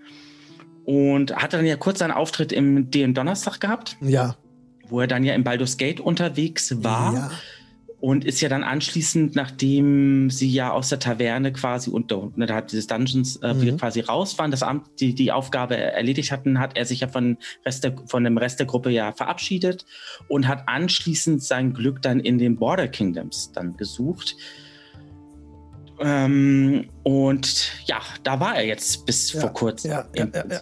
[0.85, 3.97] Und hatte dann ja kurz einen Auftritt im DM Donnerstag gehabt.
[4.01, 4.35] Ja.
[4.87, 7.13] Wo er dann ja im Baldur's Gate unterwegs war.
[7.13, 7.31] Ja
[8.01, 12.55] und ist ja dann anschließend, nachdem sie ja aus der Taverne quasi und ne, da
[12.55, 13.77] hat dieses Dungeons äh, mhm.
[13.77, 17.37] quasi raus waren, das Amt, die, die Aufgabe erledigt hatten, hat er sich ja von,
[17.65, 19.85] Rest der, von dem Rest der Gruppe ja verabschiedet
[20.29, 24.35] und hat anschließend sein Glück dann in den Border Kingdoms dann gesucht.
[25.99, 29.91] Ähm, und ja, da war er jetzt bis ja, vor kurzem.
[29.91, 30.61] Ja, ja, ja,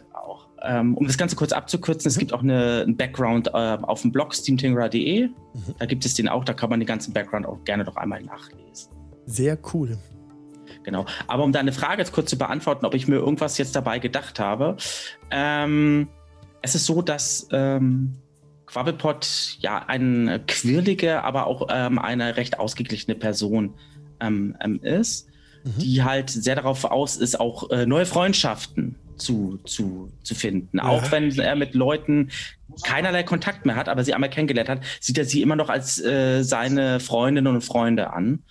[0.73, 2.11] um das Ganze kurz abzukürzen, mhm.
[2.11, 5.27] es gibt auch eine, einen Background äh, auf dem Blog steamtingerer.de.
[5.27, 5.33] Mhm.
[5.79, 8.21] Da gibt es den auch, da kann man den ganzen Background auch gerne noch einmal
[8.21, 8.91] nachlesen.
[9.25, 9.97] Sehr cool.
[10.83, 11.05] Genau.
[11.27, 14.39] Aber um deine Frage jetzt kurz zu beantworten, ob ich mir irgendwas jetzt dabei gedacht
[14.39, 14.77] habe.
[15.31, 16.07] Ähm,
[16.61, 18.13] es ist so, dass ähm,
[18.67, 23.73] Quabbelpot ja eine quirlige, aber auch ähm, eine recht ausgeglichene Person
[24.19, 25.27] ähm, ähm, ist,
[25.63, 25.79] mhm.
[25.79, 30.77] die halt sehr darauf aus ist, auch äh, neue Freundschaften zu, zu, zu finden.
[30.77, 30.85] Ja.
[30.85, 32.29] Auch wenn er mit Leuten
[32.83, 36.03] keinerlei Kontakt mehr hat, aber sie einmal kennengelernt hat, sieht er sie immer noch als
[36.03, 38.43] äh, seine Freundinnen und Freunde an.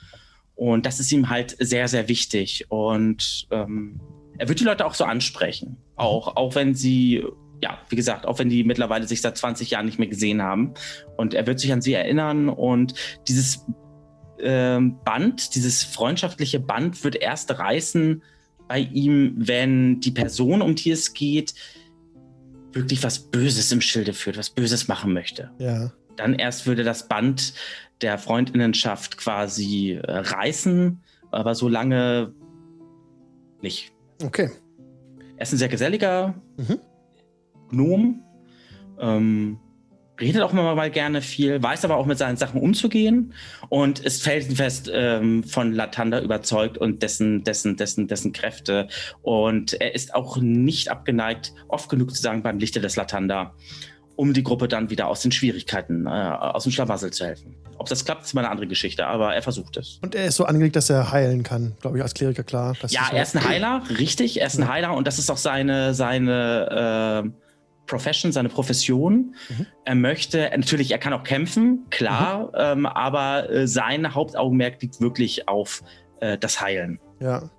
[0.55, 2.67] Und das ist ihm halt sehr, sehr wichtig.
[2.71, 4.01] Und ähm,
[4.39, 5.77] er wird die Leute auch so ansprechen.
[5.97, 7.25] Auch, auch wenn sie,
[7.63, 10.73] ja, wie gesagt, auch wenn die mittlerweile sich seit 20 Jahren nicht mehr gesehen haben.
[11.17, 12.49] Und er wird sich an sie erinnern.
[12.49, 12.95] Und
[13.29, 13.67] dieses
[14.41, 18.23] ähm, Band, dieses freundschaftliche Band wird erst reißen,
[18.69, 21.55] bei ihm, wenn die Person, um die es geht,
[22.73, 25.51] wirklich was Böses im Schilde führt, was Böses machen möchte.
[25.59, 25.93] Ja.
[26.17, 27.55] Dann erst würde das Band
[28.01, 32.35] der Freundinnenschaft quasi äh, reißen, aber so lange
[33.63, 33.93] nicht.
[34.23, 34.51] Okay.
[35.37, 36.81] Er ist ein sehr geselliger mhm.
[37.71, 38.23] Gnom.
[38.99, 39.59] Ähm,
[40.21, 43.35] redet auch immer mal gerne viel, weiß aber auch mit seinen Sachen umzugehen
[43.69, 48.89] und ist felsenfest ähm, von Latanda überzeugt und dessen, dessen, dessen, dessen Kräfte.
[49.23, 53.55] Und er ist auch nicht abgeneigt, oft genug zu sagen, beim Lichte des Latanda,
[54.17, 57.55] um die Gruppe dann wieder aus den Schwierigkeiten, äh, aus dem Schlamassel zu helfen.
[57.79, 59.99] Ob das klappt, ist mal eine andere Geschichte, aber er versucht es.
[60.03, 62.75] Und er ist so angelegt, dass er heilen kann, glaube ich, als Kleriker klar.
[62.89, 64.69] ja, er ist ein Heiler, richtig, er ist ein ja.
[64.69, 67.46] Heiler und das ist auch seine, seine äh,
[67.87, 69.35] Profession, seine Profession.
[69.49, 69.67] Mhm.
[69.85, 72.81] Er möchte, natürlich, er kann auch kämpfen, klar, mhm.
[72.85, 75.83] ähm, aber äh, sein Hauptaugenmerk liegt wirklich auf
[76.21, 77.01] äh, das Heilen.
[77.21, 77.51] Ja.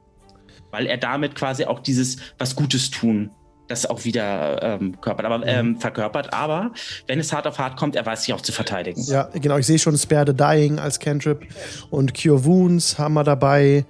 [0.72, 3.32] Weil er damit quasi auch dieses was Gutes tun,
[3.68, 5.44] das auch wieder ähm, körpert, aber, mhm.
[5.48, 6.34] ähm, verkörpert.
[6.34, 6.72] Aber
[7.08, 9.02] wenn es hart auf hart kommt, er weiß sich auch zu verteidigen.
[9.04, 9.58] Ja, genau.
[9.58, 11.46] Ich sehe schon Spare the Dying als Cantrip
[11.90, 13.86] und Cure Wounds haben wir dabei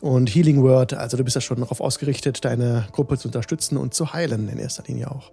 [0.00, 0.94] und Healing Word.
[0.94, 4.58] Also du bist ja schon darauf ausgerichtet, deine Gruppe zu unterstützen und zu heilen in
[4.58, 5.30] erster Linie auch.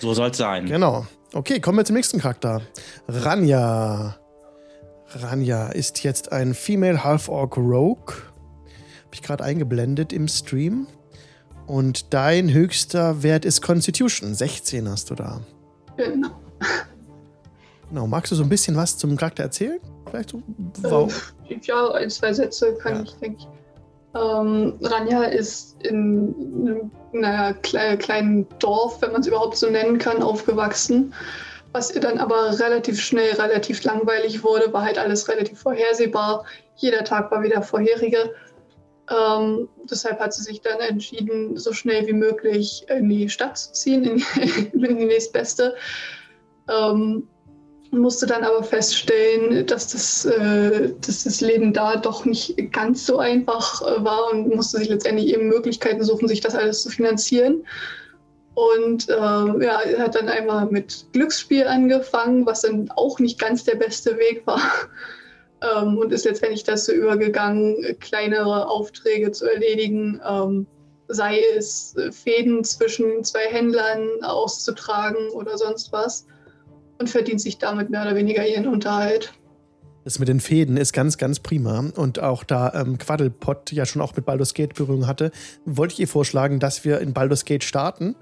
[0.00, 0.66] So soll es sein.
[0.66, 1.06] Genau.
[1.32, 2.62] Okay, kommen wir zum nächsten Charakter.
[3.08, 4.16] Ranja.
[5.14, 8.14] Ranja ist jetzt ein Female Half-Orc Rogue.
[8.14, 10.86] Habe ich gerade eingeblendet im Stream.
[11.66, 14.34] Und dein höchster Wert ist Constitution.
[14.34, 15.40] 16 hast du da.
[15.96, 16.30] Genau.
[17.88, 18.06] Genau.
[18.06, 19.78] Magst du so ein bisschen was zum Charakter erzählen?
[20.08, 20.42] Vielleicht so?
[20.82, 21.34] Wow.
[21.48, 23.02] Äh, ja, ein, zwei Sätze kann ja.
[23.02, 23.48] ich, denke ich.
[24.14, 30.22] Ähm, Ranja ist in einem kle kleinen Dorf, wenn man es überhaupt so nennen kann,
[30.22, 31.14] aufgewachsen.
[31.72, 36.44] Was ihr dann aber relativ schnell relativ langweilig wurde, war halt alles relativ vorhersehbar.
[36.76, 38.34] Jeder Tag war wieder vorherige.
[39.10, 43.72] Ähm, deshalb hat sie sich dann entschieden, so schnell wie möglich in die Stadt zu
[43.72, 45.74] ziehen, in die, in die nächstbeste.
[46.68, 47.28] Ähm,
[47.92, 53.18] musste dann aber feststellen, dass das, äh, dass das Leben da doch nicht ganz so
[53.18, 57.64] einfach äh, war und musste sich letztendlich eben Möglichkeiten suchen, sich das alles zu finanzieren.
[58.54, 63.76] Und äh, ja, hat dann einmal mit Glücksspiel angefangen, was dann auch nicht ganz der
[63.76, 64.60] beste Weg war.
[65.76, 70.66] ähm, und ist letztendlich dazu übergegangen, kleinere Aufträge zu erledigen, ähm,
[71.08, 76.26] sei es äh, Fäden zwischen zwei Händlern auszutragen oder sonst was
[77.02, 79.34] und verdient sich damit mehr oder weniger ihren Unterhalt.
[80.04, 81.90] Das mit den Fäden ist ganz, ganz prima.
[81.96, 85.32] Und auch da ähm, Quaddlepot ja schon auch mit Baldur's Gate Berührung hatte,
[85.64, 88.14] wollte ich ihr vorschlagen, dass wir in Baldur's Gate starten.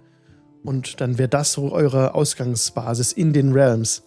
[0.65, 4.03] Und dann wäre das so eure Ausgangsbasis in den Realms.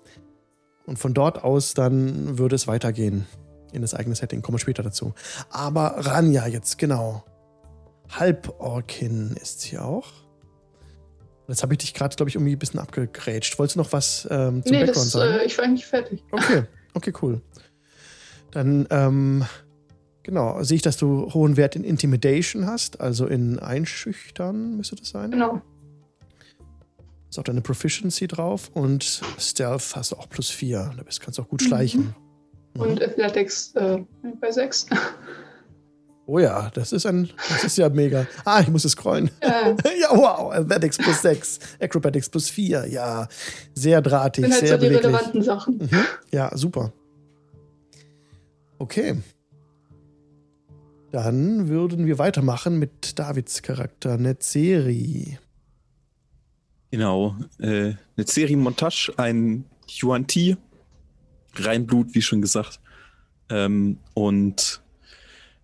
[0.86, 3.26] Und von dort aus dann würde es weitergehen
[3.72, 4.42] in das eigene Setting.
[4.42, 5.14] Kommen wir später dazu.
[5.50, 7.24] Aber Ranja jetzt, genau.
[8.10, 10.23] Halborkin ist sie auch.
[11.48, 13.60] Jetzt habe ich dich gerade, glaube ich, irgendwie ein bisschen abgegrätscht.
[13.60, 15.40] Wolltest du noch was ähm, zum nee, Background das, sagen?
[15.40, 16.24] Äh, ich war eigentlich fertig.
[16.32, 16.64] Okay,
[16.94, 17.42] okay, cool.
[18.52, 19.46] Dann, ähm,
[20.24, 25.10] genau, sehe ich, dass du hohen Wert in Intimidation hast, also in Einschüchtern müsste das
[25.10, 25.32] sein.
[25.32, 25.62] Genau.
[27.30, 30.94] Ist auch deine Proficiency drauf und Stealth hast du auch plus 4.
[30.96, 32.14] Da kannst du auch gut schleichen.
[32.76, 32.82] Mhm.
[32.82, 34.00] Und Athletics äh,
[34.40, 34.86] bei 6.
[36.26, 38.26] Oh ja, das ist ein, das ist ja mega.
[38.46, 39.30] Ah, ich muss es scrollen.
[39.42, 40.54] Ja, ja wow.
[40.54, 42.88] Athletics plus 6, Acrobatics plus 4.
[42.88, 43.28] Ja,
[43.74, 45.78] sehr drahtig, sind halt sehr so die relevanten Sachen.
[45.80, 46.06] Mhm.
[46.32, 46.94] Ja, super.
[48.80, 49.22] Okay.
[51.12, 55.38] Dann würden wir weitermachen mit Davids Charakter Netzeri.
[56.90, 57.36] Genau.
[57.60, 60.58] Äh, Netzeri Montage, ein Yuan Ti.
[61.56, 62.80] Reinblut, wie schon gesagt.
[63.50, 64.83] Ähm, und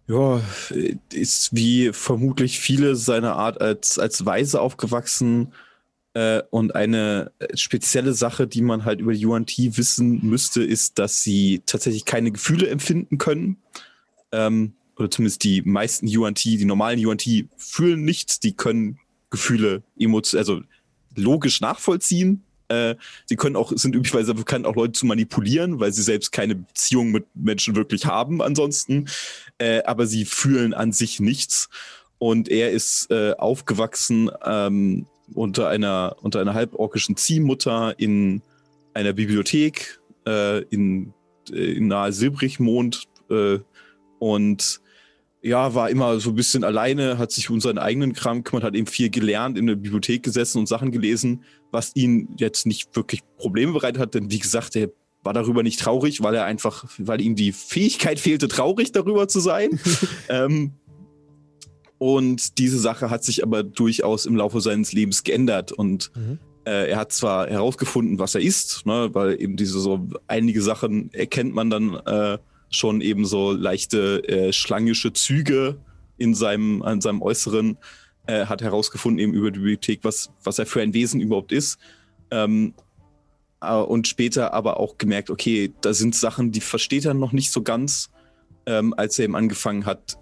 [0.10, 0.42] ja,
[1.14, 5.54] ist wie vermutlich viele seiner Art als, als Weise aufgewachsen.
[6.16, 10.98] Äh, und eine spezielle Sache, die man halt über die Yuan Ti wissen müsste, ist,
[10.98, 13.58] dass sie tatsächlich keine Gefühle empfinden können.
[14.32, 18.98] Ähm, oder zumindest die meisten Yuan Ti, die normalen Yuan Ti fühlen nichts, die können
[19.30, 20.62] Gefühle, Emotionen, also
[21.16, 26.04] logisch nachvollziehen, äh, sie können auch, sind üblicherweise bekannt, auch Leute zu manipulieren, weil sie
[26.04, 29.10] selbst keine Beziehung mit Menschen wirklich haben ansonsten.
[29.58, 31.70] Äh, aber sie fühlen an sich nichts.
[32.18, 38.42] Und er ist äh, aufgewachsen ähm, unter einer, unter einer halborkischen Ziehmutter in
[38.94, 41.14] einer Bibliothek äh, in,
[41.52, 43.60] äh, in nahe Silbrichmond äh,
[44.20, 44.82] und
[45.42, 48.76] ja, war immer so ein bisschen alleine, hat sich um seinen eigenen Kram gekümmert, hat
[48.76, 53.22] eben viel gelernt, in der Bibliothek gesessen und Sachen gelesen, was ihn jetzt nicht wirklich
[53.38, 54.90] Probleme bereitet hat, denn wie gesagt, er
[55.24, 59.40] war darüber nicht traurig, weil er einfach, weil ihm die Fähigkeit fehlte, traurig darüber zu
[59.40, 59.80] sein.
[60.30, 60.72] ähm,
[61.98, 66.40] und diese Sache hat sich aber durchaus im Laufe seines Lebens geändert und mhm.
[66.66, 71.14] äh, er hat zwar herausgefunden, was er ist, ne, weil eben diese so einige Sachen
[71.14, 72.38] erkennt man dann äh,
[72.70, 75.78] schon eben so leichte äh, schlangische Züge
[76.18, 77.78] in seinem, an seinem Äußeren,
[78.30, 81.80] äh, hat herausgefunden eben über die Bibliothek, was, was er für ein Wesen überhaupt ist.
[82.30, 82.74] Ähm,
[83.60, 87.52] äh, und später aber auch gemerkt, okay, da sind Sachen, die versteht er noch nicht
[87.52, 88.12] so ganz,
[88.68, 90.18] ähm, als er eben angefangen hat,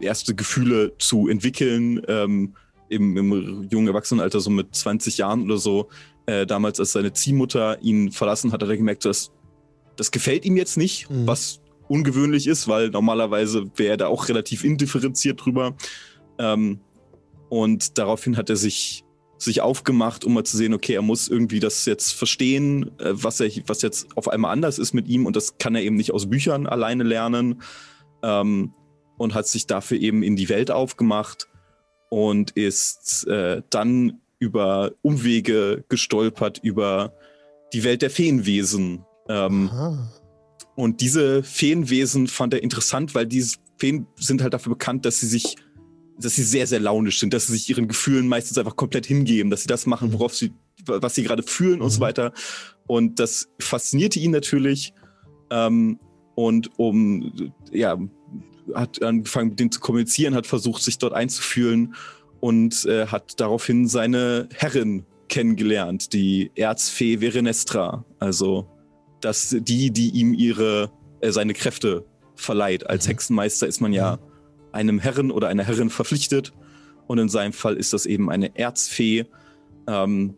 [0.00, 2.54] erste Gefühle zu entwickeln, ähm,
[2.88, 5.90] im, im jungen Erwachsenenalter, so mit 20 Jahren oder so,
[6.26, 9.30] äh, damals als seine Ziehmutter ihn verlassen hat, hat er gemerkt, dass
[9.96, 11.26] das gefällt ihm jetzt nicht, mhm.
[11.26, 15.76] was ungewöhnlich ist, weil normalerweise wäre er da auch relativ indifferenziert drüber.
[16.38, 16.80] Ähm,
[17.48, 19.04] und daraufhin hat er sich,
[19.38, 23.40] sich aufgemacht, um mal zu sehen, okay, er muss irgendwie das jetzt verstehen, äh, was,
[23.40, 25.26] er, was jetzt auf einmal anders ist mit ihm.
[25.26, 27.62] Und das kann er eben nicht aus Büchern alleine lernen.
[28.22, 28.72] Ähm,
[29.18, 31.48] und hat sich dafür eben in die Welt aufgemacht
[32.08, 37.12] und ist äh, dann über Umwege gestolpert über
[37.72, 39.04] die Welt der Feenwesen.
[39.28, 39.70] Ähm,
[40.74, 45.26] und diese Feenwesen fand er interessant, weil diese Feen sind halt dafür bekannt, dass sie
[45.26, 45.56] sich,
[46.18, 49.50] dass sie sehr, sehr launisch sind, dass sie sich ihren Gefühlen meistens einfach komplett hingeben,
[49.50, 50.14] dass sie das machen, mhm.
[50.14, 50.52] worauf sie,
[50.86, 51.82] was sie gerade fühlen mhm.
[51.82, 52.04] und so mhm.
[52.04, 52.32] weiter.
[52.86, 54.92] Und das faszinierte ihn natürlich.
[55.50, 55.98] Ähm,
[56.34, 57.98] und um, ja,
[58.74, 61.94] hat angefangen mit denen zu kommunizieren, hat versucht, sich dort einzufühlen
[62.40, 68.04] und äh, hat daraufhin seine Herrin kennengelernt, die Erzfee Verenestra.
[68.18, 68.68] Also
[69.20, 70.90] dass die, die ihm ihre,
[71.20, 72.04] äh, seine Kräfte
[72.34, 72.88] verleiht.
[72.88, 73.10] Als mhm.
[73.10, 74.18] Hexenmeister ist man ja.
[74.72, 76.52] Einem Herren oder einer Herrin verpflichtet.
[77.06, 79.26] Und in seinem Fall ist das eben eine Erzfee,
[79.86, 80.34] ähm,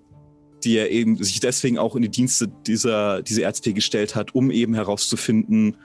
[0.62, 4.50] die er eben sich deswegen auch in die Dienste dieser, dieser Erzfee gestellt hat, um
[4.50, 5.76] eben herauszufinden,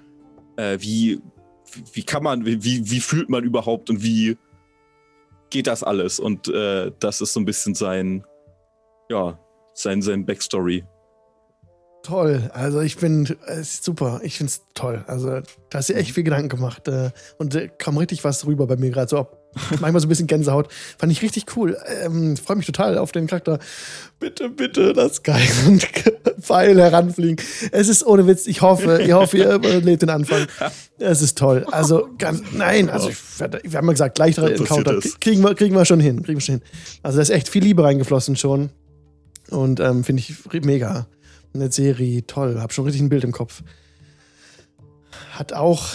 [0.58, 1.22] äh, wie,
[1.94, 4.38] wie kann man, wie, wie fühlt man überhaupt und wie
[5.50, 6.20] geht das alles?
[6.20, 8.24] Und äh, das ist so ein bisschen sein,
[9.10, 9.40] ja,
[9.74, 10.84] sein, sein Backstory.
[12.06, 12.52] Toll.
[12.54, 14.20] Also ich bin es ist super.
[14.22, 15.04] Ich finde es toll.
[15.08, 15.42] Also
[15.72, 16.88] da hast du echt viel Gedanken gemacht.
[16.88, 17.10] Äh,
[17.40, 19.10] und äh, kam richtig was rüber bei mir gerade.
[19.10, 19.28] So
[19.80, 20.72] manchmal so ein bisschen Gänsehaut.
[21.00, 21.76] Fand ich richtig cool.
[22.04, 23.58] Ähm, Freue mich total auf den Charakter.
[24.20, 25.88] Bitte, bitte, das Geil und
[26.40, 27.44] Pfeil heranfliegen.
[27.72, 28.46] Es ist ohne Witz.
[28.46, 30.46] Ich hoffe, ich hoffe, ihr überlebt den Anfang.
[31.00, 31.66] Es ist toll.
[31.72, 35.00] Also ganz, nein, also ich, wir haben ja gesagt, leichterer Encounter.
[35.20, 36.22] Kriegen wir, kriegen wir schon hin.
[36.22, 36.64] Kriegen wir schon hin.
[37.02, 38.70] Also da ist echt viel Liebe reingeflossen schon.
[39.50, 41.08] Und ähm, finde ich mega.
[41.56, 42.60] Eine Serie, toll.
[42.60, 43.64] Hab schon richtig ein Bild im Kopf.
[45.32, 45.86] Hat auch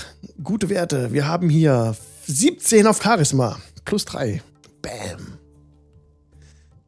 [0.43, 1.13] gute Werte.
[1.13, 1.95] Wir haben hier
[2.27, 3.61] 17 auf Charisma.
[3.85, 4.43] Plus 3.
[4.81, 5.39] Bam.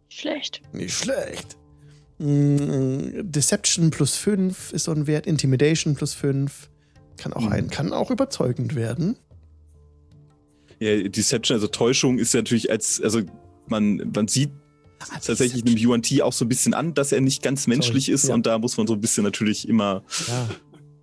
[0.08, 0.62] Schlecht.
[0.72, 1.58] Nicht schlecht.
[2.18, 5.26] Mm, Deception plus 5 ist so ein Wert.
[5.26, 6.70] Intimidation plus 5.
[7.18, 9.16] Kann auch, ein, kann auch überzeugend werden.
[10.80, 13.20] Ja, Deception, also Täuschung, ist ja natürlich als, also
[13.66, 14.50] man, man sieht
[15.08, 18.14] tatsächlich einem Yuan Ti auch so ein bisschen an, dass er nicht ganz menschlich Sorry.
[18.14, 18.34] ist ja.
[18.34, 20.02] und da muss man so ein bisschen natürlich immer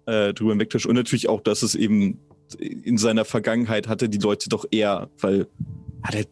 [0.05, 0.27] ja.
[0.27, 0.89] äh, drüber wegtäuschen.
[0.89, 2.19] Und natürlich auch, dass es eben
[2.59, 5.47] in seiner Vergangenheit hatte die Leute doch eher, weil
[6.01, 6.25] hat er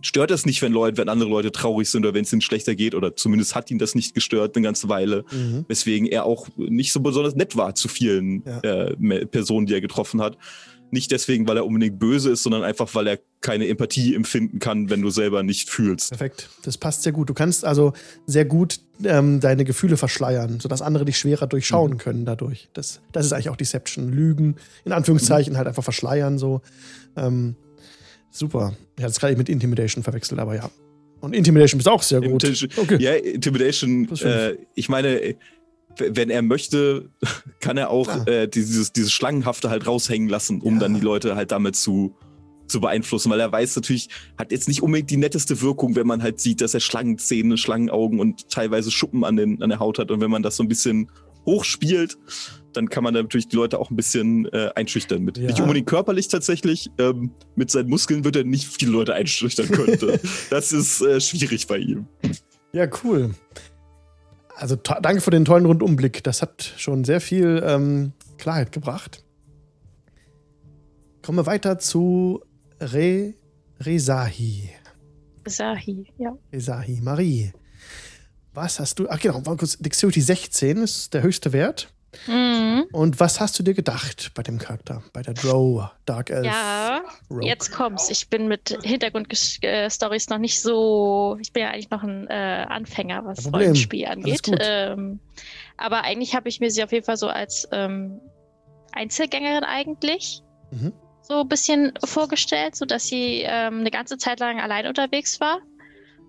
[0.00, 2.74] stört das nicht, wenn Leute, wenn andere Leute traurig sind oder wenn es ihnen schlechter
[2.74, 5.64] geht oder zumindest hat ihn das nicht gestört eine ganze Weile, mhm.
[5.68, 8.84] weswegen er auch nicht so besonders nett war zu vielen ja.
[8.84, 10.36] äh, Personen, die er getroffen hat.
[10.92, 14.90] Nicht deswegen, weil er unbedingt böse ist, sondern einfach, weil er keine Empathie empfinden kann,
[14.90, 16.10] wenn du selber nicht fühlst.
[16.10, 16.50] Perfekt.
[16.64, 17.30] Das passt sehr gut.
[17.30, 17.94] Du kannst also
[18.26, 21.96] sehr gut ähm, deine Gefühle verschleiern, sodass andere dich schwerer durchschauen mhm.
[21.96, 22.68] können dadurch.
[22.74, 24.12] Das, das ist eigentlich auch Deception.
[24.12, 25.56] Lügen, in Anführungszeichen, mhm.
[25.56, 26.60] halt einfach verschleiern so.
[27.16, 27.56] Ähm,
[28.30, 28.76] super.
[28.98, 30.70] Ich hatte es gerade mit Intimidation verwechselt, aber ja.
[31.20, 32.44] Und Intimidation ist auch sehr gut.
[32.44, 32.96] Intimidation, okay.
[33.00, 35.36] Ja, Intimidation, äh, ich meine,
[35.98, 37.10] wenn er möchte,
[37.60, 38.24] kann er auch ah.
[38.26, 40.80] äh, dieses, dieses Schlangenhafte halt raushängen lassen, um ja.
[40.80, 42.16] dann die Leute halt damit zu,
[42.66, 44.08] zu beeinflussen, weil er weiß natürlich,
[44.38, 48.20] hat jetzt nicht unbedingt die netteste Wirkung, wenn man halt sieht, dass er Schlangenzähne, Schlangenaugen
[48.20, 50.10] und teilweise Schuppen an, den, an der Haut hat.
[50.10, 51.10] Und wenn man das so ein bisschen
[51.44, 52.18] hochspielt,
[52.72, 55.36] dann kann man natürlich die Leute auch ein bisschen äh, einschüchtern mit.
[55.36, 55.48] Ja.
[55.48, 56.90] Nicht unbedingt körperlich tatsächlich.
[56.98, 59.98] Ähm, mit seinen Muskeln wird er nicht viele Leute einschüchtern können.
[60.50, 62.06] das ist äh, schwierig bei ihm.
[62.72, 63.32] Ja, cool
[64.56, 66.22] also danke für den tollen Rundumblick.
[66.24, 69.24] Das hat schon sehr viel ähm, Klarheit gebracht.
[71.22, 72.42] Kommen wir weiter zu
[72.80, 73.34] Re
[73.80, 74.70] Resahi.
[75.46, 76.36] Resahi, ja.
[76.52, 77.52] Resahi, Marie.
[78.54, 79.08] Was hast du?
[79.08, 79.78] Ach genau, war kurz.
[79.78, 81.92] Dexterity 16 ist der höchste Wert.
[82.26, 82.84] Mhm.
[82.92, 86.44] Und was hast du dir gedacht bei dem Charakter, bei der Drow Dark Elf?
[86.44, 87.46] Ja, Rogue?
[87.46, 88.10] jetzt kommt's.
[88.10, 91.38] Ich bin mit Hintergrundstories noch nicht so.
[91.40, 94.42] Ich bin ja eigentlich noch ein äh, Anfänger, was Rollenspiel angeht.
[94.60, 95.20] Ähm,
[95.76, 98.20] aber eigentlich habe ich mir sie auf jeden Fall so als ähm,
[98.92, 100.92] Einzelgängerin eigentlich mhm.
[101.22, 105.60] so ein bisschen vorgestellt, sodass sie ähm, eine ganze Zeit lang allein unterwegs war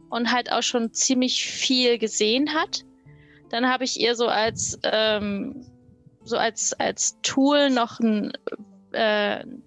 [0.10, 2.84] und halt auch schon ziemlich viel gesehen hat.
[3.50, 5.66] Dann habe ich ihr so als ähm,
[6.24, 8.34] so als, als Tool noch ein,
[8.92, 9.64] äh, ein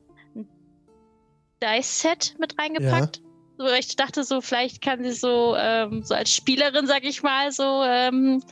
[1.63, 3.19] Dice-Set mit reingepackt.
[3.19, 3.23] Ja.
[3.59, 7.51] So, ich dachte so, vielleicht kann sie so, ähm, so als Spielerin, sag ich mal,
[7.53, 8.43] so ähm,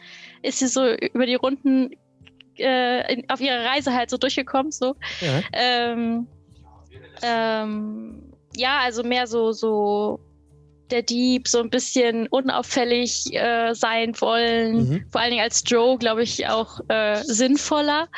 [0.42, 1.90] ist sie so über die Runden
[2.56, 4.72] äh, in, auf ihrer Reise halt so durchgekommen.
[4.72, 4.96] So.
[5.20, 5.42] Ja.
[5.52, 6.26] Ähm,
[7.22, 10.20] ähm, ja, also mehr so, so
[10.90, 14.88] der Dieb so ein bisschen unauffällig äh, sein wollen.
[14.88, 15.04] Mhm.
[15.10, 18.08] Vor allen Dingen als Joe, glaube ich, auch äh, sinnvoller,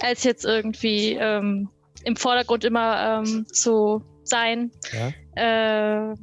[0.00, 1.68] als jetzt irgendwie ähm,
[2.04, 4.70] im Vordergrund immer ähm, zu sein.
[4.92, 6.10] Ja.
[6.10, 6.14] Äh,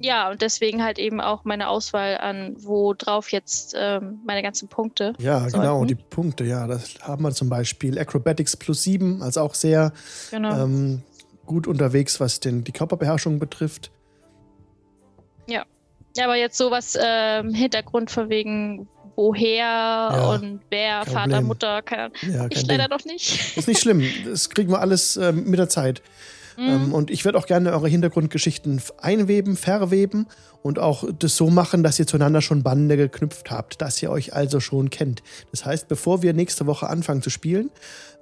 [0.00, 4.68] ja, und deswegen halt eben auch meine Auswahl an, wo drauf jetzt ähm, meine ganzen
[4.68, 5.14] Punkte.
[5.18, 5.60] Ja, sollten.
[5.60, 6.66] genau, die Punkte, ja.
[6.66, 9.92] Das haben wir zum Beispiel Acrobatics plus 7, also auch sehr
[10.30, 10.64] genau.
[10.64, 11.02] ähm,
[11.46, 13.90] gut unterwegs, was den, die Körperbeherrschung betrifft.
[15.46, 15.64] Ja.
[16.16, 21.44] Ja, aber jetzt sowas ähm, Hintergrund von wegen woher ja, und wer, Vater, Problem.
[21.46, 23.56] Mutter, kann ja, ich leider noch nicht.
[23.56, 24.02] Ist nicht schlimm.
[24.24, 26.02] Das kriegen wir alles ähm, mit der Zeit.
[26.56, 26.68] Mhm.
[26.68, 30.26] Ähm, und ich würde auch gerne eure Hintergrundgeschichten einweben, verweben
[30.62, 34.34] und auch das so machen, dass ihr zueinander schon Bande geknüpft habt, dass ihr euch
[34.34, 35.22] also schon kennt.
[35.50, 37.70] Das heißt, bevor wir nächste Woche anfangen zu spielen,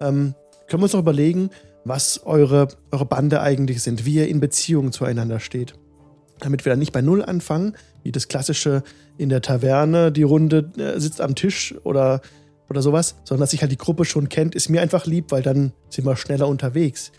[0.00, 0.34] ähm,
[0.66, 1.50] können wir uns noch überlegen,
[1.84, 5.74] was eure, eure Bande eigentlich sind, wie ihr in Beziehung zueinander steht
[6.44, 8.82] damit wir dann nicht bei Null anfangen, wie das klassische
[9.16, 12.20] in der Taverne, die Runde äh, sitzt am Tisch oder,
[12.68, 15.42] oder sowas, sondern dass sich halt die Gruppe schon kennt, ist mir einfach lieb, weil
[15.42, 17.12] dann sind wir schneller unterwegs.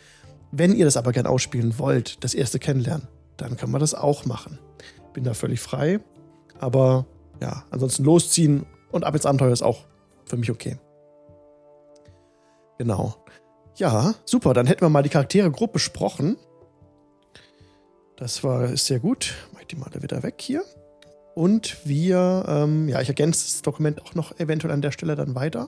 [0.52, 4.26] Wenn ihr das aber gern ausspielen wollt, das erste Kennenlernen, dann kann man das auch
[4.26, 4.60] machen.
[5.14, 6.00] Bin da völlig frei,
[6.60, 7.06] aber
[7.42, 9.86] ja, ansonsten losziehen und ab ins Abenteuer ist auch
[10.26, 10.78] für mich okay.
[12.78, 13.16] Genau.
[13.78, 16.38] Ja, super, dann hätten wir mal die Charaktere grob besprochen.
[18.24, 19.34] Das war sehr gut.
[19.54, 20.64] Mach die mal wieder weg hier.
[21.36, 25.36] Und wir, ähm, ja, ich ergänze das Dokument auch noch eventuell an der Stelle dann
[25.36, 25.68] weiter.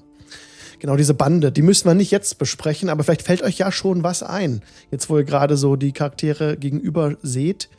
[0.80, 4.04] Genau, diese Bande, die müssen wir nicht jetzt besprechen, aber vielleicht fällt euch ja schon
[4.04, 4.62] was ein.
[4.90, 7.70] Jetzt, wo ihr gerade so die Charaktere gegenüber seht.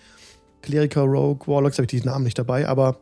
[0.61, 3.01] Kleriker, Rogue, Warlocks, habe ich die Namen nicht dabei, aber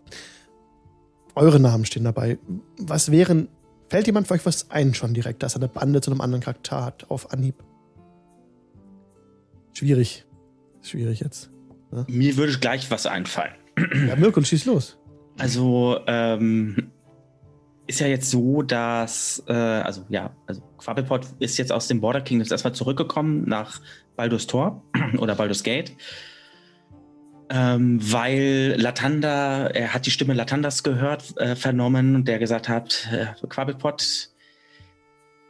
[1.34, 2.38] eure Namen stehen dabei.
[2.78, 3.48] Was wären,
[3.88, 6.44] fällt jemand für euch was ein schon direkt, dass er eine Bande zu einem anderen
[6.44, 7.56] Charakter hat auf Anhieb?
[9.72, 10.24] Schwierig.
[10.80, 11.50] Schwierig jetzt.
[11.94, 12.04] Ja?
[12.08, 13.54] Mir würde gleich was einfallen.
[14.06, 14.98] Ja, Mirko, schieß los.
[15.38, 16.90] Also, ähm,
[17.86, 22.20] ist ja jetzt so, dass, äh, also ja, also Quabblepot ist jetzt aus dem Border
[22.20, 23.80] Kingdoms erstmal zurückgekommen nach
[24.16, 24.82] Baldur's Tor
[25.18, 25.92] oder Baldur's Gate.
[27.50, 33.08] Ähm, weil Latanda, er hat die Stimme Latandas gehört, äh, vernommen und der gesagt hat,
[33.12, 34.30] äh, Quabblepot,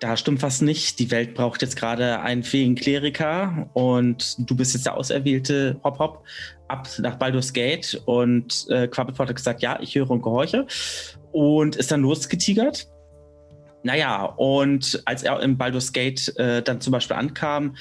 [0.00, 0.98] da stimmt was nicht.
[0.98, 5.98] Die Welt braucht jetzt gerade einen fähigen Kleriker und du bist jetzt der auserwählte Hop
[5.98, 6.24] Hop
[6.68, 10.66] ab nach Baldur's Gate und äh, Quabblepot hat gesagt, ja, ich höre und gehorche
[11.32, 12.88] und ist dann losgetigert.
[13.82, 17.76] Naja, und als er im Baldur's Gate äh, dann zum Beispiel ankam,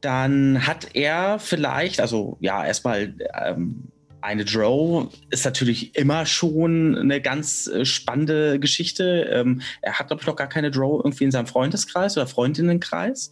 [0.00, 3.14] dann hat er vielleicht, also ja, erstmal
[3.44, 3.88] ähm,
[4.26, 9.30] eine Drow ist natürlich immer schon eine ganz äh, spannende Geschichte.
[9.32, 13.30] Ähm, er hat, glaube ich, noch gar keine Drow irgendwie in seinem Freundeskreis oder Freundinnenkreis.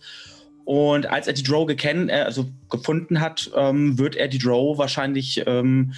[0.64, 4.78] Und als er die Drow geken äh, also gefunden hat, ähm, wird er die Drow
[4.78, 5.94] wahrscheinlich ähm,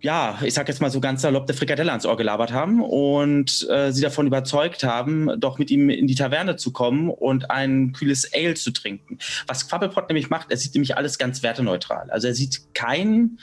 [0.00, 3.68] ja, ich sag jetzt mal so ganz salopp, der Frikadelle ans Ohr gelabert haben und
[3.68, 7.92] äh, sie davon überzeugt haben, doch mit ihm in die Taverne zu kommen und ein
[7.92, 9.18] kühles Ale zu trinken.
[9.48, 12.10] Was Quabblepot nämlich macht, er sieht nämlich alles ganz werteneutral.
[12.10, 13.38] Also er sieht kein,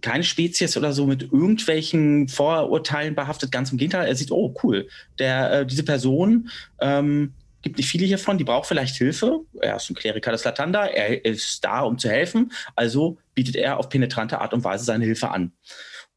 [0.00, 4.06] keine Spezies oder so mit irgendwelchen Vorurteilen behaftet, ganz im Gegenteil.
[4.06, 6.50] Er sieht, oh cool, der, äh, diese Person
[6.80, 9.40] ähm, gibt nicht viele hiervon, die braucht vielleicht Hilfe.
[9.60, 12.52] Er ist ein Kleriker des Latanda, er ist da, um zu helfen.
[12.74, 15.52] Also bietet er auf penetrante Art und Weise seine Hilfe an.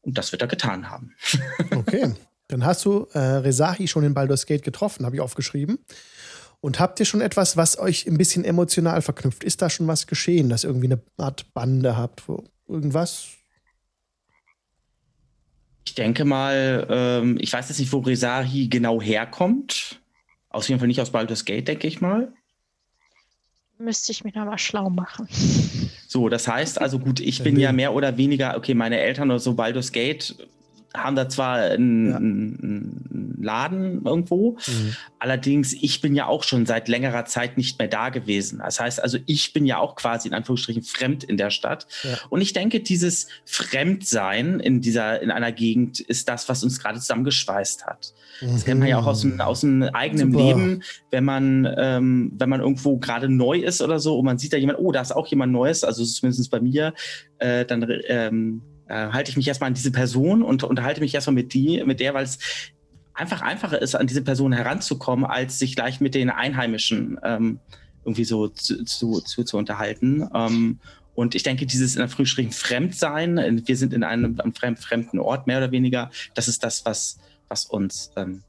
[0.00, 1.14] Und das wird er getan haben.
[1.74, 2.14] okay.
[2.48, 5.78] Dann hast du äh, Rezahi schon in Baldur's Gate getroffen, habe ich aufgeschrieben.
[6.60, 9.44] Und habt ihr schon etwas, was euch ein bisschen emotional verknüpft?
[9.44, 12.26] Ist da schon was geschehen, dass ihr irgendwie eine Art Bande habt?
[12.28, 13.28] Wo irgendwas?
[15.86, 20.00] Ich denke mal, ähm, ich weiß jetzt nicht, wo Rezahi genau herkommt.
[20.48, 22.32] Aus jeden Fall nicht aus Baldur's Gate, denke ich mal.
[23.78, 25.28] Müsste ich mich nochmal schlau machen.
[26.06, 29.40] So, das heißt also gut, ich bin ja mehr oder weniger, okay, meine Eltern oder
[29.40, 30.36] so Baldur's Gate
[30.94, 32.16] haben da zwar einen, ja.
[32.16, 34.96] einen Laden irgendwo, mhm.
[35.18, 38.60] allerdings ich bin ja auch schon seit längerer Zeit nicht mehr da gewesen.
[38.64, 41.86] Das heißt also, ich bin ja auch quasi in Anführungsstrichen fremd in der Stadt.
[42.04, 42.18] Ja.
[42.30, 46.98] Und ich denke, dieses Fremdsein in dieser, in einer Gegend ist das, was uns gerade
[47.00, 48.14] zusammengeschweißt hat.
[48.40, 48.52] Mhm.
[48.52, 50.44] Das kennt man ja auch aus dem, aus dem eigenen Super.
[50.44, 54.52] Leben, wenn man, ähm, wenn man irgendwo gerade neu ist oder so und man sieht
[54.52, 56.94] da jemand, oh, da ist auch jemand Neues, also zumindest bei mir,
[57.38, 61.34] äh, dann ähm, äh, halte ich mich erstmal an diese Person und unterhalte mich erstmal
[61.34, 62.38] mit die, mit der, weil es
[63.14, 67.60] einfach einfacher ist, an diese Person heranzukommen, als sich gleich mit den Einheimischen ähm,
[68.04, 70.28] irgendwie so zu, zu, zu, zu unterhalten.
[70.34, 70.78] Ähm,
[71.14, 75.46] und ich denke, dieses in der Frühschrift Fremdsein, wir sind in einem, einem fremden Ort,
[75.46, 78.42] mehr oder weniger, das ist das, was, was uns ähm,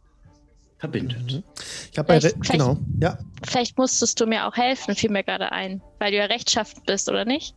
[0.79, 1.31] verbindet.
[1.31, 1.43] Mhm.
[1.91, 3.19] Ich habe bei Re genau, ja.
[3.43, 7.07] Vielleicht musstest du mir auch helfen, fiel mir gerade ein, weil du ja rechtschaffend bist,
[7.07, 7.55] oder nicht?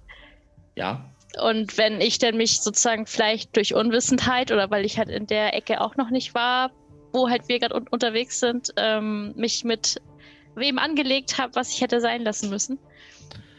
[0.77, 1.11] Ja.
[1.41, 5.55] Und wenn ich dann mich sozusagen vielleicht durch Unwissenheit oder weil ich halt in der
[5.55, 6.71] Ecke auch noch nicht war,
[7.13, 10.01] wo halt wir gerade un unterwegs sind, ähm, mich mit
[10.55, 12.79] wem angelegt habe, was ich hätte sein lassen müssen.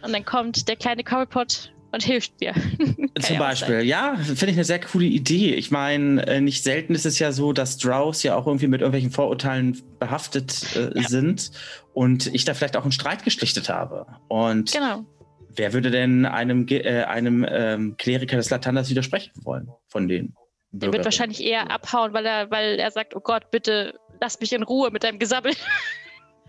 [0.01, 2.53] Und dann kommt der kleine Cobblepot und hilft mir.
[3.19, 5.55] Zum Beispiel, ja, finde ich eine sehr coole Idee.
[5.55, 8.81] Ich meine, äh, nicht selten ist es ja so, dass Drows ja auch irgendwie mit
[8.81, 11.07] irgendwelchen Vorurteilen behaftet äh, ja.
[11.07, 11.51] sind
[11.93, 14.05] und ich da vielleicht auch einen Streit geschlichtet habe.
[14.27, 15.05] Und genau.
[15.55, 20.35] Wer würde denn einem, äh, einem ähm, Kleriker des Latandas widersprechen wollen von denen?
[20.79, 24.53] Er wird wahrscheinlich eher abhauen, weil er, weil er sagt, oh Gott, bitte lass mich
[24.53, 25.53] in Ruhe mit deinem Gesabbel.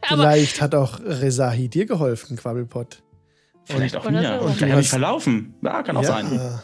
[0.06, 3.02] Vielleicht hat auch Rezahi dir geholfen, Quabbelpot.
[3.64, 4.39] Vielleicht auch mir.
[4.40, 4.47] So.
[4.47, 5.55] Und vielleicht habe ich verlaufen.
[5.62, 6.09] Ja, kann auch ja.
[6.09, 6.60] sein.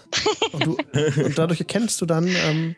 [0.53, 0.77] Und, du,
[1.25, 2.77] und, dadurch erkennst du dann ähm,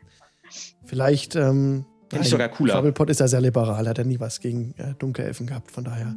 [0.84, 1.36] vielleicht.
[1.36, 2.74] Ähm, Finde ich sogar cooler.
[2.74, 5.70] Quabbelpot ist ja sehr liberal, hat ja nie was gegen äh, Dunkelelfen gehabt.
[5.70, 6.16] Von daher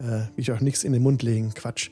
[0.00, 1.52] äh, will ich auch nichts in den Mund legen.
[1.54, 1.90] Quatsch.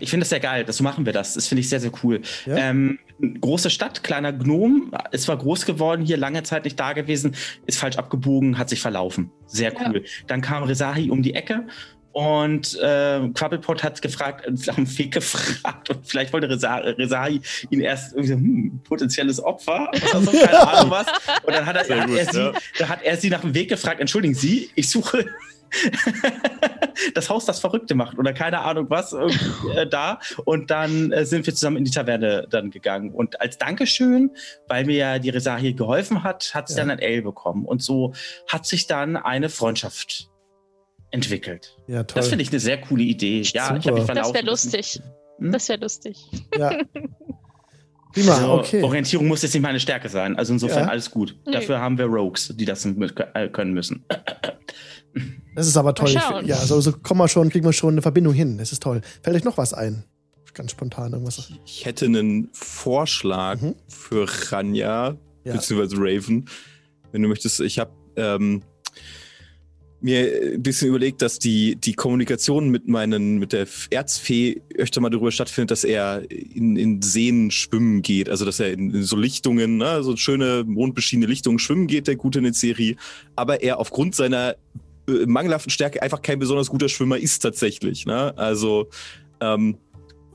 [0.00, 1.34] Ich finde das sehr geil, so machen wir das.
[1.34, 2.22] Das finde ich sehr, sehr cool.
[2.46, 2.56] Ja?
[2.56, 2.98] Ähm,
[3.40, 7.34] große Stadt, kleiner Gnom, ist zwar groß geworden, hier lange Zeit nicht da gewesen,
[7.66, 9.30] ist falsch abgebogen, hat sich verlaufen.
[9.46, 10.02] Sehr cool.
[10.04, 10.10] Ja.
[10.26, 11.66] Dann kam Rezahi um die Ecke
[12.12, 17.40] Und äh, Quabbelpot hat gefragt, nach dem Weg gefragt und vielleicht wollte Resari
[17.70, 21.06] ihn erst irgendwie so, hm, potenzielles Opfer oder so, keine Ahnung was.
[21.42, 23.68] Und dann hat er, hat, gut, er sie, dann hat er sie nach dem Weg
[23.68, 25.26] gefragt, entschuldigen Sie, ich suche
[27.14, 30.20] das Haus, das Verrückte macht oder keine Ahnung was äh, da.
[30.44, 33.10] Und dann äh, sind wir zusammen in die Taverne dann gegangen.
[33.12, 34.30] Und als Dankeschön,
[34.68, 36.80] weil mir ja die Resari geholfen hat, hat sie ja.
[36.80, 37.64] dann ein L bekommen.
[37.64, 38.12] Und so
[38.48, 40.31] hat sich dann eine Freundschaft
[41.12, 41.76] entwickelt.
[41.86, 42.20] Ja, toll.
[42.20, 43.42] Das finde ich eine sehr coole Idee.
[43.42, 43.78] Ja, Super.
[43.78, 44.32] ich habe mich verlaufen.
[44.32, 45.00] Das wäre lustig.
[45.38, 45.52] Hm?
[45.52, 46.18] Das wäre lustig.
[46.58, 46.78] Ja.
[48.12, 48.82] Prima, also, okay.
[48.82, 50.36] Orientierung muss jetzt nicht meine Stärke sein.
[50.36, 50.88] Also insofern ja.
[50.88, 51.38] alles gut.
[51.46, 51.52] Nee.
[51.52, 54.04] Dafür haben wir Rogues, die das mit, äh, können müssen.
[55.54, 56.08] Das ist aber toll.
[56.08, 58.56] Ich, ja, so, so kommen wir schon, kriegen wir schon eine Verbindung hin.
[58.56, 59.02] Das ist toll.
[59.22, 60.04] Fällt euch noch was ein?
[60.54, 61.52] Ganz spontan irgendwas.
[61.66, 63.74] Ich hätte einen Vorschlag mhm.
[63.86, 65.52] für Ranja, ja.
[65.52, 66.48] beziehungsweise Raven.
[67.10, 68.62] Wenn du möchtest, ich habe ähm,
[70.02, 75.10] mir ein bisschen überlegt, dass die, die Kommunikation mit meinen, mit der Erzfee öfter mal
[75.10, 78.28] darüber stattfindet, dass er in, in Seen schwimmen geht.
[78.28, 82.16] Also dass er in, in so Lichtungen, ne, so schöne mondbeschienene Lichtungen schwimmen geht, der
[82.16, 82.96] Gute Serie.
[83.36, 84.56] Aber er aufgrund seiner
[85.08, 88.06] äh, mangelhaften Stärke einfach kein besonders guter Schwimmer ist tatsächlich.
[88.06, 88.36] Ne?
[88.36, 88.88] Also
[89.40, 89.78] ähm,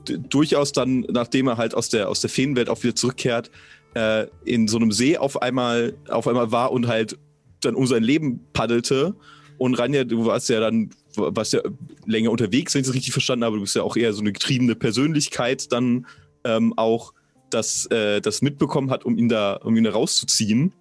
[0.04, 3.50] durchaus dann, nachdem er halt aus der, aus der Feenwelt auch wieder zurückkehrt,
[3.94, 7.18] äh, in so einem See auf einmal, auf einmal war und halt
[7.60, 9.14] dann um sein Leben paddelte
[9.58, 11.60] und Ranja, du warst ja dann, warst ja
[12.06, 13.56] länger unterwegs, wenn ich es richtig verstanden habe.
[13.56, 16.06] Du bist ja auch eher so eine getriebene Persönlichkeit, dann
[16.44, 17.12] ähm, auch
[17.50, 20.74] das, äh, das mitbekommen hat, um ihn da, um ihn da rauszuziehen.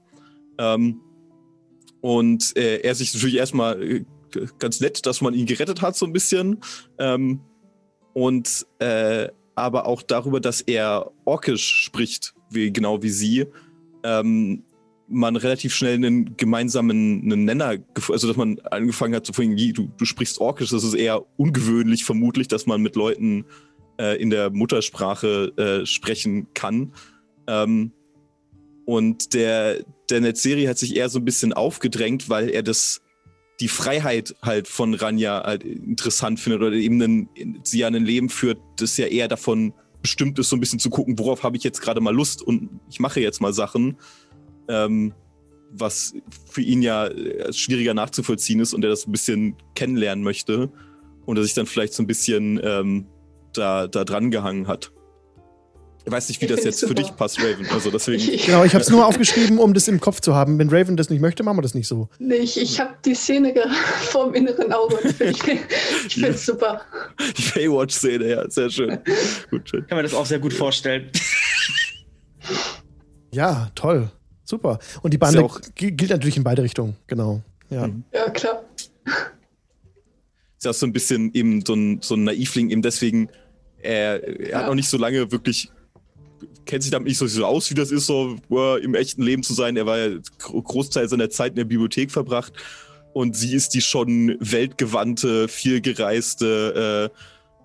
[0.59, 1.01] Ähm,
[2.01, 4.05] und äh, er sich natürlich erstmal äh,
[4.59, 6.59] ganz nett, dass man ihn gerettet hat, so ein bisschen.
[6.99, 7.41] Ähm,
[8.13, 13.45] und äh, aber auch darüber, dass er Orkisch spricht, wie, genau wie sie.
[14.03, 14.63] Ähm,
[15.09, 17.77] man relativ schnell einen gemeinsamen einen Nenner,
[18.09, 22.03] also dass man angefangen hat zu fragen, du, du sprichst Orkisch, das ist eher ungewöhnlich
[22.03, 23.45] vermutlich, dass man mit Leuten
[23.99, 26.93] äh, in der Muttersprache äh, sprechen kann.
[27.47, 27.91] Ähm,
[28.85, 33.01] und der, der Netzserie hat sich eher so ein bisschen aufgedrängt, weil er das
[33.59, 37.29] die Freiheit halt von Ranja halt interessant findet oder eben einen,
[37.63, 40.89] sie ja ein Leben führt, das ja eher davon bestimmt ist, so ein bisschen zu
[40.89, 43.97] gucken, worauf habe ich jetzt gerade mal Lust und ich mache jetzt mal Sachen
[44.69, 45.13] ähm,
[45.71, 46.13] was
[46.49, 50.69] für ihn ja äh, schwieriger nachzuvollziehen ist und er das ein bisschen kennenlernen möchte
[51.25, 53.05] und er sich dann vielleicht so ein bisschen ähm,
[53.53, 54.91] da, da dran gehangen hat.
[56.05, 56.91] Ich weiß nicht, wie das jetzt super.
[56.91, 57.67] für dich passt, Raven.
[57.69, 58.23] Also deswegen.
[58.45, 60.57] genau, ich habe es nur aufgeschrieben, um das im Kopf zu haben.
[60.57, 62.07] Wenn Raven das nicht möchte, machen wir das nicht so.
[62.17, 63.53] Nee, ich, ich habe die Szene
[64.03, 66.79] vor dem inneren Auge ich finde es super.
[67.37, 68.99] Die Baywatch-Szene, ja, sehr schön.
[69.51, 69.85] gut, schön.
[69.87, 71.11] Kann man das auch sehr gut vorstellen.
[73.33, 74.09] Ja, toll.
[74.47, 74.79] Super.
[75.01, 75.45] Und die Bande
[75.75, 77.41] gilt natürlich in beide Richtungen, genau.
[77.69, 78.05] Ja, mhm.
[78.13, 78.63] ja klar.
[80.57, 83.29] Ist ja auch so ein bisschen eben so ein, so ein Naivling, eben deswegen,
[83.81, 84.59] er, er ja.
[84.59, 85.69] hat noch nicht so lange wirklich,
[86.65, 88.37] kennt sich damit nicht so, aus, wie das ist, so
[88.81, 89.75] im echten Leben zu sein.
[89.75, 92.53] Er war ja Großteil seiner Zeit in der Bibliothek verbracht
[93.13, 97.11] und sie ist die schon weltgewandte, vielgereiste,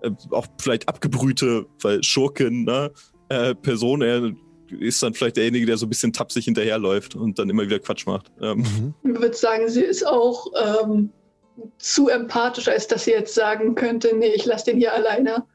[0.03, 2.91] äh, äh auch vielleicht abgebrühte, weil Schurken, ne,
[3.29, 4.01] äh, Person.
[4.01, 4.33] Er
[4.79, 8.05] ist dann vielleicht derjenige, der so ein bisschen tapsig hinterherläuft und dann immer wieder Quatsch
[8.05, 8.31] macht.
[8.41, 8.93] Ähm.
[9.03, 11.09] Ich würde sagen, sie ist auch ähm,
[11.77, 15.45] zu empathisch, als dass sie jetzt sagen könnte, nee, ich lasse den hier alleine.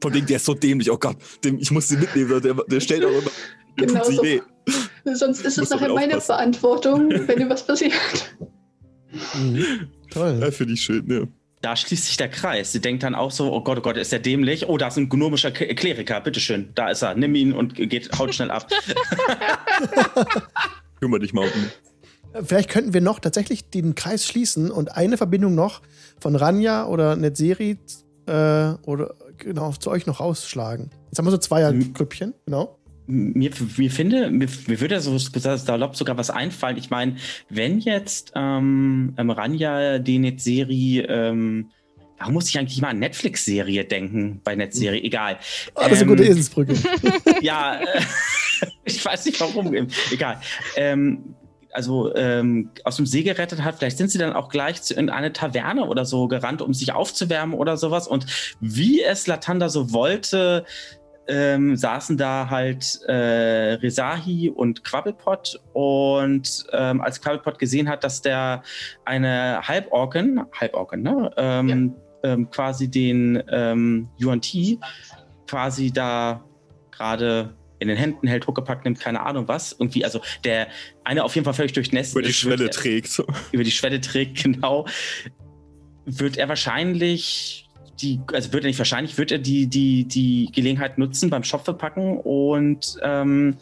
[0.00, 2.80] Von dem, der ist so dämlich, oh Gott, dem, ich muss sie mitnehmen, der, der
[2.80, 3.30] stellt auch immer.
[3.76, 4.22] Genau so.
[4.22, 4.40] Weh.
[5.04, 7.92] Sonst ist es nachher meine Verantwortung, wenn dir was passiert.
[9.34, 9.88] Mhm.
[10.10, 10.38] Toll.
[10.40, 11.26] Ja, finde ich schön, ja
[11.62, 12.72] da schließt sich der Kreis.
[12.72, 14.68] Sie denkt dann auch so, oh Gott, oh Gott, ist der dämlich?
[14.68, 18.34] Oh, da ist ein gnomischer Kleriker, bitteschön, da ist er, nimm ihn und geht, haut
[18.34, 18.68] schnell ab.
[21.00, 22.44] Kümmer dich mal um ihn.
[22.44, 25.82] Vielleicht könnten wir noch tatsächlich den Kreis schließen und eine Verbindung noch
[26.20, 27.78] von Ranja oder Netzeri
[28.26, 30.90] äh, oder genau zu euch noch rausschlagen.
[31.06, 36.16] Jetzt haben wir so Zweiergrüppchen, genau mir, mir finde, mir, mir würde so salopp sogar
[36.16, 36.76] was einfallen.
[36.76, 37.16] Ich meine,
[37.48, 41.70] wenn jetzt ähm, ähm Ranja die Netzserie, ähm,
[42.18, 45.00] warum muss ich eigentlich mal an Netflix-Serie denken bei Netzserie?
[45.00, 45.06] Hm.
[45.06, 45.38] Egal.
[45.74, 46.74] Ah, das ist eine gute ähm, Eselsbrücke.
[47.40, 48.00] ja, äh,
[48.84, 49.74] ich weiß nicht warum.
[50.10, 50.40] Egal.
[50.76, 51.34] Ähm,
[51.72, 53.78] also ähm, aus dem See gerettet hat.
[53.78, 57.56] Vielleicht sind sie dann auch gleich in eine Taverne oder so gerannt, um sich aufzuwärmen
[57.58, 58.06] oder sowas.
[58.06, 58.26] Und
[58.60, 60.64] wie es Latanda so wollte,
[61.28, 68.22] ähm, saßen da halt äh, Rezahi und Quabbelpot und ähm, als Quabbelpot gesehen hat, dass
[68.22, 68.62] der
[69.04, 72.32] eine Halborken, Halborken, ne, ähm, ja.
[72.32, 74.78] ähm, quasi den ähm, Yuan Ti
[75.46, 76.44] quasi da
[76.90, 79.72] gerade in den Händen hält, Huckepack nimmt, keine Ahnung was.
[79.72, 80.68] Irgendwie, also der
[81.02, 82.12] eine auf jeden Fall völlig durchnässt.
[82.12, 83.20] Über die Schwelle trägt.
[83.52, 84.86] Über die Schwelle trägt, genau
[86.04, 87.61] wird er wahrscheinlich
[88.02, 91.64] die, also wird er nicht wahrscheinlich, wird er die, die, die Gelegenheit nutzen beim Shop
[91.64, 93.56] verpacken und ähm,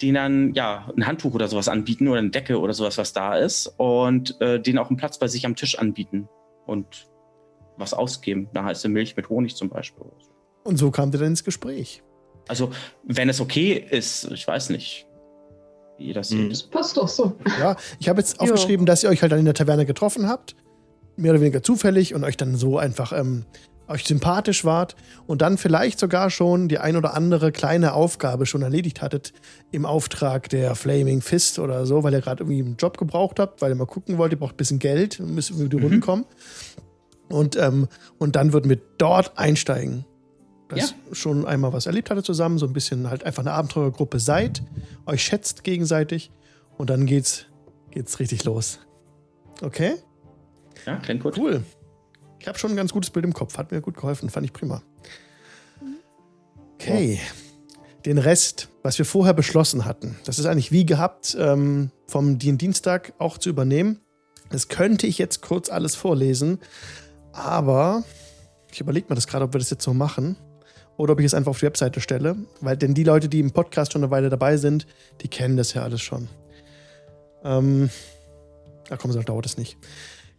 [0.00, 3.36] den dann ja ein Handtuch oder sowas anbieten oder eine Decke oder sowas, was da
[3.36, 6.28] ist und äh, den auch einen Platz bei sich am Tisch anbieten
[6.66, 7.08] und
[7.76, 8.48] was ausgeben.
[8.54, 10.04] Eine heiße Milch mit Honig zum Beispiel.
[10.64, 12.02] Und so kam der dann ins Gespräch.
[12.48, 12.70] Also,
[13.04, 15.06] wenn es okay ist, ich weiß nicht,
[15.98, 16.50] wie ihr das seht.
[16.50, 17.36] Das passt doch so.
[17.58, 20.54] Ja, ich habe jetzt aufgeschrieben, dass ihr euch halt dann in der Taverne getroffen habt.
[21.16, 23.44] Mehr oder weniger zufällig und euch dann so einfach ähm,
[23.88, 28.62] euch sympathisch wart und dann vielleicht sogar schon die ein oder andere kleine Aufgabe schon
[28.62, 29.32] erledigt hattet
[29.70, 33.62] im Auftrag der Flaming Fist oder so, weil ihr gerade irgendwie einen Job gebraucht habt,
[33.62, 36.00] weil ihr mal gucken wollt, ihr braucht ein bisschen Geld, müsst über die Runden mhm.
[36.00, 36.24] kommen.
[37.28, 37.88] Und, ähm,
[38.18, 40.04] und dann würden wir dort einsteigen.
[40.68, 40.96] Dass ja.
[41.12, 44.64] schon einmal was erlebt hatte zusammen, so ein bisschen halt einfach eine Abenteurergruppe seid,
[45.06, 46.32] euch schätzt gegenseitig
[46.76, 47.46] und dann geht's,
[47.92, 48.80] geht's richtig los.
[49.62, 49.94] Okay?
[50.86, 51.36] Ja, klingt gut.
[51.36, 51.62] Cool.
[52.38, 53.58] Ich habe schon ein ganz gutes Bild im Kopf.
[53.58, 54.30] Hat mir gut geholfen.
[54.30, 54.82] Fand ich prima.
[56.74, 57.20] Okay.
[58.04, 63.14] Den Rest, was wir vorher beschlossen hatten, das ist eigentlich wie gehabt, ähm, vom Dienstag
[63.18, 64.00] auch zu übernehmen.
[64.50, 66.60] Das könnte ich jetzt kurz alles vorlesen,
[67.32, 68.04] aber
[68.70, 70.36] ich überlege mir das gerade, ob wir das jetzt so machen
[70.96, 73.50] oder ob ich es einfach auf die Webseite stelle, weil denn die Leute, die im
[73.50, 74.86] Podcast schon eine Weile dabei sind,
[75.22, 76.28] die kennen das ja alles schon.
[77.42, 77.90] Ähm,
[78.88, 79.78] da kommen sie, dauert es nicht.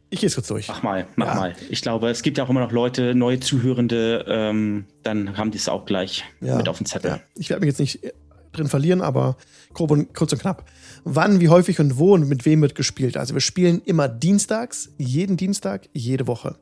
[0.10, 0.68] Ich gehe es kurz durch.
[0.68, 1.36] Mach mal, mach ja.
[1.36, 1.56] mal.
[1.70, 5.58] Ich glaube, es gibt ja auch immer noch Leute, neue Zuhörende, ähm, dann haben die
[5.58, 6.56] es auch gleich ja.
[6.56, 7.12] mit auf dem Zettel.
[7.12, 7.20] Ja.
[7.36, 8.14] Ich werde mich jetzt nicht äh,
[8.54, 9.36] drin verlieren, aber
[9.74, 10.66] grob und, kurz und knapp.
[11.04, 13.18] Wann, wie häufig und wo und mit wem wird gespielt?
[13.18, 16.56] Also wir spielen immer dienstags, jeden Dienstag, jede Woche.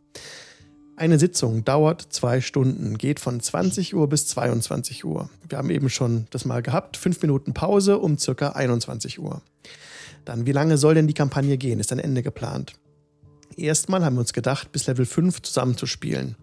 [0.98, 5.30] Eine Sitzung dauert zwei Stunden, geht von 20 Uhr bis 22 Uhr.
[5.48, 9.42] Wir haben eben schon das mal gehabt, fünf Minuten Pause um circa 21 Uhr.
[10.24, 11.80] Dann, wie lange soll denn die Kampagne gehen?
[11.80, 12.74] Ist ein Ende geplant?
[13.58, 16.36] Erstmal haben wir uns gedacht, bis Level 5 zusammenzuspielen.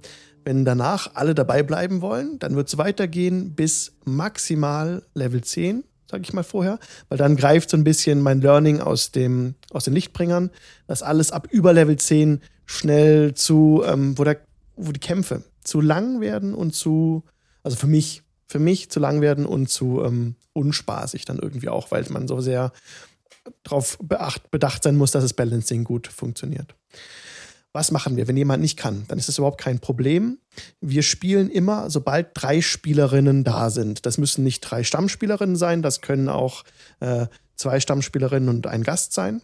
[0.45, 6.23] Wenn danach alle dabei bleiben wollen, dann wird es weitergehen bis maximal Level 10, sage
[6.23, 6.79] ich mal vorher,
[7.09, 10.51] weil dann greift so ein bisschen mein Learning aus, dem, aus den Lichtbringern,
[10.87, 14.41] dass alles ab über Level 10 schnell zu, ähm, wo, der,
[14.77, 17.23] wo die Kämpfe zu lang werden und zu,
[17.63, 21.91] also für mich, für mich zu lang werden und zu ähm, unspaßig dann irgendwie auch,
[21.91, 22.73] weil man so sehr
[23.63, 26.75] darauf bedacht sein muss, dass das Balancing gut funktioniert.
[27.73, 29.05] Was machen wir, wenn jemand nicht kann?
[29.09, 30.39] Dann ist das überhaupt kein Problem.
[30.81, 34.05] Wir spielen immer, sobald drei Spielerinnen da sind.
[34.05, 36.65] Das müssen nicht drei Stammspielerinnen sein, das können auch
[37.01, 39.41] äh, zwei Stammspielerinnen und ein Gast sein.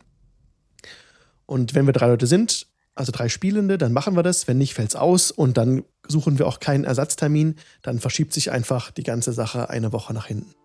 [1.47, 4.47] Und wenn wir drei Leute sind, also drei Spielende, dann machen wir das.
[4.49, 7.55] Wenn nicht, fällt es aus und dann suchen wir auch keinen Ersatztermin.
[7.81, 10.58] Dann verschiebt sich einfach die ganze Sache eine Woche nach hinten.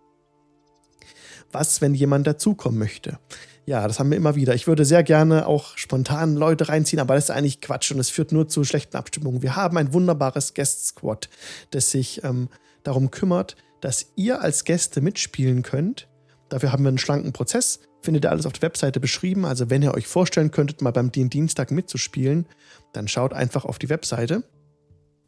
[1.53, 3.19] Was, wenn jemand dazukommen möchte?
[3.65, 4.53] Ja, das haben wir immer wieder.
[4.55, 8.09] Ich würde sehr gerne auch spontan Leute reinziehen, aber das ist eigentlich Quatsch und es
[8.09, 9.41] führt nur zu schlechten Abstimmungen.
[9.41, 11.30] Wir haben ein wunderbares Guest Squad,
[11.71, 12.49] das sich ähm,
[12.84, 16.09] darum kümmert, dass ihr als Gäste mitspielen könnt.
[16.49, 17.80] Dafür haben wir einen schlanken Prozess.
[18.01, 19.45] Findet ihr alles auf der Webseite beschrieben.
[19.45, 22.47] Also, wenn ihr euch vorstellen könntet, mal beim Dienstag mitzuspielen,
[22.91, 24.43] dann schaut einfach auf die Webseite.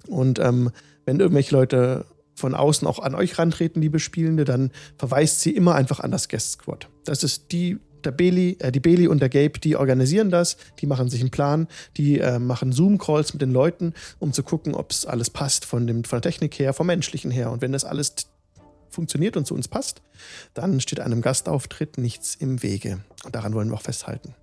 [0.08, 0.72] Und ähm,
[1.06, 2.06] wenn irgendwelche Leute
[2.36, 6.30] von außen auch an euch rantreten, liebe Spielende, dann verweist sie immer einfach an das
[6.30, 6.90] Guest Squad.
[7.06, 10.88] Das ist die, der Bailey, äh, die Bailey und der Gabe, die organisieren das, die
[10.88, 11.68] machen sich einen Plan,
[11.98, 15.88] die äh, machen Zoom-Calls mit den Leuten, um zu gucken, ob es alles passt von,
[15.88, 17.52] dem, von der Technik her, vom Menschlichen her.
[17.52, 18.14] Und wenn das alles
[18.90, 20.02] funktioniert und zu uns passt,
[20.54, 23.00] dann steht einem Gastauftritt nichts im Wege.
[23.26, 24.36] Und daran wollen wir auch festhalten.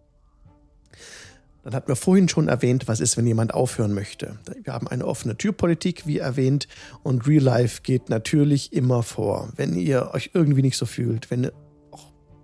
[1.62, 4.39] Dann hatten wir vorhin schon erwähnt, was ist, wenn jemand aufhören möchte.
[4.64, 6.66] Wir haben eine offene Türpolitik, wie erwähnt,
[7.02, 9.52] und Real Life geht natürlich immer vor.
[9.56, 11.51] Wenn ihr euch irgendwie nicht so fühlt, wenn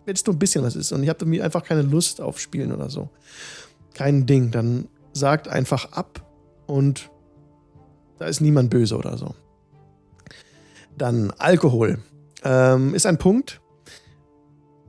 [0.06, 2.72] es nur ein bisschen was ist und ihr habt irgendwie einfach keine Lust auf Spielen
[2.72, 3.10] oder so,
[3.94, 6.24] kein Ding, dann sagt einfach ab
[6.66, 7.10] und
[8.18, 9.34] da ist niemand böse oder so.
[10.96, 11.98] Dann Alkohol
[12.44, 13.60] ähm, ist ein Punkt,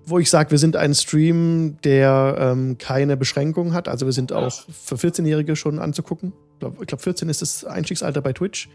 [0.10, 3.88] wo ich sage, wir sind ein Stream, der ähm, keine Beschränkungen hat.
[3.88, 6.34] Also wir sind auch für 14-Jährige schon anzugucken.
[6.54, 8.70] Ich glaube, glaub 14 ist das Einstiegsalter bei Twitch.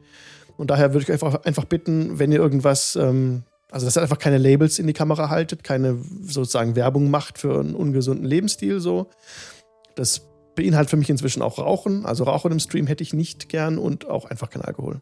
[0.56, 4.18] Und daher würde ich einfach, einfach bitten, wenn ihr irgendwas, ähm, also dass ihr einfach
[4.18, 9.08] keine Labels in die Kamera haltet, keine sozusagen Werbung macht für einen ungesunden Lebensstil so.
[9.96, 10.22] Das
[10.54, 12.06] beinhaltet für mich inzwischen auch Rauchen.
[12.06, 15.00] Also Rauchen im Stream hätte ich nicht gern und auch einfach kein Alkohol.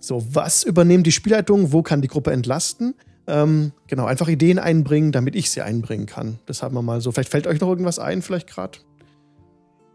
[0.00, 1.72] So, was übernehmen die Spielleitungen?
[1.72, 2.94] Wo kann die Gruppe entlasten?
[3.28, 6.38] Ähm, genau, einfach Ideen einbringen, damit ich sie einbringen kann.
[6.46, 7.12] Das haben wir mal so.
[7.12, 8.78] Vielleicht fällt euch noch irgendwas ein, vielleicht gerade.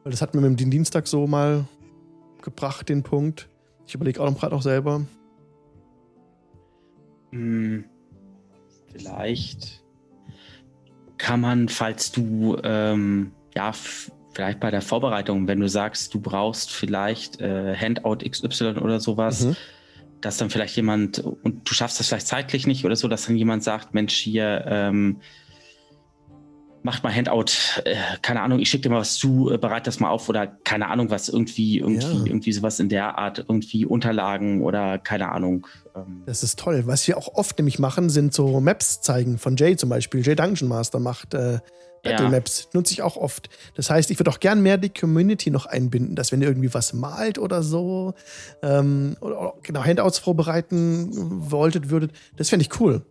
[0.04, 1.66] Weil das hatten wir mit dem Dienstag so mal
[2.44, 3.50] gebracht, den Punkt.
[3.88, 5.02] Ich überlege auch noch gerade noch selber.
[7.32, 7.86] Hm,
[8.92, 9.84] vielleicht
[11.18, 16.72] kann man, falls du ähm, ja vielleicht bei der Vorbereitung, wenn du sagst, du brauchst
[16.72, 19.56] vielleicht äh, Handout XY oder sowas, mhm.
[20.24, 23.36] Dass dann vielleicht jemand, und du schaffst das vielleicht zeitlich nicht oder so, dass dann
[23.36, 25.20] jemand sagt, Mensch, hier, ähm,
[26.84, 27.46] macht mal Handout,
[27.86, 30.48] äh, keine Ahnung, ich schicke dir mal was zu, äh, bereite das mal auf oder
[30.48, 32.26] keine Ahnung, was irgendwie, irgendwie, ja.
[32.26, 35.68] irgendwie sowas in der Art, irgendwie Unterlagen oder keine Ahnung.
[35.96, 36.24] Ähm.
[36.26, 36.84] Das ist toll.
[36.86, 40.26] Was wir auch oft nämlich machen, sind so Maps zeigen von Jay zum Beispiel.
[40.26, 41.60] Jay Dungeon Master macht äh,
[42.04, 42.30] Battle ja.
[42.30, 43.50] Maps, nutze ich auch oft.
[43.76, 46.74] Das heißt, ich würde auch gern mehr die Community noch einbinden, dass wenn ihr irgendwie
[46.74, 48.14] was malt oder so,
[48.62, 51.10] ähm, oder genau, Handouts vorbereiten
[51.50, 53.02] wolltet, würdet, das fände ich cool.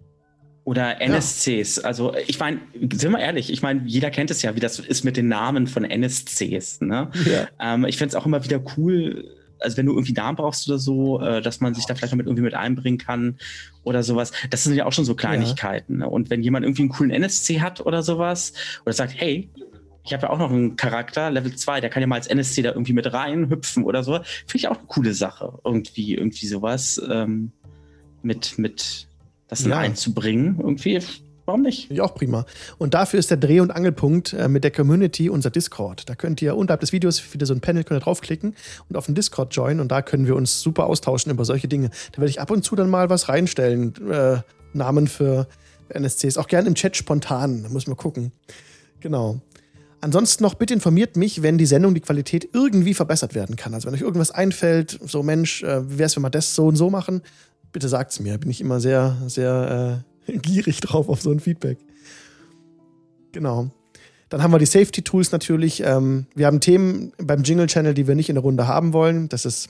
[0.64, 1.76] Oder NSCs.
[1.76, 1.82] Ja.
[1.84, 2.60] Also ich meine,
[2.92, 5.66] sind wir ehrlich, ich meine, jeder kennt es ja, wie das ist mit den Namen
[5.66, 6.82] von NSCs.
[6.82, 7.10] Ne?
[7.24, 7.48] Ja.
[7.60, 9.24] Ähm, ich finde es auch immer wieder cool,
[9.62, 12.18] also wenn du irgendwie Namen brauchst oder so, äh, dass man sich da vielleicht noch
[12.18, 13.38] mit irgendwie mit einbringen kann
[13.84, 14.32] oder sowas.
[14.50, 16.00] Das sind ja auch schon so Kleinigkeiten.
[16.00, 16.06] Ja.
[16.06, 16.08] Ne?
[16.08, 18.52] Und wenn jemand irgendwie einen coolen NSC hat oder sowas,
[18.84, 19.50] oder sagt, hey,
[20.04, 22.62] ich habe ja auch noch einen Charakter, Level 2, der kann ja mal als NSC
[22.62, 24.14] da irgendwie mit reinhüpfen oder so.
[24.14, 25.58] Finde ich auch eine coole Sache.
[25.64, 27.52] Irgendwie, irgendwie sowas ähm,
[28.22, 29.06] mit, mit
[29.48, 29.78] das ja.
[29.78, 30.56] einzubringen.
[30.58, 30.98] Irgendwie,
[31.44, 31.90] warum nicht?
[31.90, 32.46] Ja, auch prima.
[32.78, 36.08] Und dafür ist der Dreh- und Angelpunkt äh, mit der Community unser Discord.
[36.08, 38.54] Da könnt ihr unterhalb des Videos wieder so ein Panel könnt ihr draufklicken
[38.88, 41.90] und auf den Discord joinen und da können wir uns super austauschen über solche Dinge.
[42.12, 43.94] Da werde ich ab und zu dann mal was reinstellen.
[44.10, 44.38] Äh,
[44.74, 45.46] Namen für
[45.88, 46.38] NSCs.
[46.38, 47.62] Auch gerne im Chat spontan.
[47.62, 48.32] Da muss man gucken.
[49.00, 49.40] Genau.
[50.00, 53.72] Ansonsten noch bitte informiert mich, wenn die Sendung, die Qualität irgendwie verbessert werden kann.
[53.72, 56.66] Also wenn euch irgendwas einfällt, so Mensch, äh, wie wäre es, wenn wir das so
[56.66, 57.22] und so machen,
[57.72, 58.36] bitte sagt es mir.
[58.38, 61.78] Bin ich immer sehr, sehr äh, gierig drauf auf so ein Feedback.
[63.32, 63.70] Genau.
[64.28, 65.82] Dann haben wir die Safety-Tools natürlich.
[65.84, 69.28] Ähm, wir haben Themen beim Jingle-Channel, die wir nicht in der Runde haben wollen.
[69.28, 69.68] Das ist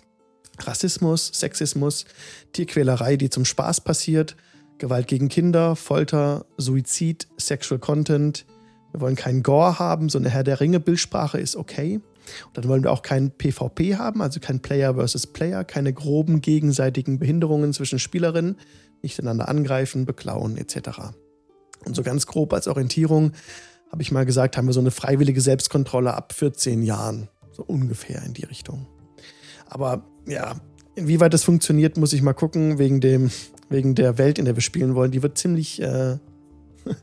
[0.61, 2.05] Rassismus, Sexismus,
[2.53, 4.37] Tierquälerei, die zum Spaß passiert,
[4.79, 8.47] Gewalt gegen Kinder, Folter, Suizid, Sexual Content.
[8.93, 12.01] Wir wollen keinen Gore haben, so eine Herr der Ringe-Bildsprache ist okay.
[12.47, 16.41] Und dann wollen wir auch kein PvP haben, also kein Player versus Player, keine groben
[16.41, 18.57] gegenseitigen Behinderungen zwischen Spielerinnen,
[19.03, 21.13] nicht einander angreifen, beklauen etc.
[21.85, 23.33] Und so ganz grob als Orientierung
[23.91, 28.23] habe ich mal gesagt, haben wir so eine freiwillige Selbstkontrolle ab 14 Jahren, so ungefähr
[28.23, 28.87] in die Richtung.
[29.67, 30.57] Aber ja,
[30.95, 33.31] inwieweit das funktioniert, muss ich mal gucken, wegen, dem,
[33.69, 35.11] wegen der Welt, in der wir spielen wollen.
[35.11, 36.17] Die wird ziemlich äh,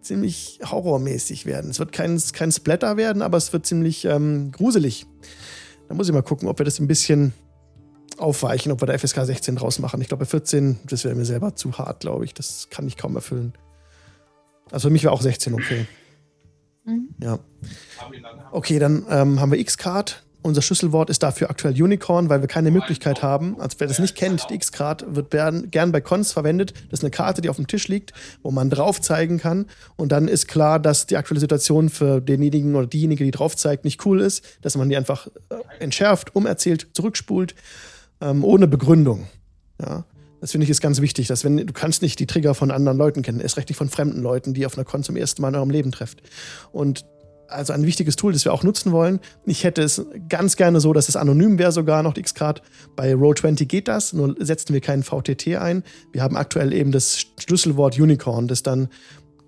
[0.00, 1.70] ziemlich horrormäßig werden.
[1.70, 5.06] Es wird kein, kein Splatter werden, aber es wird ziemlich ähm, gruselig.
[5.88, 7.32] Da muss ich mal gucken, ob wir das ein bisschen
[8.20, 10.00] aufweichen, ob wir da FSK 16 draus machen.
[10.00, 12.34] Ich glaube, bei 14, das wäre mir selber zu hart, glaube ich.
[12.34, 13.52] Das kann ich kaum erfüllen.
[14.70, 15.86] Also für mich wäre auch 16 okay.
[16.84, 17.08] Mhm.
[17.22, 17.38] Ja.
[18.52, 20.22] Okay, dann ähm, haben wir X-Card.
[20.42, 23.60] Unser Schlüsselwort ist dafür aktuell Unicorn, weil wir keine Möglichkeit haben.
[23.60, 26.72] Also wer das nicht kennt, die X-Card wird gern bei Cons verwendet.
[26.88, 29.66] Das ist eine Karte, die auf dem Tisch liegt, wo man drauf zeigen kann.
[29.96, 33.84] Und dann ist klar, dass die aktuelle Situation für denjenigen oder diejenige, die drauf zeigt,
[33.84, 37.54] nicht cool ist, dass man die einfach äh, entschärft, umerzählt, zurückspult,
[38.20, 39.26] ähm, ohne Begründung.
[39.80, 40.04] Ja.
[40.40, 42.96] Das finde ich ist ganz wichtig, dass wenn du kannst nicht die Trigger von anderen
[42.96, 45.48] Leuten kennen, erst recht nicht von fremden Leuten, die auf einer Con zum ersten Mal
[45.48, 46.22] in eurem Leben trefft.
[46.72, 47.04] Und
[47.50, 49.20] also ein wichtiges Tool, das wir auch nutzen wollen.
[49.44, 52.62] Ich hätte es ganz gerne so, dass es anonym wäre, sogar noch X-Card.
[52.96, 55.82] Bei Roll20 geht das, nur setzen wir keinen VTT ein.
[56.12, 58.88] Wir haben aktuell eben das Schlüsselwort Unicorn, das dann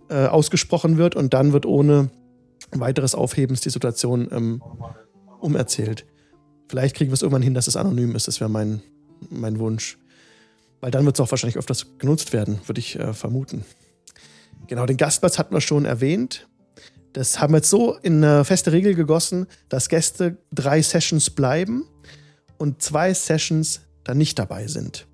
[0.09, 2.11] äh, ausgesprochen wird und dann wird ohne
[2.73, 4.62] weiteres Aufhebens die Situation ähm,
[5.40, 6.05] umerzählt.
[6.73, 8.28] Vielleicht kriegen wir es irgendwann hin, dass es anonym ist.
[8.28, 8.81] Das wäre mein,
[9.28, 9.99] mein Wunsch.
[10.81, 13.66] Weil dann wird es auch wahrscheinlich öfters genutzt werden, würde ich äh, vermuten.
[14.69, 16.49] Genau, den Gastplatz hatten wir schon erwähnt.
[17.12, 21.85] Das haben wir jetzt so in eine feste Regel gegossen, dass Gäste drei Sessions bleiben
[22.57, 25.07] und zwei Sessions dann nicht dabei sind.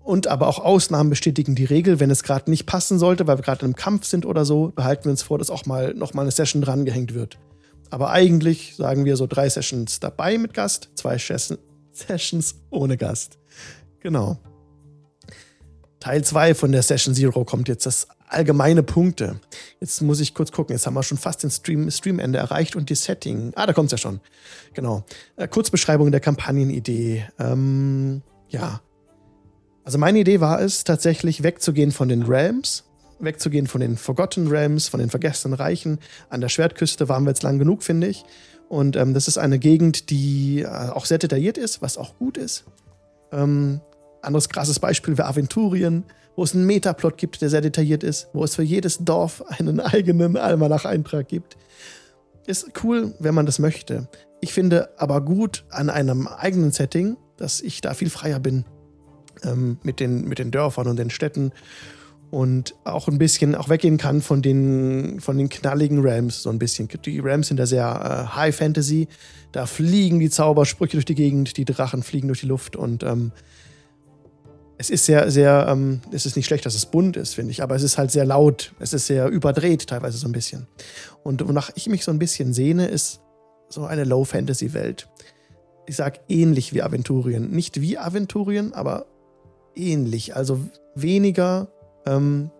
[0.00, 3.42] Und aber auch Ausnahmen bestätigen die Regel, wenn es gerade nicht passen sollte, weil wir
[3.42, 6.12] gerade in einem Kampf sind oder so, behalten wir uns vor, dass auch mal noch
[6.12, 7.38] mal eine Session drangehängt wird.
[7.92, 13.38] Aber eigentlich sagen wir so drei Sessions dabei mit Gast, zwei Sessions ohne Gast.
[14.00, 14.38] Genau.
[16.00, 19.38] Teil 2 von der Session Zero kommt jetzt das allgemeine Punkte.
[19.78, 20.74] Jetzt muss ich kurz gucken.
[20.74, 23.52] Jetzt haben wir schon fast den Stream, Streamende erreicht und die Setting.
[23.56, 24.20] Ah, da kommt es ja schon.
[24.72, 25.04] Genau.
[25.36, 27.26] Äh, Kurzbeschreibung der Kampagnenidee.
[27.38, 28.80] Ähm, ja.
[29.84, 32.84] Also meine Idee war es, tatsächlich wegzugehen von den Realms,
[33.22, 35.98] wegzugehen von den Forgotten Realms, von den vergessenen Reichen.
[36.28, 38.24] An der Schwertküste waren wir jetzt lang genug, finde ich.
[38.68, 42.36] Und ähm, das ist eine Gegend, die äh, auch sehr detailliert ist, was auch gut
[42.36, 42.64] ist.
[43.30, 43.80] Ähm,
[44.22, 46.04] anderes krasses Beispiel wäre Aventurien,
[46.36, 49.80] wo es einen Metaplot gibt, der sehr detailliert ist, wo es für jedes Dorf einen
[49.80, 51.56] eigenen Almanach-Eintrag gibt.
[52.46, 54.08] Ist cool, wenn man das möchte.
[54.40, 58.64] Ich finde aber gut an einem eigenen Setting, dass ich da viel freier bin
[59.44, 61.52] ähm, mit, den, mit den Dörfern und den Städten
[62.32, 66.58] und auch ein bisschen auch weggehen kann von den, von den knalligen Rams, so ein
[66.58, 66.88] bisschen.
[67.04, 67.84] Die Rams sind da sehr
[68.32, 69.06] äh, High Fantasy.
[69.52, 73.32] Da fliegen die Zaubersprüche durch die Gegend, die Drachen fliegen durch die Luft und ähm,
[74.78, 77.62] es ist sehr, sehr, ähm, es ist nicht schlecht, dass es bunt ist, finde ich,
[77.62, 78.72] aber es ist halt sehr laut.
[78.80, 80.66] Es ist sehr überdreht, teilweise so ein bisschen.
[81.22, 83.20] Und wonach ich mich so ein bisschen sehne, ist
[83.68, 85.06] so eine Low-Fantasy-Welt.
[85.86, 87.50] Ich sag ähnlich wie Aventurien.
[87.50, 89.04] Nicht wie Aventurien, aber
[89.76, 90.34] ähnlich.
[90.34, 90.60] Also
[90.94, 91.68] weniger
[92.06, 92.50] ähm,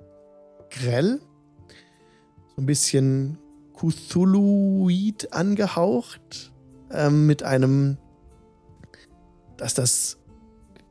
[0.71, 1.21] grell,
[2.55, 3.39] so ein bisschen
[3.75, 6.53] Cthulhuid angehaucht,
[6.91, 7.99] ähm, mit einem,
[9.57, 10.19] dass das,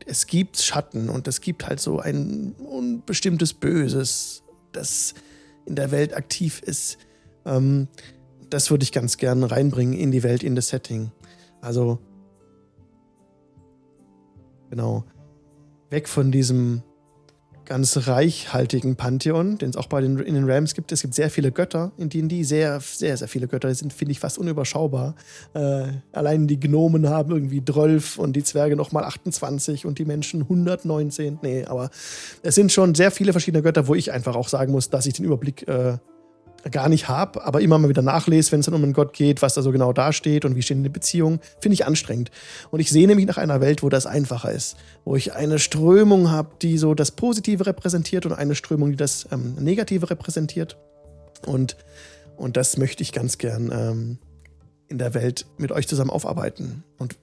[0.06, 5.14] es gibt Schatten und es gibt halt so ein unbestimmtes Böses, das
[5.66, 6.98] in der Welt aktiv ist.
[7.46, 7.88] Ähm,
[8.50, 11.12] das würde ich ganz gern reinbringen in die Welt, in das Setting.
[11.62, 12.00] Also,
[14.70, 15.06] genau.
[15.90, 16.84] Weg von diesem
[17.72, 20.92] ganz reichhaltigen Pantheon, den es auch bei den, in den Rams gibt.
[20.92, 23.70] Es gibt sehr viele Götter in D&D, sehr, sehr, sehr viele Götter.
[23.70, 25.16] Die sind, finde ich, fast unüberschaubar.
[25.54, 30.42] Äh, allein die Gnomen haben irgendwie 12 und die Zwerge nochmal 28 und die Menschen
[30.42, 31.40] 119.
[31.44, 31.92] Nee, aber
[32.44, 35.14] es sind schon sehr viele verschiedene Götter, wo ich einfach auch sagen muss, dass ich
[35.14, 35.98] den Überblick äh,
[36.70, 39.42] gar nicht habe, aber immer mal wieder nachlese, wenn es dann um einen Gott geht,
[39.42, 42.32] was da so genau dasteht und wie stehen die Beziehungen, finde ich anstrengend.
[42.70, 46.30] Und ich sehne mich nach einer Welt, wo das einfacher ist, wo ich eine Strömung
[46.30, 50.78] habe, die so das Positive repräsentiert und eine Strömung, die das ähm, Negative repräsentiert.
[51.46, 51.78] Und,
[52.38, 54.18] und das möchte ich ganz gern ähm,
[54.88, 56.84] in der Welt mit euch zusammen aufarbeiten.
[56.98, 57.16] Und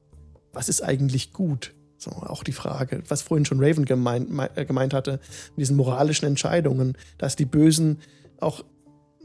[0.53, 1.75] was ist eigentlich gut?
[1.99, 5.21] So, auch die Frage, was vorhin schon Raven gemeint, äh, gemeint hatte,
[5.51, 7.99] mit diesen moralischen Entscheidungen, dass die Bösen
[8.41, 8.65] auch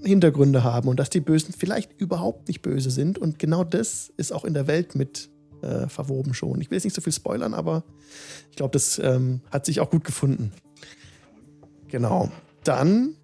[0.05, 3.17] Hintergründe haben und dass die Bösen vielleicht überhaupt nicht böse sind.
[3.17, 5.29] Und genau das ist auch in der Welt mit
[5.61, 6.61] äh, verwoben schon.
[6.61, 7.83] Ich will jetzt nicht so viel spoilern, aber
[8.49, 10.51] ich glaube, das ähm, hat sich auch gut gefunden.
[11.87, 12.29] Genau.
[12.63, 13.15] Dann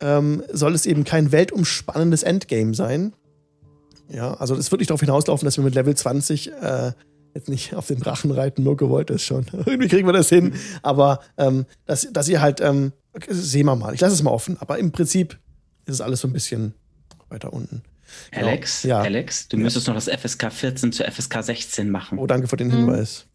[0.00, 3.12] ähm, soll es eben kein weltumspannendes Endgame sein.
[4.08, 6.92] Ja, also es wird nicht darauf hinauslaufen, dass wir mit Level 20 äh,
[7.34, 9.46] jetzt nicht auf den Drachen reiten, nur gewollt ist schon.
[9.52, 10.54] Irgendwie kriegen wir das hin.
[10.82, 12.92] Aber ähm, dass, dass ihr halt, ähm,
[13.28, 15.38] sehen wir mal, ich lasse es mal offen, aber im Prinzip
[15.90, 16.74] ist es alles so ein bisschen
[17.28, 17.82] weiter unten.
[18.30, 18.48] Genau.
[18.48, 19.00] Alex, ja.
[19.00, 19.62] Alex, du ja.
[19.62, 22.18] müsstest noch das FSK 14 zu FSK 16 machen.
[22.18, 23.26] Oh, danke für den Hinweis.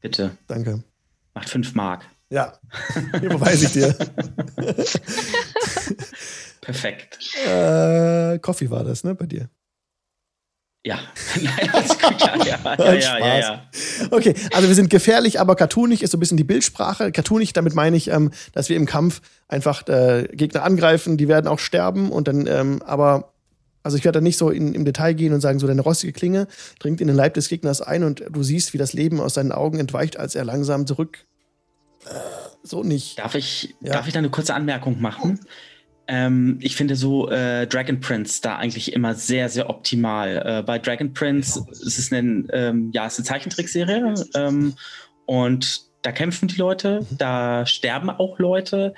[0.00, 0.36] Bitte.
[0.46, 0.82] Danke.
[1.34, 2.04] Macht 5 Mark.
[2.30, 2.58] Ja,
[3.20, 3.92] hier beweise ich dir.
[6.60, 7.18] Perfekt.
[7.46, 9.50] Äh, Coffee war das, ne, bei dir?
[10.86, 10.98] Ja,
[11.42, 12.20] nein, alles gut.
[12.20, 13.62] Ja, ja, ja, ja, ja,
[14.10, 17.10] Okay, also wir sind gefährlich, aber cartoonig ist so ein bisschen die Bildsprache.
[17.10, 21.48] Cartoonig, damit meine ich, ähm, dass wir im Kampf einfach äh, Gegner angreifen, die werden
[21.48, 23.32] auch sterben und dann, ähm, aber,
[23.82, 26.12] also ich werde da nicht so in, im Detail gehen und sagen, so deine rostige
[26.12, 26.48] Klinge
[26.78, 29.52] dringt in den Leib des Gegners ein und du siehst, wie das Leben aus seinen
[29.52, 31.24] Augen entweicht, als er langsam zurück.
[32.04, 32.10] Äh,
[32.62, 33.18] so nicht.
[33.18, 33.94] Darf ich, ja.
[33.94, 35.40] darf ich da eine kurze Anmerkung machen?
[36.06, 40.42] Ähm, ich finde so äh, Dragon Prince da eigentlich immer sehr, sehr optimal.
[40.44, 44.74] Äh, bei Dragon Prince ist es eine, ähm, ja, es ist eine Zeichentrickserie ähm,
[45.26, 47.18] und da kämpfen die Leute, mhm.
[47.18, 48.94] da sterben auch Leute,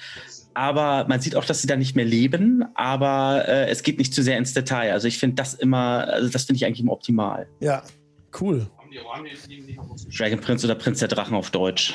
[0.55, 4.13] aber man sieht auch, dass sie da nicht mehr leben, aber äh, es geht nicht
[4.13, 4.93] zu sehr ins Detail.
[4.93, 7.47] Also ich finde das immer, also das finde ich eigentlich immer optimal.
[7.61, 7.85] Ja,
[8.41, 8.67] cool.
[10.17, 11.95] Dragon Prince oder Prinz der Drachen auf Deutsch.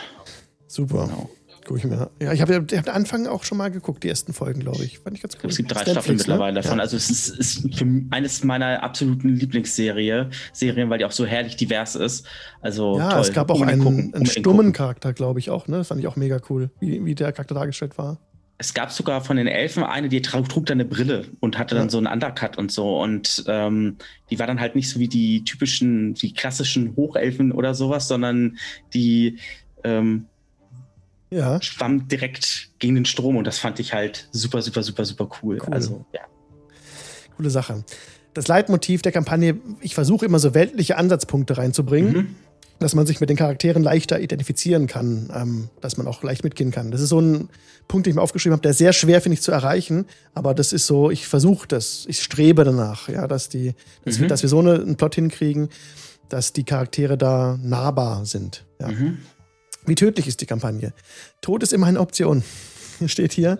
[0.67, 1.07] Super.
[1.07, 1.29] Genau.
[1.65, 2.09] Guck ich mir.
[2.21, 4.99] Ja, ich habe hab den Anfang auch schon mal geguckt, die ersten Folgen, glaube ich.
[4.99, 5.49] Fand ich ganz cool.
[5.49, 6.61] Es gibt drei Stand Staffeln mittlerweile ne?
[6.61, 6.77] davon.
[6.77, 6.83] Ja.
[6.83, 11.55] Also es ist, ist für eines meiner absoluten Lieblingsserien, Serien, weil die auch so herrlich
[11.55, 12.25] divers ist.
[12.61, 13.21] Also ja, toll.
[13.21, 15.67] es gab auch einen, gucken, einen stummen Charakter, glaube ich auch.
[15.67, 18.17] Ne, das fand ich auch mega cool, wie, wie der Charakter dargestellt war.
[18.57, 21.73] Es gab sogar von den Elfen eine, die trug, trug dann eine Brille und hatte
[21.73, 21.89] dann ja.
[21.89, 23.01] so einen Undercut und so.
[23.01, 23.97] Und ähm,
[24.29, 28.57] die war dann halt nicht so wie die typischen, die klassischen Hochelfen oder sowas, sondern
[28.93, 29.39] die
[29.83, 30.27] ähm,
[31.31, 31.61] ja.
[31.61, 35.59] schwamm direkt gegen den Strom und das fand ich halt super, super, super, super cool.
[35.65, 35.73] cool.
[35.73, 36.21] Also, ja.
[37.37, 37.83] Coole Sache.
[38.33, 42.35] Das Leitmotiv der Kampagne, ich versuche immer so weltliche Ansatzpunkte reinzubringen, mhm.
[42.79, 46.71] dass man sich mit den Charakteren leichter identifizieren kann, ähm, dass man auch leicht mitgehen
[46.71, 46.91] kann.
[46.91, 47.49] Das ist so ein
[47.87, 50.05] Punkt, den ich mir aufgeschrieben habe, der sehr schwer, finde ich, zu erreichen.
[50.33, 53.73] Aber das ist so, ich versuche das, ich strebe danach, ja, dass, die,
[54.05, 54.21] dass, mhm.
[54.21, 55.69] wir, dass wir so eine, einen Plot hinkriegen,
[56.29, 58.65] dass die Charaktere da nahbar sind.
[58.79, 58.87] Ja.
[58.87, 59.17] Mhm.
[59.85, 60.93] Wie tödlich ist die Kampagne?
[61.41, 62.43] Tod ist immer eine Option,
[63.05, 63.57] steht hier,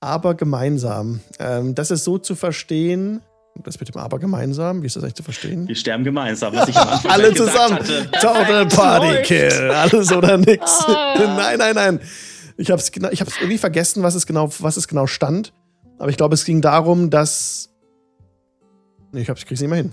[0.00, 1.20] aber gemeinsam.
[1.38, 3.22] Ähm, das ist so zu verstehen,
[3.64, 5.68] das mit dem Aber gemeinsam, wie ist das eigentlich zu verstehen?
[5.68, 7.74] Wir sterben gemeinsam, was ich am Anfang Alle zusammen.
[7.74, 8.10] Hatte.
[8.12, 9.70] Total Party Kill.
[9.70, 10.80] Alles oder nix.
[10.88, 10.92] Oh.
[11.18, 12.00] nein, nein, nein.
[12.56, 15.52] Ich habe es ich hab's irgendwie vergessen, was es, genau, was es genau stand.
[15.98, 17.70] Aber ich glaube, es ging darum, dass.
[19.12, 19.92] Nee, ich, ich krieg's nicht mehr hin.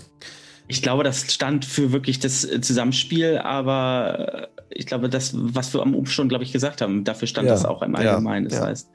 [0.70, 5.74] Ich glaube, das stand für wirklich das äh, Zusammenspiel, aber äh, ich glaube, das, was
[5.74, 8.44] wir am Umstand, glaube ich, gesagt haben, dafür stand ja, das auch im Allgemeinen.
[8.44, 8.66] Ja, das ja.
[8.66, 8.90] heißt,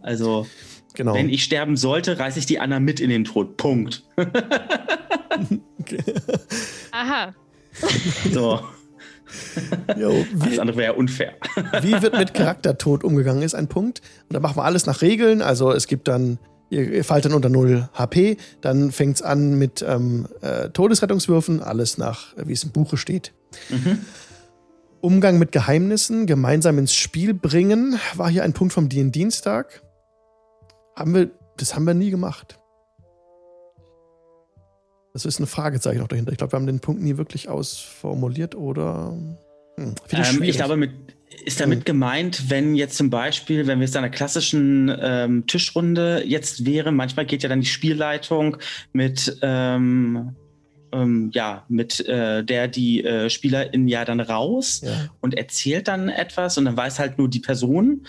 [0.00, 0.46] Also,
[0.94, 1.14] Genau.
[1.14, 3.56] wenn ich sterben sollte, reiße ich die Anna mit in den Tod.
[3.58, 4.02] Punkt.
[6.90, 7.34] Aha.
[8.32, 8.60] So.
[9.96, 11.34] Jo, Alles wie, andere wäre ja unfair.
[11.82, 14.00] wie wird mit Charaktertod umgegangen, ist ein Punkt.
[14.28, 15.42] Und da machen wir alles nach Regeln.
[15.42, 16.38] Also es gibt dann,
[16.70, 21.62] ihr, ihr fallt dann unter 0 HP, dann fängt es an mit ähm, äh, Todesrettungswürfen,
[21.62, 23.32] alles nach, äh, wie es im Buche steht.
[23.68, 23.98] Mhm.
[25.00, 29.82] Umgang mit Geheimnissen, gemeinsam ins Spiel bringen, war hier ein Punkt vom D&Dienstag.
[30.94, 32.58] Haben wir, das haben wir nie gemacht.
[35.12, 36.30] Das ist ein Fragezeichen noch dahinter.
[36.30, 39.16] Ich glaube, wir haben den Punkt nie wirklich ausformuliert oder.
[39.76, 39.94] Hm,
[40.36, 40.92] Ähm, ich glaube, mit,
[41.44, 46.22] ist damit gemeint, wenn jetzt zum Beispiel, wenn wir jetzt an einer klassischen ähm, Tischrunde
[46.26, 48.56] jetzt wären, manchmal geht ja dann die Spielleitung
[48.92, 50.34] mit, ähm,
[50.92, 55.08] ähm, ja, mit äh, der die äh, Spielerin ja dann raus ja.
[55.20, 58.06] und erzählt dann etwas und dann weiß halt nur die Person.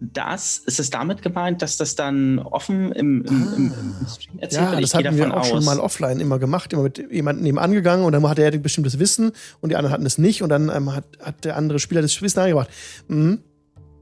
[0.00, 4.62] Das, ist es damit gemeint, dass das dann offen im, im, im, im Stream erzählt
[4.62, 4.82] Ja, wird?
[4.82, 5.64] das Ich gehe hatten wir auch schon aus.
[5.66, 9.32] mal offline immer gemacht, immer mit jemandem nebenan gegangen und dann hatte er bestimmtes Wissen
[9.60, 12.20] und die anderen hatten es nicht und dann ähm, hat, hat der andere Spieler das
[12.22, 12.70] Wissen eingebracht.
[13.08, 13.40] Mhm.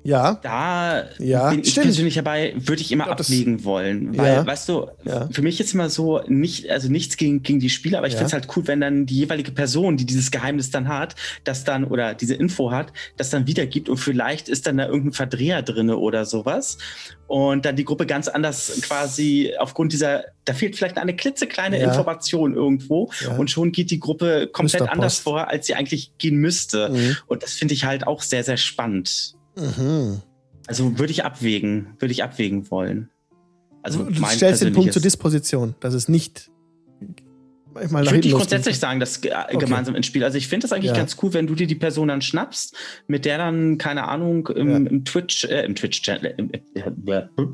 [0.09, 1.85] Ja, Da Ja, bin ich stimmt.
[1.87, 4.17] persönlich dabei, würde ich immer glaub, das- abwägen wollen.
[4.17, 4.47] Weil, Ja.
[4.47, 5.29] weißt du, Ja.
[5.31, 8.21] für mich ist immer so, nicht, also nichts gegen, gegen die Spieler, aber ich Ja.
[8.21, 11.15] finde es halt cool, wenn dann die jeweilige Person, die dieses Geheimnis dann hat,
[11.45, 15.13] das dann oder diese Info hat, das dann wiedergibt und vielleicht ist dann da irgendein
[15.13, 16.79] Verdreher drin oder sowas.
[17.27, 21.77] Und dann die Gruppe ganz anders quasi aufgrund dieser, da fehlt vielleicht eine klitzekleine.
[21.79, 26.89] Information irgendwo und schon geht die Gruppe komplett anders vor, als sie eigentlich gehen müsste.
[26.89, 27.17] Mhm.
[27.27, 29.35] Und das finde ich halt auch sehr, sehr spannend.
[29.59, 30.23] Mhm.
[30.67, 33.11] Also würde ich abwägen, würde ich abwägen wollen.
[33.83, 36.51] Also du mein stellst den Punkt zur Disposition, dass es nicht
[37.85, 38.33] Ich würde hinten nicht losgeht.
[38.33, 40.25] grundsätzlich sagen, dass ge gemeinsam ins Spiel.
[40.25, 40.97] Also ich finde das eigentlich Ja.
[40.97, 42.75] ganz cool, wenn du dir die Person dann schnappst,
[43.07, 44.77] mit der dann, keine Ahnung, im, Ja.
[44.91, 46.61] im Twitch, äh, im Twitch-Channel, im, äh,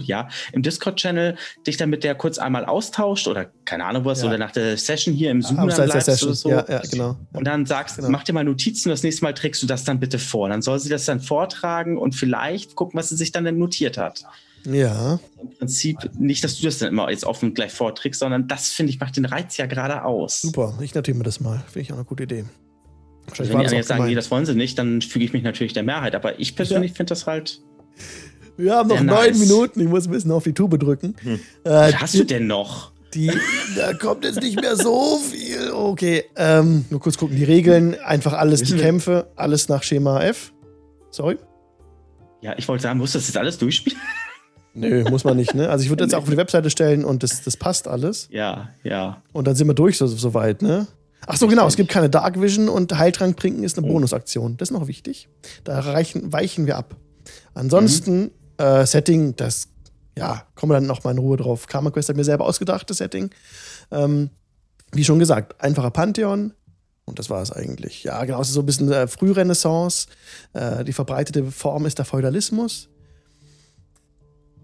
[0.02, 1.36] ja, im Discord-Channel
[1.66, 4.28] dich dann mit der kurz einmal austauscht oder keine Ahnung was, Ja.
[4.28, 6.28] oder nach der Session hier im Zoom dann bleibst Session.
[6.28, 6.50] oder so.
[6.50, 7.16] Ja, genau.
[7.32, 8.10] Und dann sagst, Genau.
[8.10, 10.48] mach dir mal Notizen, das nächste Mal trägst du das dann bitte vor.
[10.48, 13.98] Dann soll sie das dann vortragen und vielleicht gucken, was sie sich dann, dann notiert
[13.98, 14.24] hat.
[14.66, 18.70] Ja, Im Prinzip nicht, dass du das dann immer jetzt offen gleich vorträgst, sondern das,
[18.70, 20.40] finde ich, macht den Reiz ja gerade aus.
[20.40, 20.78] super.
[20.80, 21.62] Ich notiere mir das mal.
[21.66, 22.44] Finde ich auch eine gute Idee.
[23.26, 25.24] Also Wahrscheinlich wenn die das anderen jetzt sagen, nee, das wollen sie nicht, dann füge
[25.24, 26.14] ich mich natürlich der Mehrheit.
[26.14, 27.60] Aber ich persönlich finde das halt.
[28.56, 29.38] Wir haben noch neun nice.
[29.38, 29.80] Minuten.
[29.80, 31.14] Ich muss ein bisschen auf die Tube drücken.
[31.24, 32.92] Äh, Was hast du denn noch?
[33.14, 33.30] Die,
[33.76, 35.70] da kommt jetzt nicht mehr so viel.
[35.72, 37.36] Okay, ähm, nur kurz gucken.
[37.36, 40.52] Die Regeln, einfach alles, die wir- Kämpfe, alles nach Schema F.
[41.10, 41.36] Sorry?
[42.42, 43.98] Ja, ich wollte sagen, musst du das jetzt alles durchspielen?
[44.74, 45.68] Nö, muss man nicht, ne?
[45.70, 48.28] Also ich würde jetzt auch auf die Webseite stellen und das, das passt alles.
[48.30, 49.22] Ja, ja.
[49.32, 50.86] Und dann sind wir durch so, so weit, ne?
[51.26, 53.92] Ach so, genau, es gibt keine Dark Vision und Heiltrank trinken ist eine Oh.
[53.92, 54.56] Bonusaktion.
[54.58, 55.28] Das ist noch wichtig.
[55.64, 56.96] Da reichen, weichen wir ab.
[57.54, 59.68] Ansonsten, äh, Setting, das,
[60.18, 61.66] ja, kommen wir dann noch mal in Ruhe drauf.
[61.66, 63.30] Karma Quest hat mir selber ausgedacht, das Setting.
[63.90, 64.30] Ähm,
[64.92, 66.52] wie schon gesagt, einfacher Pantheon.
[67.06, 68.04] Und das war es eigentlich.
[68.04, 70.08] Ja, genau, es ist so ein bisschen äh, Frührenaissance.
[70.52, 72.88] Äh, die verbreitete Form ist der Feudalismus.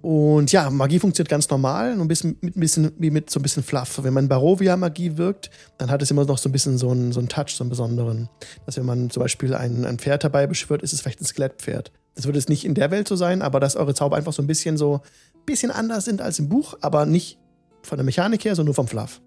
[0.03, 3.39] Und ja, Magie funktioniert ganz normal, nur ein bisschen, mit, ein bisschen, wie mit so
[3.39, 4.03] ein bisschen Fluff.
[4.03, 7.21] Wenn man Barovia-Magie wirkt, dann hat es immer noch so ein bisschen so einen, so
[7.21, 8.29] einen Touch, so einen besonderen.
[8.65, 11.93] Dass wenn man zum Beispiel ein, ein Pferd dabei beschwört, ist es vielleicht ein Skelettpferd.
[12.15, 14.43] Das würde es nicht in der Welt so sein, aber dass eure Zauber einfach so
[14.43, 15.01] ein bisschen so
[15.47, 17.39] bisschen anders sind als im Buch, aber nicht
[17.83, 19.21] von der Mechanik her, sondern nur vom Fluff.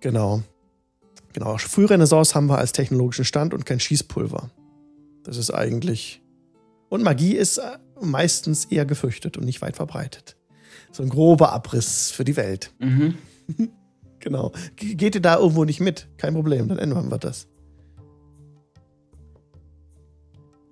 [0.00, 0.42] Genau.
[1.32, 1.58] Genau.
[1.58, 4.50] Frührenaissance haben wir als technologischen Stand und kein Schießpulver.
[5.24, 6.22] Das ist eigentlich.
[6.88, 7.60] Und Magie ist
[8.00, 10.36] meistens eher gefürchtet und nicht weit verbreitet.
[10.92, 12.72] So ein grober Abriss für die Welt.
[12.78, 13.14] Mhm.
[14.18, 14.50] Genau.
[14.74, 16.08] Ge- Geht ihr da irgendwo nicht mit?
[16.16, 17.46] Kein Problem, dann ändern wir das.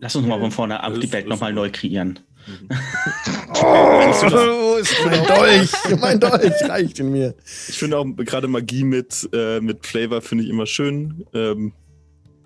[0.01, 2.19] Lass uns mal von vorne ab die Welt nochmal neu kreieren.
[3.63, 5.71] Oh, ist mein Dolch.
[6.01, 7.35] Mein Dolch reicht in mir.
[7.69, 11.25] Ich finde auch gerade Magie mit, äh, mit Flavor finde ich immer schön.
[11.33, 11.73] Ähm,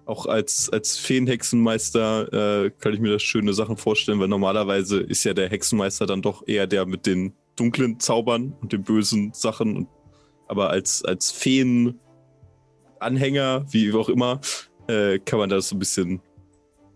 [0.09, 5.25] auch als, als Feenhexenmeister äh, kann ich mir das schöne Sachen vorstellen, weil normalerweise ist
[5.25, 9.77] ja der Hexenmeister dann doch eher der mit den dunklen Zaubern und den bösen Sachen.
[9.77, 9.89] Und,
[10.47, 14.41] aber als, als Feen-Anhänger, wie auch immer,
[14.89, 16.23] äh, kann man da so ein bisschen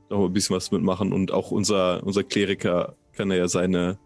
[0.09, 1.13] noch ein bisschen was mitmachen.
[1.13, 3.99] Und auch unser, unser Kleriker kann ja seine,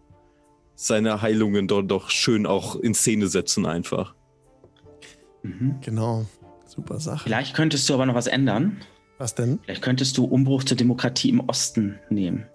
[0.75, 4.15] seine Heilungen doch, doch schön auch in Szene setzen einfach.
[5.43, 5.77] Mhm.
[5.79, 6.25] Genau.
[6.65, 7.23] Super Sache.
[7.23, 8.81] Vielleicht könntest du aber noch was ändern.
[9.17, 9.59] Was denn?
[9.63, 12.45] Vielleicht könntest du Umbruch zur Demokratie im Osten nehmen.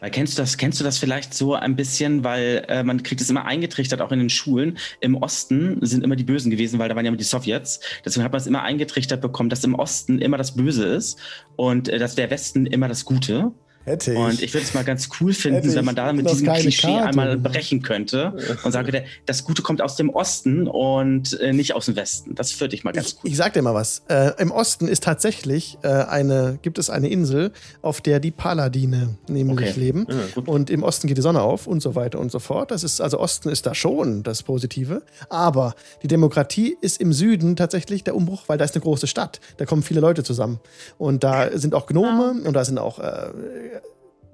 [0.00, 3.20] Weil kennst du das, kennst du das vielleicht so ein bisschen, weil äh, man kriegt
[3.20, 4.78] es immer eingetrichtert, auch in den Schulen.
[5.00, 7.80] Im Osten sind immer die Bösen gewesen, weil da waren ja immer die Sowjets.
[8.04, 11.18] Deswegen hat man es immer eingetrichtert bekommen, dass im Osten immer das Böse ist
[11.56, 13.52] und äh, dass der Westen immer das Gute.
[13.88, 14.18] Hätte ich.
[14.18, 17.08] Und ich würde es mal ganz cool finden, wenn man da mit diesem Klischee Karte.
[17.08, 21.86] einmal brechen könnte und sage, das Gute kommt aus dem Osten und äh, nicht aus
[21.86, 22.34] dem Westen.
[22.34, 23.20] Das würde ich mal ganz cool.
[23.24, 24.02] Ich, ich sag dir mal was.
[24.08, 27.52] Äh, Im Osten ist tatsächlich äh, eine, gibt es eine Insel,
[27.82, 29.80] auf der die Paladine nämlich okay.
[29.80, 30.06] leben.
[30.08, 32.70] Ja, und im Osten geht die Sonne auf und so weiter und so fort.
[32.70, 35.02] Das ist, also Osten ist da schon das Positive.
[35.28, 39.40] Aber die Demokratie ist im Süden tatsächlich der Umbruch, weil da ist eine große Stadt.
[39.56, 40.60] Da kommen viele Leute zusammen.
[40.98, 43.30] Und da sind auch Gnome und da sind auch äh,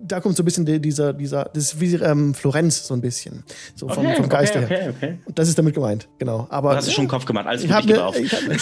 [0.06, 3.42] da kommt so ein bisschen dieser, dieser, das ist wie ähm, Florenz so ein bisschen.
[3.74, 4.94] So vom, okay, vom Geist okay, her.
[4.96, 5.18] Okay, okay.
[5.34, 6.46] Das ist damit gemeint, genau.
[6.50, 8.18] Aber, du hast ja, schon Kopf gemacht, alles ich habe mir, auf.
[8.18, 8.58] Ich hab mir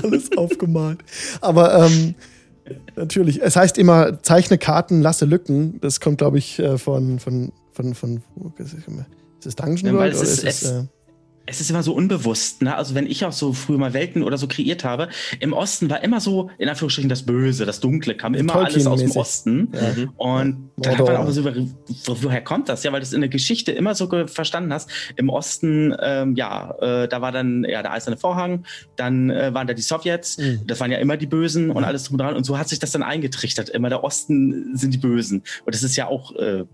[0.02, 1.00] alles aufgemalt.
[1.40, 2.14] Aber ähm,
[2.96, 5.80] natürlich, es heißt immer, zeichne Karten, lasse Lücken.
[5.80, 8.22] Das kommt, glaube ich, äh, von, von, von, von,
[8.56, 10.14] ist das Dungeon World?
[10.14, 10.84] Ja, oder ist es, äh,
[11.48, 12.76] es ist immer so unbewusst, ne?
[12.76, 15.08] Also wenn ich auch so früher mal Welten oder so kreiert habe,
[15.40, 19.00] im Osten war immer so, in Anführungsstrichen, das Böse, das Dunkle, kam immer alles aus
[19.00, 19.72] dem Osten.
[19.72, 19.80] Ja.
[19.80, 20.10] Mhm.
[20.16, 22.84] Und dann hat man auch so, woher kommt das?
[22.84, 24.90] Ja, weil du es in der Geschichte immer so verstanden hast.
[25.16, 28.64] Im Osten, ähm, ja, äh, da war dann ja der eiserne Vorhang,
[28.96, 30.60] dann äh, waren da die Sowjets, mhm.
[30.66, 31.84] das waren ja immer die Bösen und mhm.
[31.84, 32.36] alles drum dran.
[32.36, 33.70] Und so hat sich das dann eingetrichtert.
[33.70, 35.42] Immer der Osten sind die Bösen.
[35.64, 36.64] Und das ist ja auch äh,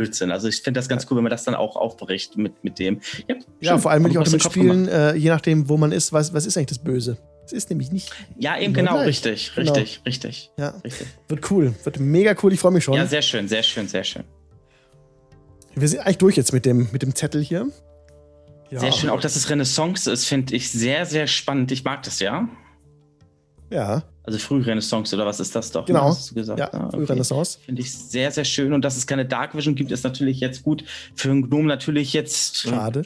[0.00, 0.30] Blödsinn.
[0.30, 3.00] Also ich finde das ganz cool, wenn man das dann auch aufbricht mit, mit dem.
[3.28, 6.12] Ja, ja vor allem will ich auch damit spielen, äh, je nachdem, wo man ist,
[6.12, 7.18] was, was ist eigentlich das Böse?
[7.44, 8.10] Es ist nämlich nicht.
[8.38, 9.08] Ja, eben genau, gleich.
[9.08, 9.72] richtig, genau.
[9.72, 10.50] richtig, richtig.
[10.56, 11.06] Ja, richtig.
[11.28, 12.94] wird cool, wird mega cool, ich freue mich schon.
[12.94, 14.24] Ja, sehr schön, sehr schön, sehr schön.
[15.74, 17.66] Wir sind eigentlich durch jetzt mit dem, mit dem Zettel hier.
[18.70, 18.80] Ja.
[18.80, 21.72] Sehr schön, auch dass es Renaissance ist, finde ich sehr, sehr spannend.
[21.72, 22.48] Ich mag das ja.
[23.70, 24.02] Ja.
[24.24, 25.82] Also Frührenaissance oder was ist das doch?
[25.82, 26.08] Ne, genau.
[26.08, 26.58] Hast du gesagt?
[26.58, 26.96] Ja, ah, okay.
[26.96, 27.58] Frührenaissance.
[27.64, 28.72] Finde ich sehr, sehr schön.
[28.72, 30.84] Und dass es keine Dark Vision gibt, ist natürlich jetzt gut.
[31.14, 32.58] Für einen Gnome natürlich jetzt.
[32.58, 33.02] Schade.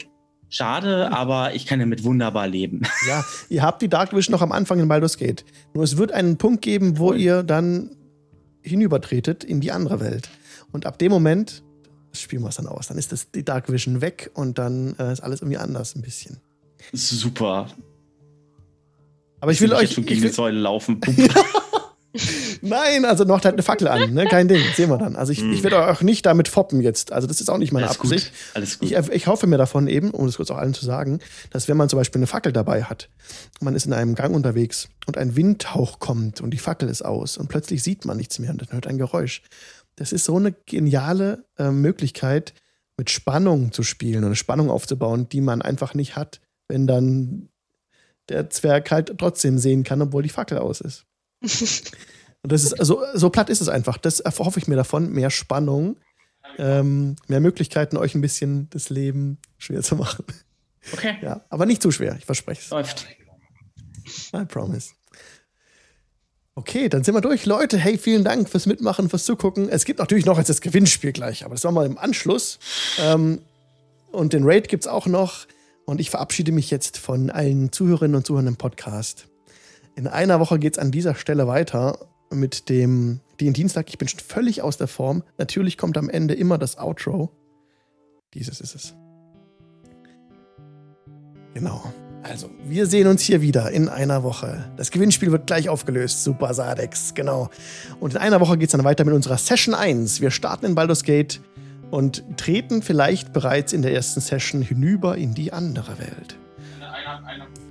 [0.49, 2.81] Schade, aber ich kann damit wunderbar leben.
[3.07, 5.45] Ja, ihr habt die Dark Vision noch am Anfang in Baldur's Gate.
[5.73, 7.19] Nur es wird einen Punkt geben, wo cool.
[7.19, 7.91] ihr dann
[8.61, 10.29] hinübertretet in die andere Welt.
[10.71, 11.63] Und ab dem Moment
[12.13, 12.87] spielen wir es dann aus.
[12.87, 16.01] Dann ist das, die Dark Vision weg und dann äh, ist alles irgendwie anders ein
[16.01, 16.39] bisschen.
[16.93, 17.67] Super.
[19.45, 19.91] Aber ich will euch.
[19.91, 20.99] schon gegen die Säule laufen.
[22.63, 24.25] Nein, also noch halt eine Fackel an, ne?
[24.25, 25.15] Kein Ding, sehen wir dann.
[25.15, 25.51] Also ich, mm.
[25.53, 27.11] ich werde euch nicht damit foppen jetzt.
[27.11, 28.31] Also das ist auch nicht meine Alles Absicht.
[28.31, 28.55] Gut.
[28.55, 28.89] Alles gut.
[28.89, 31.19] Ich, ich hoffe mir davon eben, um das kurz auch allen zu sagen,
[31.51, 33.11] dass wenn man zum Beispiel eine Fackel dabei hat,
[33.61, 37.37] man ist in einem Gang unterwegs und ein Windhauch kommt und die Fackel ist aus
[37.37, 39.43] und plötzlich sieht man nichts mehr und dann hört ein Geräusch.
[39.95, 42.55] Das ist so eine geniale äh, Möglichkeit,
[42.97, 47.49] mit Spannung zu spielen und eine Spannung aufzubauen, die man einfach nicht hat, wenn dann
[48.29, 51.05] der Zwerg halt trotzdem sehen kann, obwohl die Fackel aus ist.
[52.41, 53.97] Und das ist, also, so platt ist es einfach.
[53.97, 55.11] Das erhoffe ich mir davon.
[55.11, 55.97] Mehr Spannung,
[56.59, 60.25] ähm, mehr Möglichkeiten, euch ein bisschen das Leben schwer zu machen.
[60.93, 61.17] Okay.
[61.21, 62.69] Ja, aber nicht zu schwer, ich verspreche es.
[62.69, 63.07] Läuft.
[64.33, 64.91] I promise.
[66.53, 67.45] Okay, dann sind wir durch.
[67.45, 69.67] Leute, hey, vielen Dank fürs Mitmachen, fürs Zugucken.
[69.67, 72.59] Es gibt natürlich noch jetzt das Gewinnspiel gleich, aber das war mal im Anschluss.
[72.99, 73.41] Ähm,
[74.11, 75.47] und den Raid gibt es auch noch.
[75.85, 79.27] Und ich verabschiede mich jetzt von allen Zuhörerinnen und Zuhörern im Podcast.
[79.95, 81.99] In einer Woche geht es an dieser Stelle weiter
[82.31, 83.89] mit dem den Dienstag.
[83.89, 85.23] Ich bin schon völlig aus der Form.
[85.37, 87.31] Natürlich kommt am Ende immer das Outro.
[88.33, 88.95] Dieses ist es.
[91.53, 91.93] Genau.
[92.23, 94.71] Also, wir sehen uns hier wieder in einer Woche.
[94.77, 96.23] Das Gewinnspiel wird gleich aufgelöst.
[96.23, 97.49] Super Sadex, genau.
[97.99, 100.21] Und in einer Woche geht es dann weiter mit unserer Session 1.
[100.21, 101.39] Wir starten in Baldur's Gate
[101.95, 106.37] und treten vielleicht bereits in der ersten Session hinüber in die andere Welt.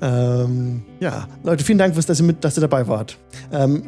[0.01, 3.19] Ähm, ja, Leute, vielen Dank, dass ihr, mit, dass ihr dabei wart.
[3.53, 3.83] Ähm,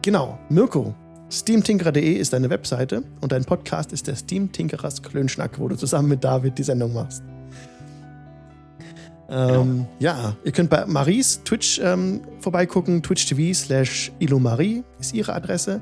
[0.00, 0.94] genau, Mirko,
[1.28, 6.08] steamtinkerer.de ist deine Webseite und dein Podcast ist der Steam Tinkerers Klönschnack, wo du zusammen
[6.08, 7.24] mit David die Sendung machst.
[9.28, 9.88] Ähm, genau.
[9.98, 15.80] Ja, ihr könnt bei Maries Twitch ähm, vorbeigucken, twitch.tv slash ilomarie ist ihre Adresse.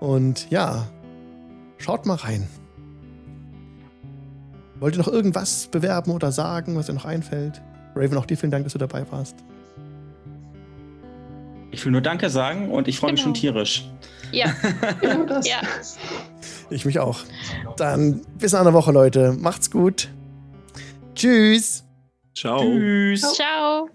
[0.00, 0.88] Und ja,
[1.78, 2.48] schaut mal rein.
[4.80, 7.62] Wollt ihr noch irgendwas bewerben oder sagen, was dir noch einfällt?
[7.94, 9.36] Raven, auch dir vielen Dank, dass du dabei warst.
[11.70, 13.14] Ich will nur Danke sagen und ich freue genau.
[13.14, 13.90] mich schon tierisch.
[14.32, 14.52] Ja.
[15.00, 15.48] genau das.
[15.48, 15.60] Ja.
[16.70, 17.20] Ich mich auch.
[17.76, 19.32] Dann bis in einer Woche, Leute.
[19.32, 20.08] Macht's gut.
[21.14, 21.84] Tschüss.
[22.34, 22.60] Ciao.
[22.60, 23.22] Tschüss.
[23.34, 23.88] Ciao.